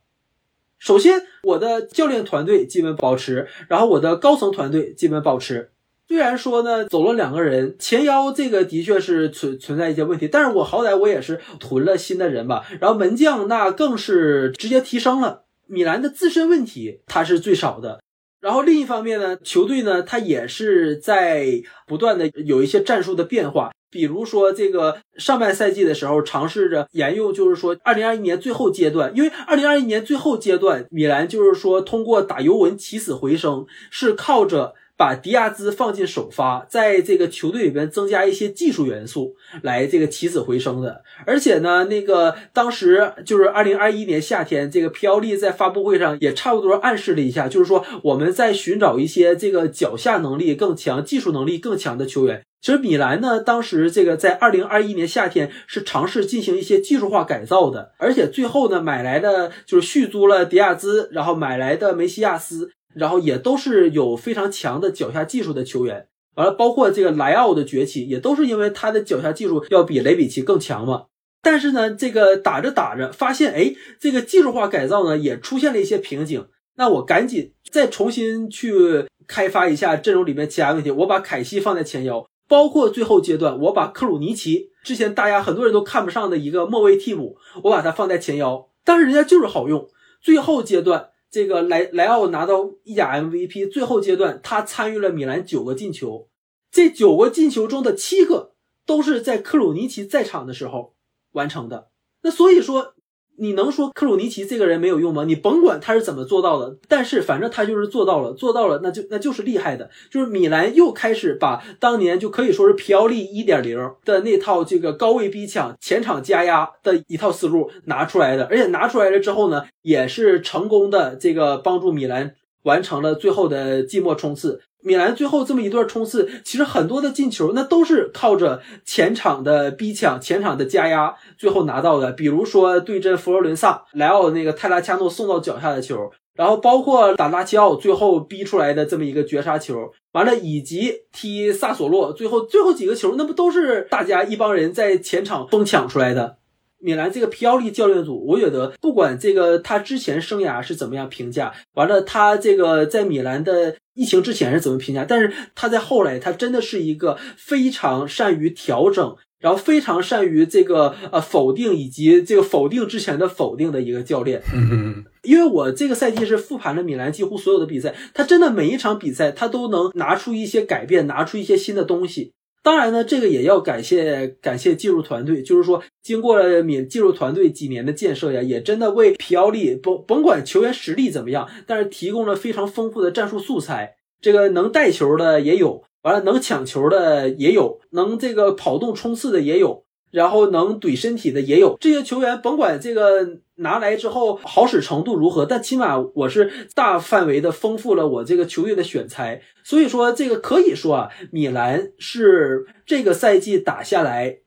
[0.79, 5.71] 首先，我的教练团队基本保持，然后我的高层团队基本保持。
[6.13, 12.67] 虽然说呢，走了两个人，前腰这个的确是存存在一些问题，但是我好歹我也是囤了新的人吧。
[12.81, 15.45] 然后门将那更是直接提升了。
[15.67, 18.01] 米兰的自身问题它是最少的。
[18.43, 21.47] 然后另一方面呢，球队呢它也是在
[21.87, 34.75] 不断的有一些战术的变化，比如说这个上半赛季的时候尝试着沿用，就是说二零二一年最后阶段，因为二零二一年最后阶段米兰就是说通过打尤文起死回生，是靠着。
[35.03, 41.03] 把迪亚兹放进首发，在这个球队里边增加一些技术元素，来这个起死回生的。
[41.27, 52.45] 而且呢，那个当时就是二零二一年夏天，这个皮奥利在发布会上也差不多暗示了一下，就是说我们在寻找一些这个脚下能力更强、技术能力更强的球员。
[52.61, 62.71] 其实米兰呢，当时这个在二零二一年夏天是尝试进行一些技术化改造的，而且最后呢，买来的就是续租了迪亚兹，然后买来的梅西亚斯。
[62.95, 71.05] 然后也都是有非常强的脚下技术的球员，完了，包括这个莱奥的崛起，也都是因为他的脚下技术要比雷比奇更强嘛。
[71.43, 76.47] 但是呢，这个打着打着发现，哎，这个技术化改造呢也出现了一些瓶颈。
[76.77, 80.91] 那我赶紧再重新去开发一下阵容里面其他问题。
[80.91, 89.89] 我把凯西放在前腰，包括最后阶段，我把克鲁尼奇之前大家很多人都看不上的一个末位替补，我把他放在前腰，但是人家就是好用。
[90.21, 91.12] 最后阶段。
[91.33, 96.29] 这个莱莱奥拿到意甲 MVP，最后阶段他参与了米兰九个进球，
[96.71, 98.53] 这九个进球中的七个
[98.85, 100.95] 都是在克鲁尼奇在场的时候
[101.33, 101.89] 完成的。
[102.23, 102.95] 那所以说，
[103.39, 105.25] 你能说克鲁尼奇这个人没有用吗？
[105.25, 109.91] 你甭管他是怎么做到的，但是反正他就是做到了，做到了，那就那就是厉害的。
[110.11, 122.35] 就是米兰又开始把当年就可以说是皮奥利一点零的那套这个高位逼抢、前场加压的一套思路拿出来的，而且拿出来了之后呢，也是成功的这个帮助米兰
[122.65, 124.61] 完成了最后的季末冲刺。
[124.83, 132.13] 米兰最后这么一段冲刺，其实很多的进球那都是靠着前场的逼抢、前场的加压最后拿到的。
[132.13, 146.39] 比如说对阵佛罗伦萨，莱奥那个泰拉恰诺送到脚下的球，然后包括打拉齐奥最后逼出来的这么一个绝杀球，完了以及踢萨索洛最后最后几个球，那不都是大家一帮人在前场疯抢出来的？
[146.83, 164.43] 米兰这个皮奥利教练组，我觉得不管这个他之前生涯是怎么样评价，完了他这个在米兰的疫情之前是怎么评价，但是他在后来，他真的是一个非常善于调整，然后非常善于这个呃否定以及这个否定之前的否定的一个教练。
[164.53, 172.33] 嗯因为我这个赛季是复盘了米兰几乎所有的比赛，他真的每一场比赛他都能拿出一些改变，拿出一些新的东西。
[172.63, 183.97] 当然呢，这个也要感谢感谢技术团队，就是说，经过了米技术团队几年的建设呀，也真的为皮奥利甭甭管球员实力怎么样，但是提供了非常丰富的战术素材。
[184.21, 189.83] 这个能带球的也有，完了能抢球的也有，能这个跑动冲刺的也有，
[190.13, 191.77] 然后能怼身体的也有。
[191.81, 199.43] 这些球员甭管这个拿来之后好使程度如何，但起码我是大范围的丰富了我这个球队的选材。
[199.65, 204.39] 所以说，这个可以说啊，米兰是这个赛季打下来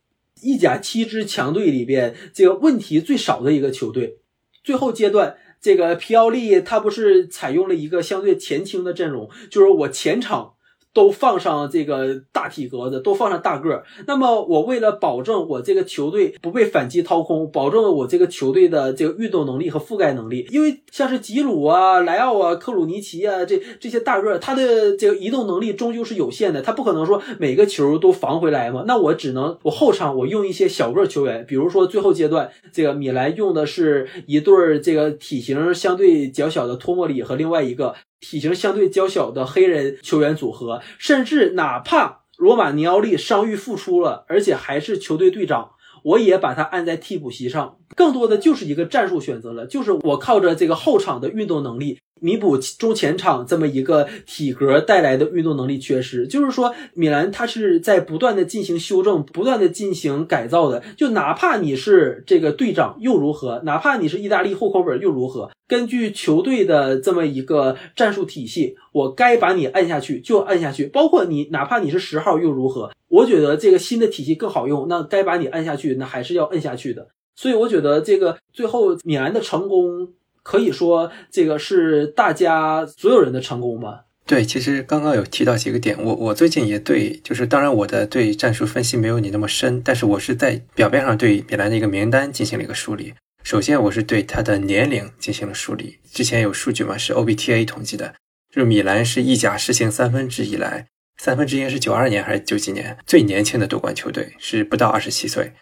[0.41, 4.19] 意甲七支强队里边这个问题最少的一个球队。
[4.63, 10.55] 最后阶段，这个皮奥利他不是采用了一个相对前倾的阵容，就是我前场
[10.95, 13.84] 都放上这个大体格子，都放上大个儿。
[14.07, 28.85] 那么我为了保证我这个球队不被反击掏空，保证我这个球队的这个运动能力和覆盖能力，因为像是吉鲁啊、莱奥啊、克鲁尼奇啊这这些大个儿，他的这个移动能力终究是有限的，他不可能说每个球都防回来嘛。
[28.88, 37.93] 那我只能我后场我用一些小个儿球员，比如说最后阶段这个米兰用的是一对儿这个体型相对较小的托莫里和另外一个。
[38.27, 45.69] 体型相对娇小的黑人球员组合，甚至哪怕罗马尼奥利伤愈复出了，而且还是球队队长，
[46.03, 47.77] 我也把他按在替补席上。
[47.95, 56.27] 更多的就是一个战术选择了，就是我靠着这个后场的运动能力弥补中前场这么一个体格带来的运动能力缺失。
[56.27, 60.83] 就是说，米兰他是在不断的进行修正，不断的进行改造的。
[60.97, 65.51] 就哪怕你是这个队长又如何，哪怕你是意大利户口本又如何？
[65.67, 72.91] 根据球队的这么一个战术体系，我该把你按下去就按下去，包括你哪怕你是十号又如何？
[73.07, 77.07] 我觉得这个新的体系更好用，那该把你按下去，那还是要摁下去的。
[77.35, 80.13] 所以我觉得这个最后米兰的成功，
[80.45, 84.01] 可以说这个是大家所有人的成功吗。
[84.27, 93.15] 对，其实刚刚有提到几个点，我我最近也对，就是当然我的对战术分析没有你那么深，但是我是在表面上对米兰的一个名单进行了一个梳理。
[93.43, 95.97] 首先，我是对他的年龄进行了梳理。
[96.11, 98.15] 之前有数据嘛，是 OBTA 统计的，
[98.53, 105.53] 就是米兰是意甲实行三分制以来，三分之一是九二年还是九几年最年轻的夺冠球队，是不到二十七岁。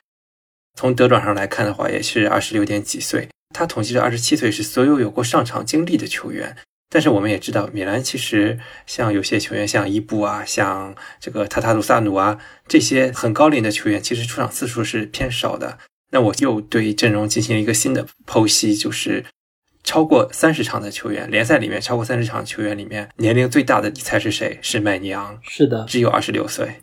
[0.76, 3.28] 从德转上来看的话，也是二十六点几岁。
[3.54, 6.58] 他统计的二十七岁是所有有过上场经历的球员。
[6.90, 15.80] 但是我们也知道，米兰其实像有些球员，像伊布啊，像这个塔塔鲁萨努啊，这些很高龄的球员，其实出场次数是偏少的。
[16.12, 19.26] 那我又对阵容进行一个新的剖析，就是
[19.84, 24.60] 超过三十场的球员，联赛里面超过三十场的球员里面，年龄最大的你猜是谁？
[24.62, 26.82] 是麦尼昂，是的，只有二十六岁。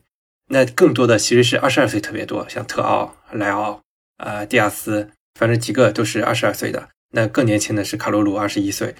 [0.48, 3.80] 那更多的其实是二十二岁特别多，像特奥、莱奥、
[4.16, 5.08] 呃蒂亚斯，
[5.38, 6.88] 反正几个都是二十二岁的。
[7.12, 8.94] 那更年轻的是卡罗鲁，二十一岁。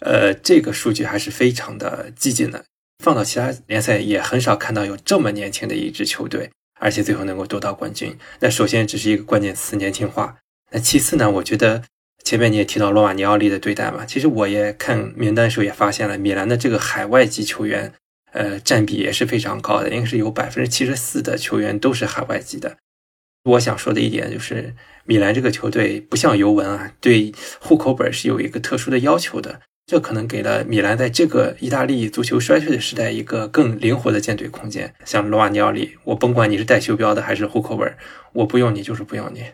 [0.00, 2.64] 呃，这个数据还是非常的激进的，
[3.02, 8.16] 放到其他联赛也很少看到有这么年轻的一支球队，而且最后能够夺到冠军。
[8.40, 10.36] 那首先只是一个关键词，年轻化。
[10.70, 11.82] 那其次呢，我觉得
[12.22, 17.94] 前面你也提到罗马尼奥利的对待嘛，其实我也看名单的时候也发现了，米兰的这个海外籍球员，
[18.32, 22.76] 呃，占比也是非常高的，应该是有百分之七十四的球员都是海外籍的。
[23.44, 24.74] 我想说的一点就是，
[25.06, 29.60] 米兰这个球队不像尤文啊，对户口本是有一个特殊的要求的。
[29.86, 34.92] 这可能给了米兰在这个意大利足球衰退的时代一个更灵活的建队空间。
[35.04, 37.96] 像罗瓦尼奥利，我甭管你是带袖标的还是户口本，
[38.32, 39.44] 我不用你就是不用你。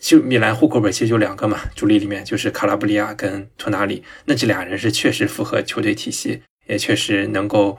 [0.00, 7.78] 就米兰户口本其实就两个嘛，主力里面就是卡拉布里亚跟托纳里，那这俩人是确实符合球队体系，也确实能够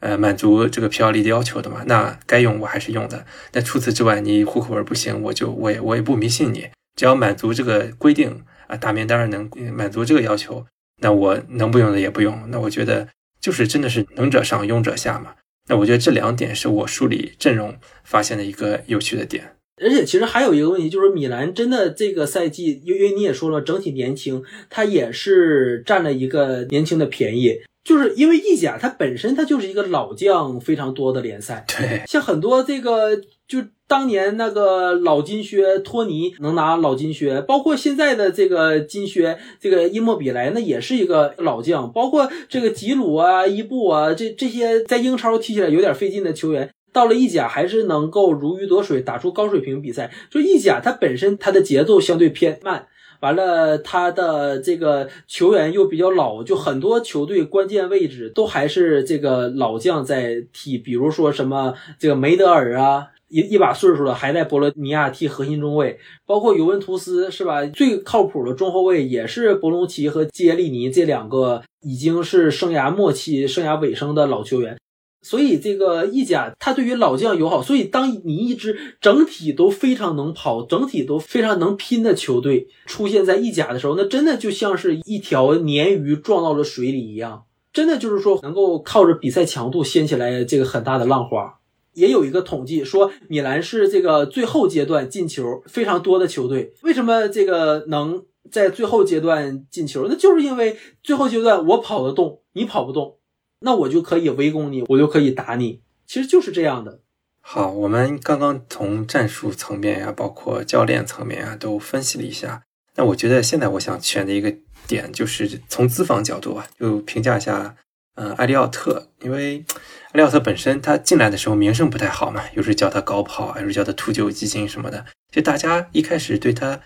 [0.00, 1.84] 呃满足这个皮奥利的要求的嘛。
[1.86, 3.24] 那该用我还是用的。
[3.50, 8.42] 但除此之外，你户口本不行，我就我也我也不迷信你，只要满足这个规定。
[8.66, 10.64] 啊，大名当然能满足这个要求，
[11.02, 12.40] 那我能不用的也不用。
[12.50, 13.08] 那我觉得
[13.40, 15.32] 就是真的是能者上，庸者下嘛。
[15.68, 19.56] 那我觉得这两点是我梳理阵容发现的一个有趣的点。
[19.82, 27.62] 而且其实还有一个问题，就是米兰真的这个赛季，因为你也说了，整体年轻，他也是占了一个年轻的便宜。
[27.82, 33.16] 就是因为意甲它本身它就是一个老将非常多的联赛，对，像很多这个
[33.48, 33.58] 就
[33.88, 46.70] 当年那个老金靴托尼能拿老金靴，包括现在的这个金靴这个伊莫比莱，那也是一个老将，包括这个吉鲁啊、伊布啊，这这些在英超踢起来有点费劲的球员。
[46.92, 50.10] 到了意甲还是能够如鱼得水，打出高水平比赛。
[50.28, 52.86] 就意甲它本身它的节奏相对偏慢，
[53.20, 67.64] 完了他的这个球员又比较老，就很多球队关键位置都还是这个老将在踢，比如说什么这个梅德尔啊，一一把岁数了还在博洛尼亚踢核心中卫，包括尤文图斯是吧？
[67.66, 74.76] 最靠谱的中后卫也是博隆奇和基耶利尼这两个已经是生涯末期、生涯尾声的老球员。
[75.22, 77.62] 所以这个意甲，它对于老将友好。
[77.62, 91.58] 所以当你一支整体都非常能跑、整体都非常能拼的球队出现在意甲的时候，那真的就像是一条鲶鱼撞到了水里一样，真的就是说能够靠着比赛强度掀起来这个很大的浪花。
[91.92, 96.72] 也有一个统计说，米兰是这个最后阶段进球非常多的球队。
[96.82, 100.06] 为什么这个能在最后阶段进球？
[100.08, 103.16] 那就是因为最后阶段我跑得动，你跑不动。
[103.60, 107.00] 那我就可以围攻你，我就可以打你，其实就是这样的。
[107.42, 112.62] 好，我们刚刚从战术层面呀，包括教练层面啊，都分析了一下。
[112.96, 114.54] 那我觉得现在我想选的一个
[114.86, 117.76] 点，就是从资方角度啊，就评价一下，
[118.16, 119.64] 嗯，埃利奥特，因为
[120.12, 126.80] 埃利奥特本身他进来的时候名声不太好嘛，又是叫他高跑，又是叫他秃鹫基金什么的，就大家一开始对他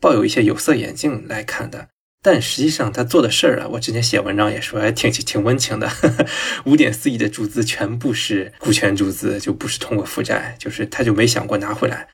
[0.00, 1.88] 抱有一些有色眼镜来看的。
[2.24, 5.90] 但实际上他做的事儿啊，我之前写文章也说，还挺挺温情的。
[6.64, 12.08] 五点四亿的注资全部是股权注资，就不是通过负债，就是他就没想过拿回来。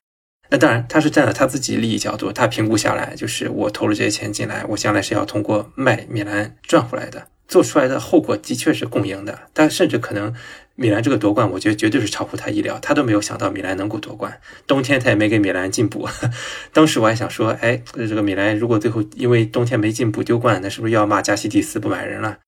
[0.50, 7.28] 那当然，他是站在他自己利益角度，他评估下来，就是我投了这些钱进来，我将来是要通过卖米兰赚回来的。
[7.46, 10.34] 做出来的后果的确是共赢的，但甚至可能
[10.80, 14.40] 米兰这个夺冠，我觉得绝对是超乎他意料，他都没有想到米兰能够夺冠。
[14.66, 16.08] 冬天他也没给米兰进补，
[16.72, 22.38] 当时我还想说，哎，这个米兰如果最后因为冬天没进补丢冠，那是不是要骂加西蒂斯不买人了？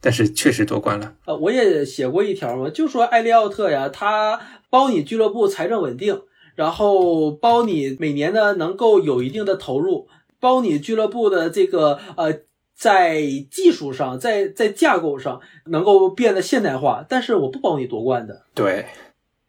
[0.00, 1.14] 但是确实夺冠了。
[1.26, 4.40] 呃，我也写过一条嘛，就说艾利奥特呀，他
[4.70, 6.20] 包你俱乐部财政稳定，
[6.54, 10.06] 然后包你每年呢能够有一定的投入，
[10.38, 12.42] 包你俱乐部的这个呃。
[12.84, 18.42] 在技术上，在在架构上能够变得现代化，但是我不保你夺冠的。
[18.54, 18.84] 对，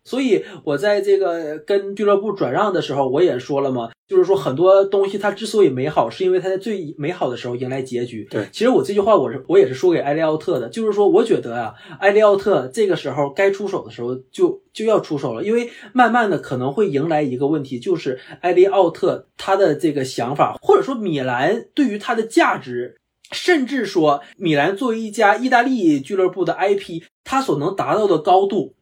[0.05, 8.25] 所以我在这个跟俱乐部转让的时候，我也说了嘛，就是说很多东西它之所以美好，是因为它在最美好的时候迎来结局。
[8.31, 22.95] 对，其实我这句话我是我也是说给埃利奥特的，就是说我觉得啊，埃利奥特这个时候该出手的时候就就要出手了，因为慢慢的可能会迎来一个问题，就是埃利奥特他的这个想法，或者说米兰对于他的价值。
[23.31, 28.75] 甚至说，米兰作为一家意大利俱乐部的 IP，它所能达到的高度，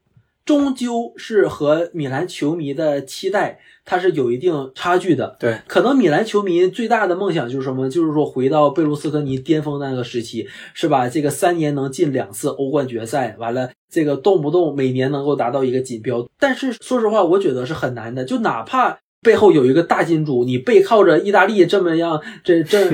[0.45, 5.37] 终究是和米兰球迷的期待，它是有一定差距的。
[5.39, 7.89] 对，可能米兰球迷最大的梦想就是什么？
[7.89, 11.07] 就是说回到贝卢斯科尼巅峰那个时期，是吧？
[11.07, 16.27] 这个三年能进两次欧冠决赛，完了这个动不动每年能够达到一个锦标。
[16.37, 18.25] 但是说实话，我觉得是很难的。
[18.25, 18.99] 就哪怕。
[19.23, 22.91] 背后有一个大金主，你背靠着意大利这么样，这 这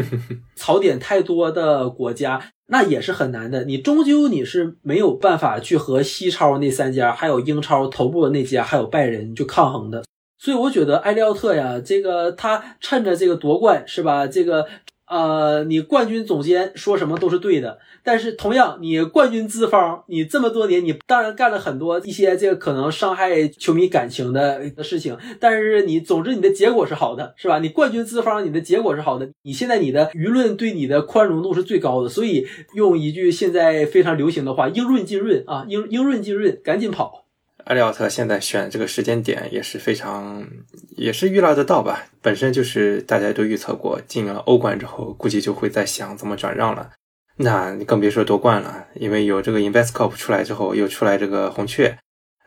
[0.56, 3.64] 槽点太多的国家，那也是很难的。
[3.66, 10.04] 你终究你是没有办法去和西超那三家，还有英超头部的那家，还有拜仁去抗衡的。
[10.38, 14.28] 所以我觉得埃利奥特呀，这个他趁着这个夺冠是吧？
[14.28, 14.66] 这个。
[15.10, 27.58] 呃，你冠军总监说什么都是对的，但是同样，你冠军资方，你这么多年，你当然干了很多一些这个可能伤害球迷感情的的事情，但是你总之你的结果是好的，是吧？
[27.58, 32.46] 你冠军资方，你的结果是好的，你现在你的舆论对你的宽容度是最高的，所以
[32.76, 37.26] 用一句现在非常流行的话，应润尽润啊，应应润尽润，赶紧跑。
[37.70, 40.44] 埃利奥特现在选这个时间点也是非常，
[40.98, 42.08] 也是预料得到吧？
[42.20, 46.90] 本身就是大家都预测过，进了欧冠之后，估计就会在想怎么转让了。
[47.36, 51.96] 那你更别说夺冠了，因为有这个 Investcorp 出来之后，又出来这个红雀，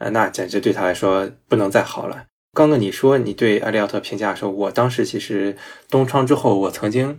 [0.01, 2.25] 呃，那简直对他来说不能再好了。
[2.53, 5.57] 刚刚你说你对埃利奥特评价的时候，我当时其实
[5.89, 7.17] 东窗之后，我曾经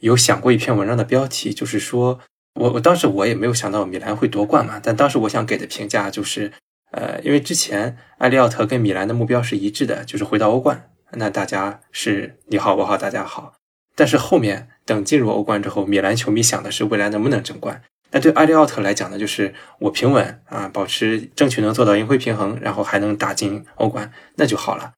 [0.00, 2.18] 有想过一篇文章的标题，就是说
[2.54, 6.50] 我我当时我也没有想到米兰会夺冠嘛，但当时我想给的评价就是。
[6.92, 10.88] 呃，因为之前埃利奥特跟米兰的目标是一致的，就是回到欧冠。
[11.12, 13.54] 那大家是你好我好大家好。
[13.94, 17.82] 但是后面等进入欧冠之后，米兰球迷想的是未来能不能争冠。
[18.10, 24.92] 那对埃利奥特来讲呢，就是我平稳啊，保持争取能做到盈亏平衡，然后还能打进欧冠，那就好了。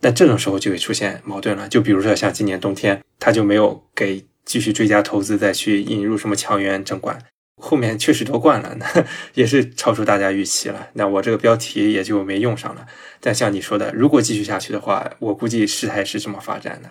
[0.00, 1.68] 那这种时候就会出现矛盾了。
[1.68, 7.18] 就比如说像今年冬天，他就没有给继续追加投资，再去引入什么强援争冠。
[7.60, 8.86] 后面确实夺冠了， 那
[9.34, 10.88] 也是超出大家预期了。
[10.94, 12.86] 那我这个标题也就没用上了。
[13.20, 16.90] 但像你说的，如果继续下去的话，我估计事态是这么发展的。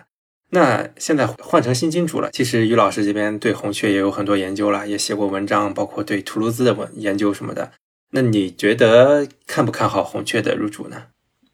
[0.52, 7.72] 那现在换成新金主了，其实于老师这边对红雀也有很多研究了，也写过文章，包括对图卢兹的文研究什么的。
[8.12, 11.04] 那你觉得看不看好红雀的入主呢？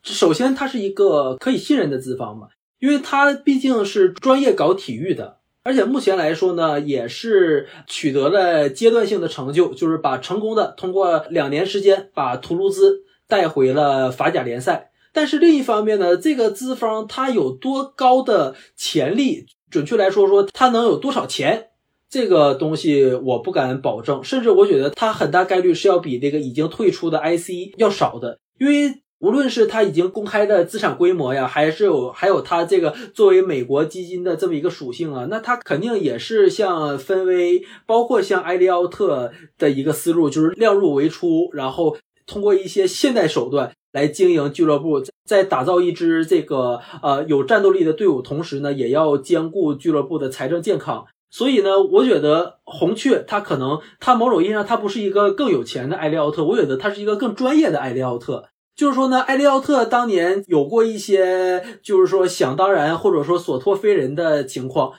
[0.02, 2.48] 首先，它是一个可以信任的资方嘛，
[2.78, 5.35] 因为它毕竟是专业搞体育的，
[5.66, 14.92] 而且目前来说呢，也是取得了阶段性的成就，就是把成功的通过两年时间把图卢兹带回了法甲联赛。
[15.12, 21.70] 但是另一方面呢，这个资方他有多高的潜力，准确来说说他能有多少钱，
[22.08, 29.02] 这个东西我不敢保证，甚至我觉得他很大概率是要比这个已经退出的 IC 要少的，因为。
[29.26, 51.04] 无论是他已经公开的资产规模呀，还是有还有他这个作为美国基金的这么一个属性啊，那他肯定也是像分威，包括像埃利奥特的一个思路，就是量入为出，然后通过一些现代手段来经营俱乐部，在打造一支这个呃有战斗力的队伍，同时呢，也要兼顾俱乐部的财政健康。
[51.28, 58.44] 所以呢，我觉得红雀他可能他某种意义上他不是一个更有钱的埃利奥特，我觉得他是一个更专业的埃利奥特。
[58.76, 64.92] 就是说呢，埃利奥特当年有过一些，就是说想当然或者说所托非人的情况，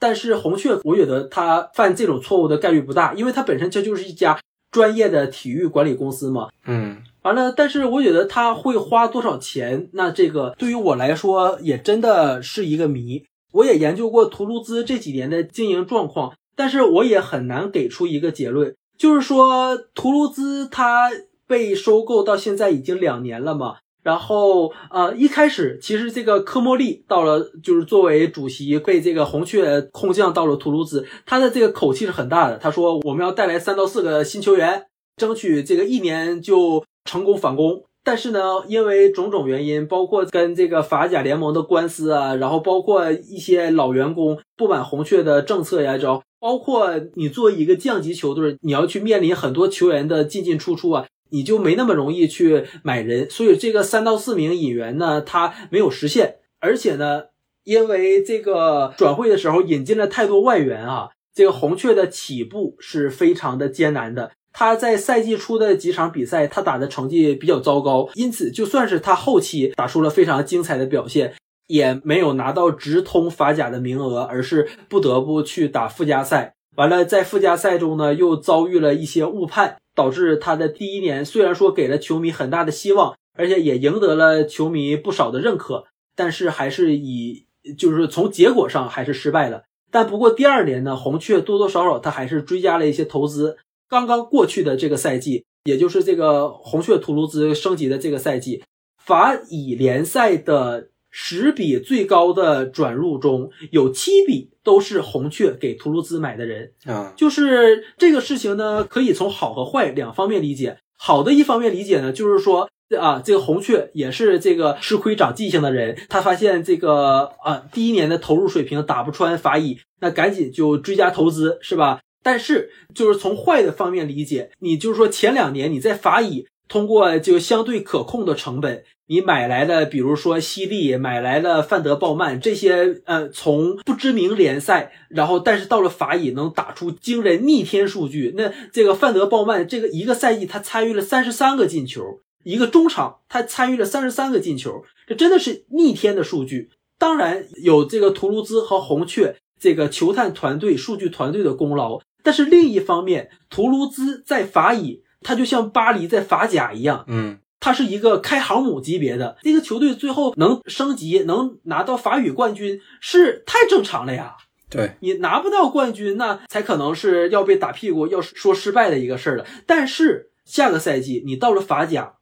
[0.00, 4.40] 但是红雀，我觉得他犯这种错误的概率不大，因为他本身这就是一家
[4.70, 6.48] 专业的体育管理公司嘛。
[6.64, 13.22] 嗯，完了，但是我觉得他会花多少钱，那这个对于我来说也真的是一个谜。
[13.52, 21.10] 我也研究过图卢兹这几年的经营状况，但是我也很难给出一个结论，就是说图卢兹他。
[21.48, 34.84] 被收购到现在已经两年了嘛，然后呃一开始其实这个科莫利到了，就是作为主席被这个红雀空降到了图卢兹，他的这个口气是很大的，他说我们要带来三到四个新球员，
[35.16, 37.82] 争取这个一年就成功反攻。
[38.04, 51.04] 但是呢，因为种种原因，包括跟这个法甲联盟的官司啊，然后包括一些老员工不满红雀的政策呀，后包括你作为一个降级球队，你要去面临很多球员的进进出出啊。
[51.30, 56.36] 你就没那么容易去买人，所以这个三到四名引援呢，它没有实现。
[56.60, 57.24] 而且呢，
[57.64, 64.32] 因为这个转会的时候引进了太多外援啊，这个红雀的起步是非常的艰难的。
[64.52, 71.34] 他在赛季初的几场比赛，他打的成绩比较糟糕，因此就算是他后期打出了非常精彩的表现，
[71.68, 76.54] 也没有拿到直通法甲的名额，而是不得不去打附加赛。
[76.74, 79.76] 完了，在附加赛中呢，又遭遇了一些误判。
[79.98, 87.46] 导致他的第一年虽然说给了球迷很大的希望，而且也赢得了球迷不少的认可，但是还是以
[87.76, 89.64] 就是从结果上还是失败了。
[89.90, 93.56] 但不过第二年呢，红雀多多少少他还是追加了一些投资。
[93.88, 98.62] 刚刚过去的这个赛季，也就是这个红雀图卢兹升级的这个赛季，
[99.04, 100.90] 法乙联赛的。
[101.20, 110.78] 十笔最高的转入中有七笔都是红雀给图卢兹买的人啊，就是这个事情呢，可以从好和坏两方面理解。
[110.96, 122.00] 好的一方面理解呢，就是说啊，这个红雀也是这个吃亏长记性的人，他发现这个啊第一年的投入水平打不穿法乙，那赶紧就追加投资，是吧？
[122.22, 128.84] 但是就是从坏的方面理解，你就是说前两年你在法乙通过就相对可控的成本。
[129.10, 138.34] 你买来的，比如说西利，买来了范德鲍曼这些，呃，从不知名联赛，然后但是到了法乙能打出惊人逆天数据。
[138.36, 146.68] 那这个范德鲍曼这个一个赛季他参与了三十三个进球，一个中场他参与了三十三个进球，这真的是逆天的数据。
[146.98, 157.38] 当然有这个图卢兹和红雀这个球探团队、数据团队的功劳，但是另一方面，图卢兹在法乙，他就像巴黎在法甲一样，嗯。
[157.60, 164.36] 他是一个开航母级别的这个球队，最后能升级，能拿到法语冠军是太正常了呀。
[164.70, 169.46] 对你拿不到冠军，那才可能是要被打屁股，要说失败的一个事儿了。
[169.66, 172.16] 但是下个赛季你到了法甲，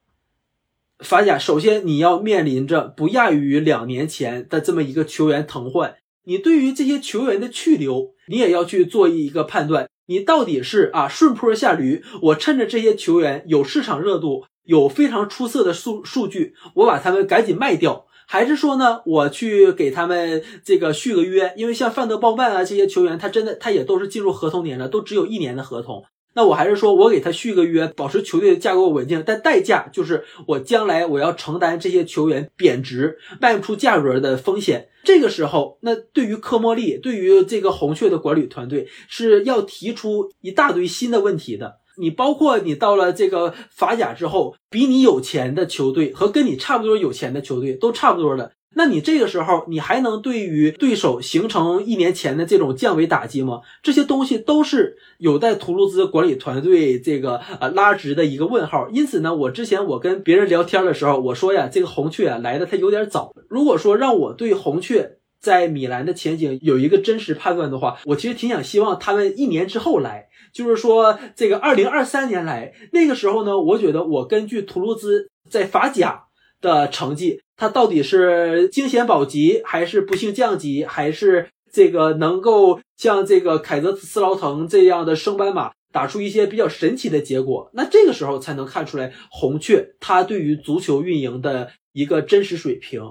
[1.00, 14.46] 法甲首先你要面临着不亚于两年前的这么一个球员腾换，你对于这些球员的去留，你也要去做一个判断，你到底是啊顺坡下驴，我趁着这些球员有市场热度。
[14.66, 21.54] 有非常出色的数数据，我把他们赶紧卖掉，还是说呢，我去给他们这个续个约？
[21.56, 26.04] 因为像范德鲍曼啊这些球员，他真的他也都是进入合同年了，都只有一年的合同。
[26.34, 34.88] 那我还是说我给他续个约，保持球队的架构稳定，但代价就是我将来我要承担这些球员贬值、卖不出价格的风险。
[35.02, 41.76] 这个时候，那对于科莫利，对于这个红雀的管理团队是要提出一大堆新的问题的。
[41.98, 48.52] 你包括你到了这个法甲之后，比你有钱的球队和跟你差不多有钱的球队都差不多的。
[48.78, 53.62] 那你这个时候，你还能对于对手形成一年前的这种降维打击吗？
[53.82, 58.90] 这些东西都是有待图卢兹管理团队这个呃拉直的一个问号。
[58.90, 63.32] 因此呢，我之前我跟别人聊天的时候，我说呀，这个红雀啊来的它有点早。
[63.48, 76.24] 如果说让我对红雀在米兰的前景有一个真实判断的话，我其实挺想希望他们一年之后来，就是说这个二零二三年来，那个时候呢，我觉得我根据图卢兹在法甲
[76.62, 77.42] 的成绩。
[77.58, 87.70] 他到底是惊险保级，还是不幸降级，还是这个能够像这个凯泽斯劳滕这样的升班马打出一些比较神奇的结果？
[87.74, 93.02] 那这个时候才能看出来红雀他对于足球运营的一个真实水平。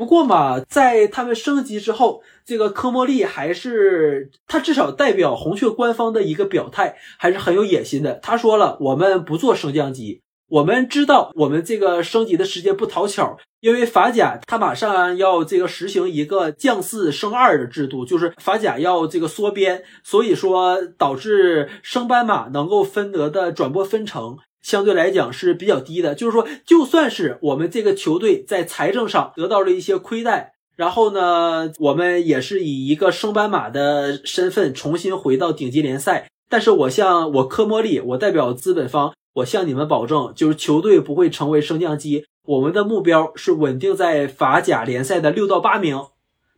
[0.00, 8.14] 不过嘛，在他们升级之后，这个科莫利还是他至少代表红雀官方的一个表态，还是很有野心的。
[8.14, 10.22] 他说了，我们不做升降级。
[10.48, 26.14] 我们知道，我们这个升级的时间不讨巧，因为法甲它马上要这个实行一个降四升二的制度，就是法甲要这个缩编，所以说导致升班马能够分得的转播分成相对来讲是比较低的。
[26.14, 36.28] 就是说，就算是我们这个球队在财政上得到了一些亏待，然后呢，我们也是以一个升班马的身份重新回到顶级联赛。
[36.48, 39.12] 但是我向我科莫利，我代表资本方。
[39.34, 42.24] 我向你们保证，就是球队不会成为升降机。
[42.44, 46.06] 我们的目标是稳定在法甲联赛的六到八名。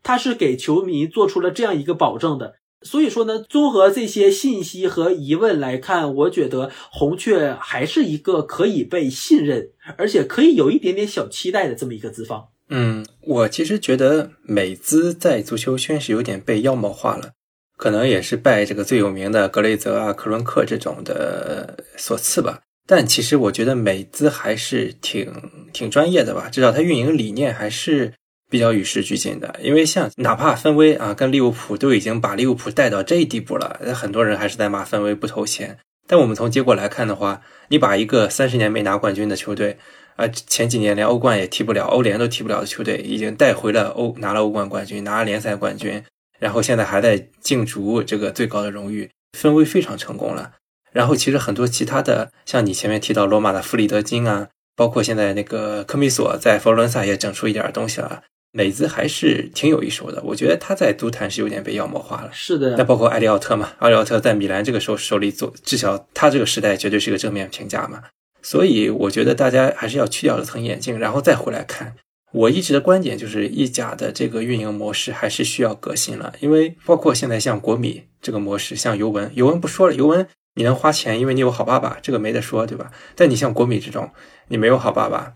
[0.03, 2.55] 他是给球迷做出了这样一个保证的。
[2.85, 12.49] 所以说呢，综合这些信息和疑问来看，我觉得红雀还是一个可以被信任，而且可以有一点点小期待的这么一个资方。
[12.69, 17.31] 嗯，我其实觉得美资在足球圈是有点被妖魔化了。
[17.77, 22.61] 可能也是拜这个最有名的格雷泽啊、克伦克这种的所赐吧。
[22.87, 25.33] 但其实我觉得美资还是挺
[25.73, 28.13] 挺专业的吧，至少它运营理念还是
[28.53, 29.59] 比较与时俱进的。
[29.63, 35.79] 因为像哪怕芬威啊跟利物浦都已经把利物浦带到这一地步了，很多人还是在骂芬威不投钱。
[36.07, 39.79] 但我们从结果来看的话，你把一个三十年没拿冠军的球队，
[40.17, 46.05] 啊前几年连欧冠也踢不了、欧联都踢不了的球队，已经带回了欧拿了欧冠冠军、拿了联赛冠军。
[46.39, 49.09] 然后现在还在竞逐这个最高的荣誉，
[49.39, 50.53] 氛围非常成功了。
[50.93, 60.23] 然后其实很多其他的，像你前面提到罗马的弗里德金啊，包括现在那个科米索在佛罗伦萨也整出一点东西了，美资还是挺有一手的。
[60.25, 62.31] 我觉得他在足坛是有点被妖魔化了。
[62.33, 62.77] 是的。
[62.77, 68.03] 那包括埃利奥特嘛，埃利奥特在米兰这个时候手里做，至少他这个时代绝对是个正面评价嘛。
[68.43, 71.95] 所以我觉得大家还是要去掉这层眼镜，然后再回来看。
[72.33, 82.91] 我一直的观点就是，意甲的这个运营模式还是需要革新了，因为包括现在像国米这个模式，像尤文，尤文不说了，尤文你能花钱，因为你有好爸爸，这个没得说，对吧？
[83.15, 84.11] 但你像国米这种，
[84.49, 85.35] 你没有好爸爸，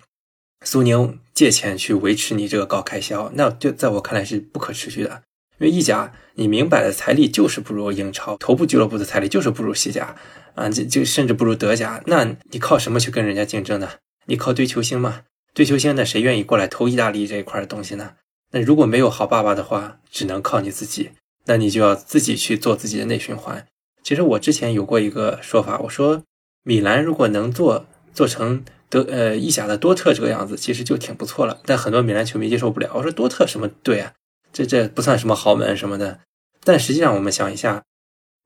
[0.65, 5.23] 苏宁借钱去维持你这个高开销，那就在我看来是不可持续的。
[5.59, 10.15] 因为意甲你明摆的财力就是不如英超，头部俱乐部的财力就是不如西甲
[10.55, 13.89] 啊，就就甚至不如德甲，那你靠什么去跟人家竞争呢？
[14.27, 15.23] 你靠堆球星吗？
[15.55, 18.15] 追求现在谁愿意过来投意大利这一块的东西呢？
[18.53, 21.11] 那如果没有好爸爸的话，只能靠你自己。
[21.47, 23.67] 那你就要自己去做自己的内循环。
[24.03, 26.23] 其实我之前有过一个说法，我说
[26.65, 31.61] 米兰如果能做做成德呃意甲的多特这个样子，其实就挺不错了。
[31.65, 32.91] 但很多米兰球迷接受不了。
[32.95, 34.13] 我说多特什么队啊？
[34.53, 36.21] 这这不算什么豪门什么的。
[36.65, 37.83] 但实际上我们想一下。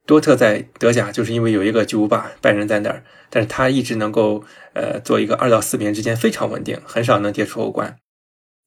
[0.06, 4.42] 多特在德甲就是因为有一个巨无霸拜仁在那儿，但是他一直能够
[4.72, 7.96] 呃做一个二到四名之间非常稳定，很少能跌出欧冠。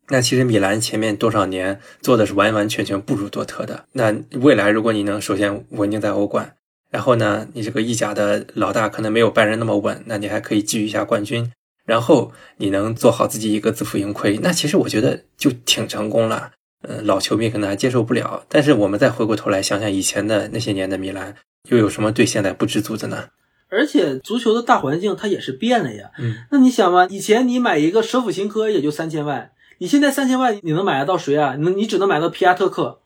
[0.08, 3.84] 那其实米兰前面多少年做的是完完全全不如多特的。
[3.94, 6.56] 那未来如果你能首先稳定在欧冠，
[6.92, 11.52] 然后呢你这个意甲的老大可能没有拜仁那么稳，那你还可以觊觎一下冠军，
[11.86, 16.52] 然后你能做好自己一个自负盈亏，那其实我觉得就挺成功了。
[16.88, 21.36] 嗯，老球迷可能还接受不了，但是我们再回过头来想想以前的那些年的米兰，
[21.70, 23.30] 又有什么对现在不知足的呢？
[23.70, 26.12] 而且足球的大环境它也是变了呀。
[26.20, 31.56] 嗯，那你想嘛，以前你买一个舍甫琴科也就三千万，你现在三千万你能买得到谁啊？
[31.56, 33.00] 你你只能买到皮亚特克。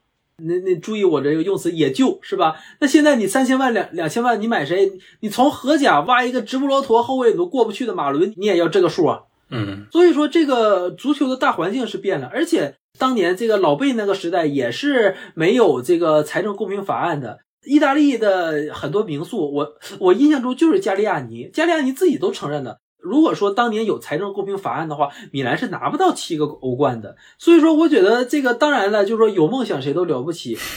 [0.43, 2.55] 那那注意我这个用词，也就是吧。
[2.79, 4.91] 那现在你三千万两两千万，你买谁？
[5.21, 9.21] 你从荷甲挖一个直布罗陀后卫你都过不去的马伦，你也要这个数啊？
[9.49, 17.39] 嗯所以说，这个足球的大环境是变了，而且当年这个老贝那个时代也是没有这个财政公平法案的。
[17.65, 22.79] 意大利的很多名宿，我我印象中就是加利亚尼，加利亚尼自己都承认的。
[23.01, 27.15] 如果说当年有财政公平法案的话，米兰是拿不到七个欧冠的。
[27.37, 30.57] 所以说，我觉得这个当然了，就是说有梦想谁都了不起。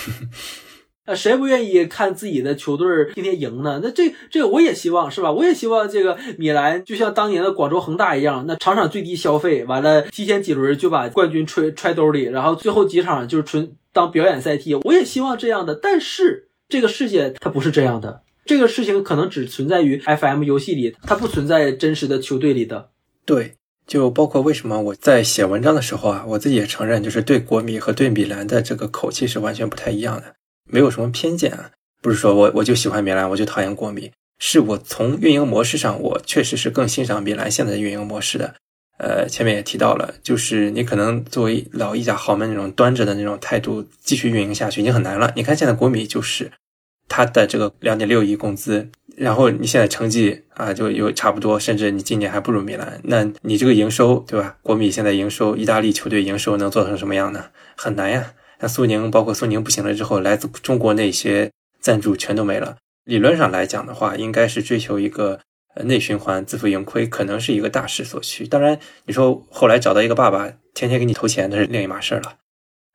[1.06, 3.80] 呃，谁不愿意看自己的球队儿天天赢呢？
[3.82, 5.32] 那这这个我也希望是吧？
[5.32, 14.74] 我也希望这个米兰就像当年的广州恒大一样，那场场最低消费，完了提前几轮就把冠军揣揣兜里，然后最后几场就是纯当表演赛踢。
[14.74, 22.91] 我也希望这样的，但是这个世界它不是这样的，这个事情可能只存在于 FM 游戏里，它不存在真实的球队里的。
[23.25, 23.55] 对，
[23.87, 30.35] 就包括为什么我在写文章的时候啊，我自己也承认，就是对国米和对米兰的这个口气是完全不太一样的，
[30.69, 31.71] 没有什么偏见啊，
[32.03, 38.55] 不是说我我就喜欢米兰，我就讨厌国米，是我从运营模式上，我确实是更欣赏米兰现在的运营模式的。
[38.99, 45.33] 呃，前面也提到了，就是你可能作为老意甲豪门那种端着的那种态度继续运营下去已经很难了。
[45.37, 46.53] 你看现在国米就是
[47.11, 54.57] 他的这个两点六亿工资，然后你现在成绩啊就有差不多，甚至你今年还不如米兰，那你这个营收对吧？
[54.62, 57.47] 国米现在营收，意大利球队营收能做成什么样呢？
[57.77, 58.32] 很难呀。
[58.61, 61.51] 那苏宁，包括苏宁不行了之后，来自中国那些
[61.81, 62.77] 赞助全都没了。
[63.05, 65.41] 理论上来讲的话，应该是追求一个
[65.74, 68.47] 呃内循环、自负盈亏，可能是一个大势所趋。
[68.47, 72.37] 当然，你说后来找到一个爸爸，天天给你投钱，那是另一码事儿了。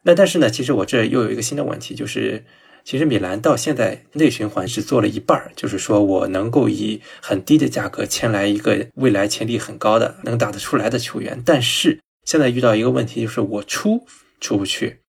[0.03, 2.45] 那但是呢，其实我这又有一个新的问题，就是
[2.85, 14.05] 其实米兰到现在内循环只做了一半儿，就是说我能够以很低的价格签来一个未来潜力很高的、能打得出来的球员，但是现在遇到一个问题，就是我出
[14.39, 14.99] 出不去，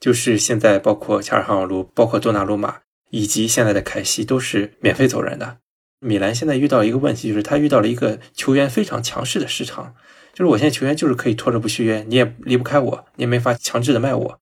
[0.00, 2.78] 就是现在包括恰尔汗奥卢、包括多纳鲁马
[3.10, 5.58] 以及现在的凯西都是免费走人的。
[6.00, 9.94] 米兰现在遇到一个问题，就是他遇到了一个球员非常强势的市场，
[10.32, 14.38] 就是我现在球员就是可以拖着不续约，你也离不开我，你也没法强制的卖我，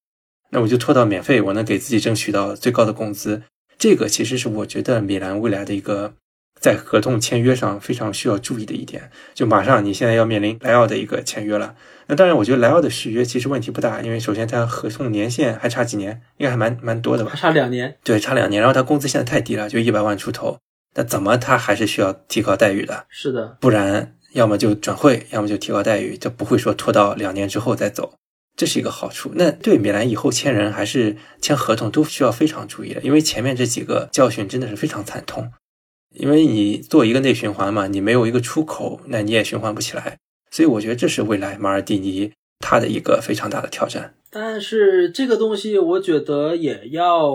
[0.49, 3.43] 那我就拖到免费，我能给自己争取到最高的工资。
[3.77, 6.13] 这个其实是我觉得米兰未来的一个
[6.59, 9.11] 在合同签约上非常需要注意的一点。
[9.33, 11.75] 就马上你现在要面临莱奥的一个签约了，
[12.07, 17.37] 那当然我觉得莱奥的续约其实问题不大，因为首先他合同年限还差几年，应该还蛮蛮多的吧还？
[17.37, 20.57] 差两年，对，差两年，然后他工资现在太低了，就一百万出头，
[20.95, 23.05] 那怎么他还是需要提高待遇的？
[23.09, 28.13] 是的，不然要么就转会，要么就提高待遇，这不会说拖到两年之后再走，
[28.57, 29.31] 这是一个好处。
[29.35, 35.49] 那对米兰以后签人还是签合同都需要非常注意的，因为前面这几个教训真的是非常惨痛。
[36.15, 40.17] 因为你做一个内循环嘛，你没有一个出口，那你也循环不起来。
[40.49, 44.15] 所以我觉得这是未来马尔蒂尼他的一个非常大的挑战。
[44.31, 47.31] 但是这个东西，我觉得也要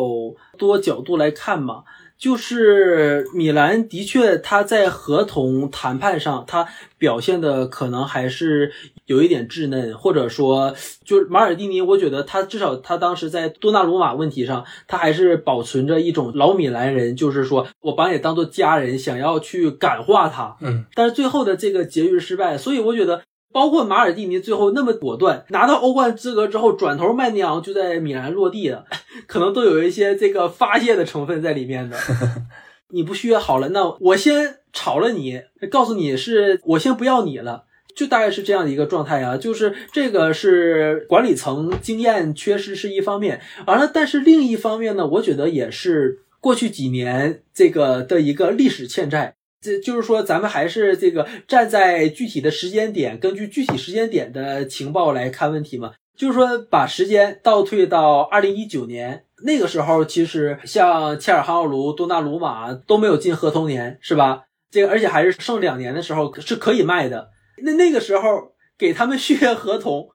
[0.59, 1.85] 多角度来看嘛。
[2.23, 8.71] 就是米兰的确，他在合同谈判上，他表现的可能还是
[9.07, 10.73] 有一点稚嫩，或者说，
[11.05, 20.57] 就是马尔蒂尼，我觉得他至少他当时在多纳鲁马问题上，他还是保存着一种老米兰人，就是说我把你当做家人，想要去感化他。
[20.61, 23.23] 嗯，但是最后的这个结局失败，所以我觉得，
[23.53, 28.85] 包括马尔蒂尼最后那么果断，拿到欧冠资格之后，转头曼尼昂就在米兰落地了，
[29.27, 31.97] 可能都有一些这个发泄的成分在里面的。
[32.95, 37.65] 你不续约好了，那我先炒了你，告诉你是我先不要你了。
[37.95, 49.35] 就大概是这样的一个状态啊，就是这个是管理层经验缺失是一方面，完了，但是另一方面呢，我觉得也是过去几年这个的一个历史欠债。
[49.63, 55.93] 这就是说，咱们还是这个站在具体的时间点，根据具体时间点的情报来看问题嘛。
[56.15, 64.43] 就是说，把时间倒退到二零一九年那个时候，其实像切尔哈奥卢、多纳鲁马都没有进合同年，是吧？
[64.71, 67.31] 这个而且还是剩两年的时候是可以卖的。
[67.65, 70.11] 那那个时候给他们续约合同，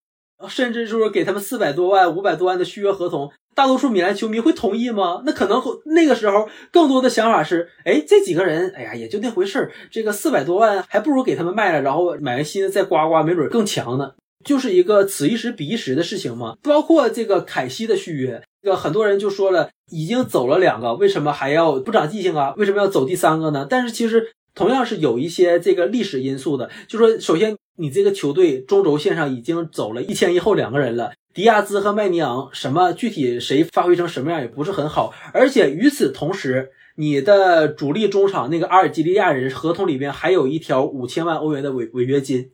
[0.48, 5.24] 甚至就是给他们四百多万、五百多万的续约合同，大多数米兰球迷会同意吗？
[5.26, 9.72] 那可能那个时候更多的想法是，哎，这几个人，哎呀，也就那回事儿。
[9.90, 14.12] 这个四百多万还不如给他们卖了，然后买个新的再刮刮，没准更强呢。
[14.46, 16.56] 就是一个此一时彼一时的事情嘛。
[16.62, 22.54] 包括这个凯西的续约，这个很多人就说了，已经走了两个，为什么还要不长记性啊？
[22.58, 23.66] 为什么要走第三个呢？
[23.68, 31.14] 但是其实同样是有一些这个历史因素的，就说首先你这个球队中轴线上已经走了一前一后两个人了。
[31.32, 42.50] 迪亚兹和麦尼昂，什么具体谁发挥成什么样也不是很好，而且与此同时，你的主力中场那个阿尔及利亚人合同里边还有一条五千万欧元的违违约金，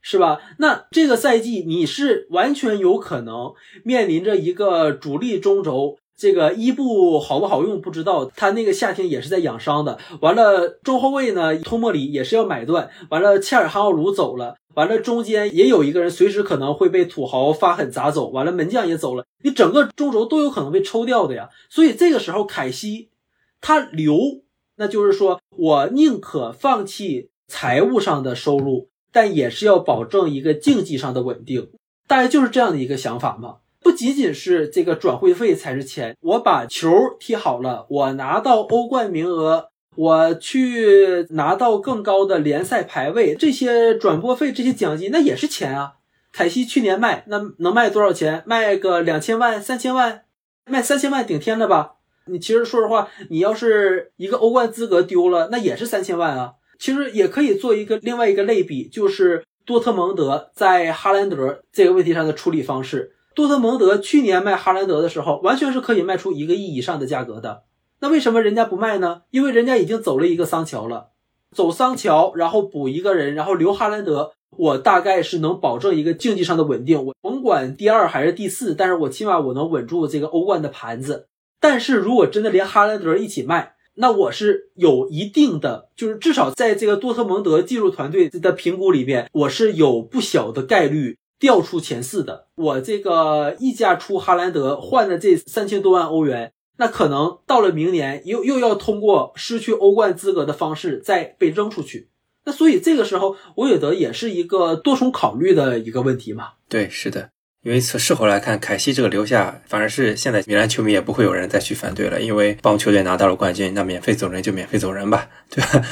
[0.00, 0.38] 是吧？
[0.58, 9.98] 那这个赛季你是完全有可能面临着一个主力中轴这个伊布好不好用不知道，他那个夏天也是在养伤的。
[10.20, 12.90] 完了，中后卫呢，托莫里也是要买断。
[13.10, 14.56] 完了，切尔汉奥鲁走了。
[14.74, 18.28] 完了，中间也有一个人随时可能会被土豪发狠砸走。
[18.28, 21.48] 完了，门将也走了，你整个中轴都有可能被抽掉的呀。
[21.68, 23.10] 所以这个时候，凯西
[23.60, 24.16] 他留，
[24.76, 31.70] 那就是说我宁可放弃财务上的收入，但也是要保证一个竞技上的稳定。
[32.06, 33.56] 大概就是这样的一个想法嘛。
[33.82, 45.94] 不仅仅是这个转会费才是钱，我把球踢好了，我拿到欧冠名额，我去拿到更高的联赛排位，这些转播费、这些奖金那也是钱啊。
[46.32, 48.42] 凯西去年卖那能卖多少钱？
[48.46, 50.22] 卖个两千万、三千万，
[50.70, 51.96] 卖三千万顶天了吧？
[52.26, 56.52] 你其实说实话，你要是一个欧冠资格丢了，那也是三千万啊。
[56.78, 63.12] 其实也可以做一个另外一个类比，就是多特蒙德在哈兰德这个问题上的处理方式。
[63.34, 67.62] 多特蒙德去年卖哈兰德的时候，完全是可以卖出一个亿以上的价格的。
[68.00, 69.22] 那为什么人家不卖呢？
[69.30, 71.10] 因为人家已经走了一个桑乔了，
[71.54, 77.04] 走桑乔，然后补一个人，然后留哈兰德，我大概是能保证一个竞技上的稳定。
[77.04, 81.28] 我甭管第二还是第四，但是我起码我能稳住这个欧冠的盘子。
[81.60, 91.18] 但是如果真的连哈兰德一起卖，那我是有一定的，就是至少在这个多特蒙德技术团队的评估里边，我是有不小的概率。
[91.42, 102.10] 调出前四的，我这个溢价出哈兰德换的这三千多万欧元，那可能到了明年又又要通过失去欧冠资格的方式再被扔出去。
[102.44, 106.50] 那所以这个时候，我觉得也是一个多重考虑的一个问题嘛。
[106.68, 107.30] 对，是的，
[107.64, 115.84] 因为从事后来看，凯西这个留下，反而是现在米兰球迷也不会有人再去反对了，因为帮球队拿到了冠军，那免费走人就免费走人吧，对吧？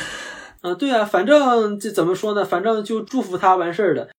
[0.62, 2.44] 嗯，对啊，反正这怎么说呢？
[2.44, 4.10] 反正就祝福他完事儿了。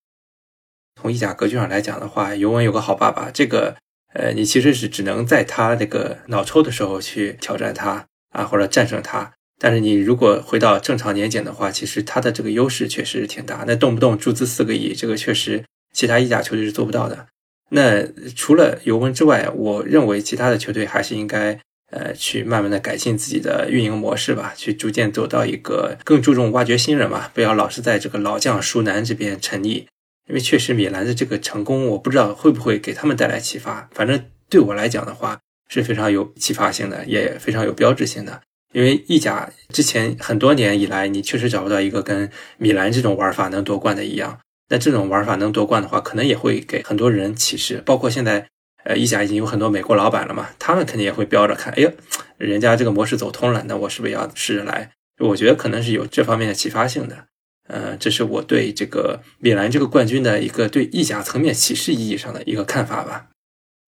[1.02, 3.76] 从意甲格局上来讲的话，尤文有个好爸爸，这个
[4.14, 9.32] 呃，你其实是只能在他那个脑抽的时候去挑战他啊，或者战胜他。
[9.60, 13.64] 但是你如果回到正常年检的话，其实他的这个优势确实是挺大。
[13.66, 17.26] 那动不动注资四个亿，这个确实其他意甲球队是做不到的。
[17.70, 18.06] 那
[18.36, 21.60] 除了尤文之外，我认为其他的球队还是应该
[21.90, 29.86] 呃去慢慢的改进自己的运营模式吧，去逐渐走到一个更注重挖掘新人嘛，不要老是在这个老将熟男这边沉溺。
[30.32, 33.90] 因为确实米兰的这个成功，我不知道会不会给他们带来启发。
[33.92, 35.38] 反正对我来讲的话，
[35.68, 38.42] 是非常有启发性的，也非常有标志性的。
[38.74, 44.40] 因为意甲之前很多年以来，你确实找不到一个跟米兰这种玩法能夺冠的一样。
[44.70, 47.84] 那这种玩法能夺冠的话，可能也会给很多人启示。
[47.86, 48.48] 包括现在，
[48.86, 51.92] 呃，意甲已经有很多美国老板了嘛，他们肯定也会标着看，哎呦，
[52.38, 54.92] 人家这个模式走通了，那我是不是要试着来？
[55.20, 57.26] 我觉得可能是有这方面的启发性的。
[57.72, 63.30] 呃，这是我对这个米兰这个冠军的一个对意甲层面启示意义上的一个看法吧。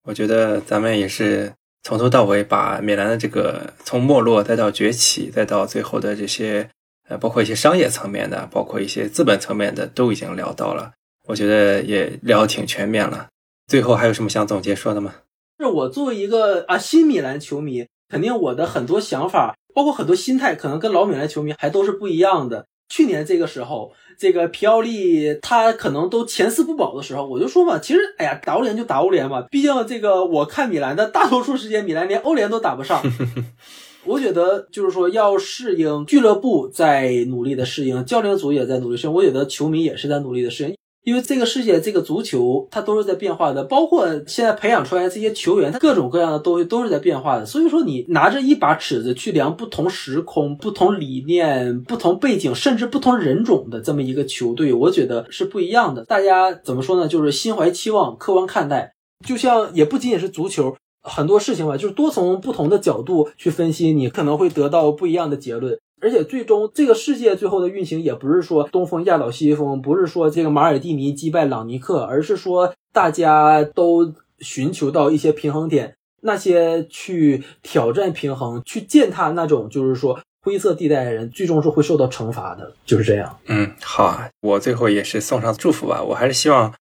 [0.06, 1.52] 我觉得咱们也是
[1.84, 6.70] 从头到尾把米兰的这个从没落再到崛起，再到最后的这些
[7.10, 10.94] 呃，包括一些商业层面的，包括一些资本层面的，都已经聊到了。
[11.28, 13.28] 我觉得也聊挺全面了。
[13.68, 15.14] 最后还有什么想总结说的吗？
[15.60, 22.66] 是我作为一个啊新米兰球迷，肯定我的很多想法，包括很多心态，可能跟老米兰球迷还都是不一样的。
[22.90, 33.02] 去年这个时候，这个皮奥利他可能都前四不保的时候，我就说嘛，其实哎呀，打欧联就打欧联嘛，毕竟这个我看米兰的大多数时间，米兰连欧联都打不上。
[34.06, 40.76] 我觉得就是说要适应俱乐部在努力的适应，教练组也在努力适应，我觉得球迷也是在努力的适应。
[41.04, 47.46] 因为这个世界，这个足球它都是在变化的，包括现在培养出来这些球员，他各种各样的东西都是在变化的。
[47.46, 56.06] 所以说，你拿着一把尺子去量不同时空、不同理念、不同背景，甚至不同人种的这么一个球队，我觉得是不一样的。
[56.06, 57.08] 大家怎么说呢？
[57.08, 58.94] 就是心怀期望，客观看待。
[59.28, 65.78] 就像也不仅仅是足球，很多事情吧，就是多从不同的角度去分析，你可能会得到不一样的结论。
[66.04, 75.96] 而且最终，这个世界最后的运行也不是说东风压倒西风，不是说这个马尔蒂尼击败朗尼克，而是说大家都寻求到一些平衡点。
[76.26, 82.74] 那些去挑战平衡、去践踏那种就是说灰色地带的人，最终是会受到惩罚的。
[82.86, 83.40] 就是这样。
[83.48, 86.04] 嗯，好啊，我最后也是送上祝福吧。
[86.04, 86.74] 我还是希望。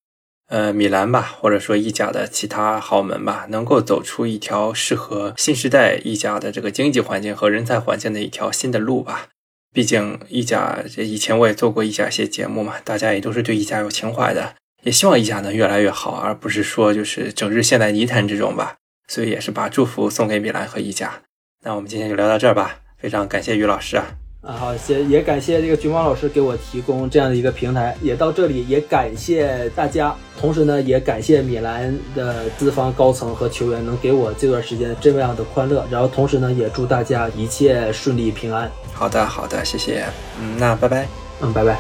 [0.53, 9.29] 呃，米兰吧，或者说意甲的其他豪门吧，能够走出一条适合新时代意甲的这个经济环境和人才环境的一条新的路吧。
[9.73, 18.77] 毕竟意甲这以前我也做过意甲一些节目嘛，大家也都是对意甲有情怀的，也希望意甲能越来越好，而不是说就是整日陷在泥潭之中吧。
[19.09, 21.23] 所以也是把祝福送给米兰和意甲。
[21.65, 24.22] 那我们今天就聊到这儿吧，非常感谢于老师啊。
[24.43, 40.05] 啊，好，谢也感谢这个橘猫老师给我提供这样的一个平台，也到这里也感谢大家，同时呢也感谢米兰的资方高层和球员能给我这段时间这样的欢乐，然后同时呢也祝大家一切顺利平安，好的，好的，谢谢。
[40.41, 41.07] 嗯，那拜拜。
[41.41, 41.79] 嗯，拜拜。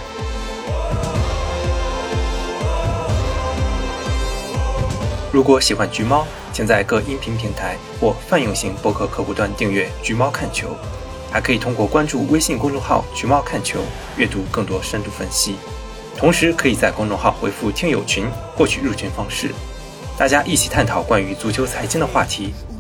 [5.32, 10.68] 如果喜欢橘猫，请在各音频平台或泛用型播客客户端订阅《橘猫看球》，
[11.32, 13.80] 还可以通过关注微信公众号“橘猫看球”
[14.18, 15.56] 阅读更多深度分析。
[16.14, 19.50] 同时，可以在公众号回复“听友群”获取入群方式，
[20.18, 22.52] 大家一起探讨关于足球财经的话题，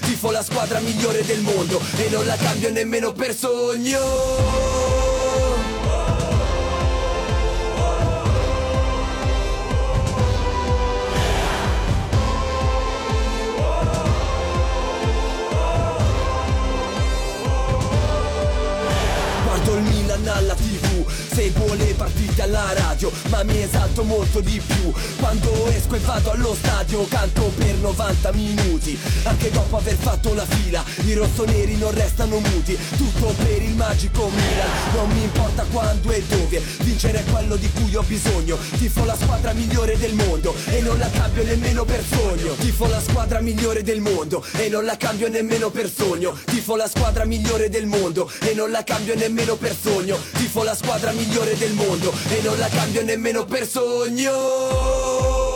[0.00, 4.80] Tifo la squadra migliore del mondo E non la cambio nemmeno per sogno.
[20.24, 20.71] Alla tv
[21.34, 24.92] Seguo le partite alla radio Ma mi esalto molto di più.
[25.18, 28.98] Quando esco e vado allo stadio Canto per 90 minuti.
[29.22, 32.76] Anche dopo aver fatto la fila I rossoneri non restano muti.
[32.96, 36.62] Tutto per il magico Milan Non mi importa quando e dove.
[36.80, 38.58] Vincere è quello di cui ho bisogno.
[38.76, 42.54] Tifo la squadra migliore del mondo E non la cambio nemmeno per sogno.
[42.56, 46.36] Tifo la squadra migliore del mondo E non la cambio nemmeno per sogno.
[46.44, 50.18] Tifo la squadra migliore del mondo E non la cambio nemmeno per sogno.
[50.32, 55.51] Tifo la squadra migliore del mondo E non la cambio nemmeno per sogno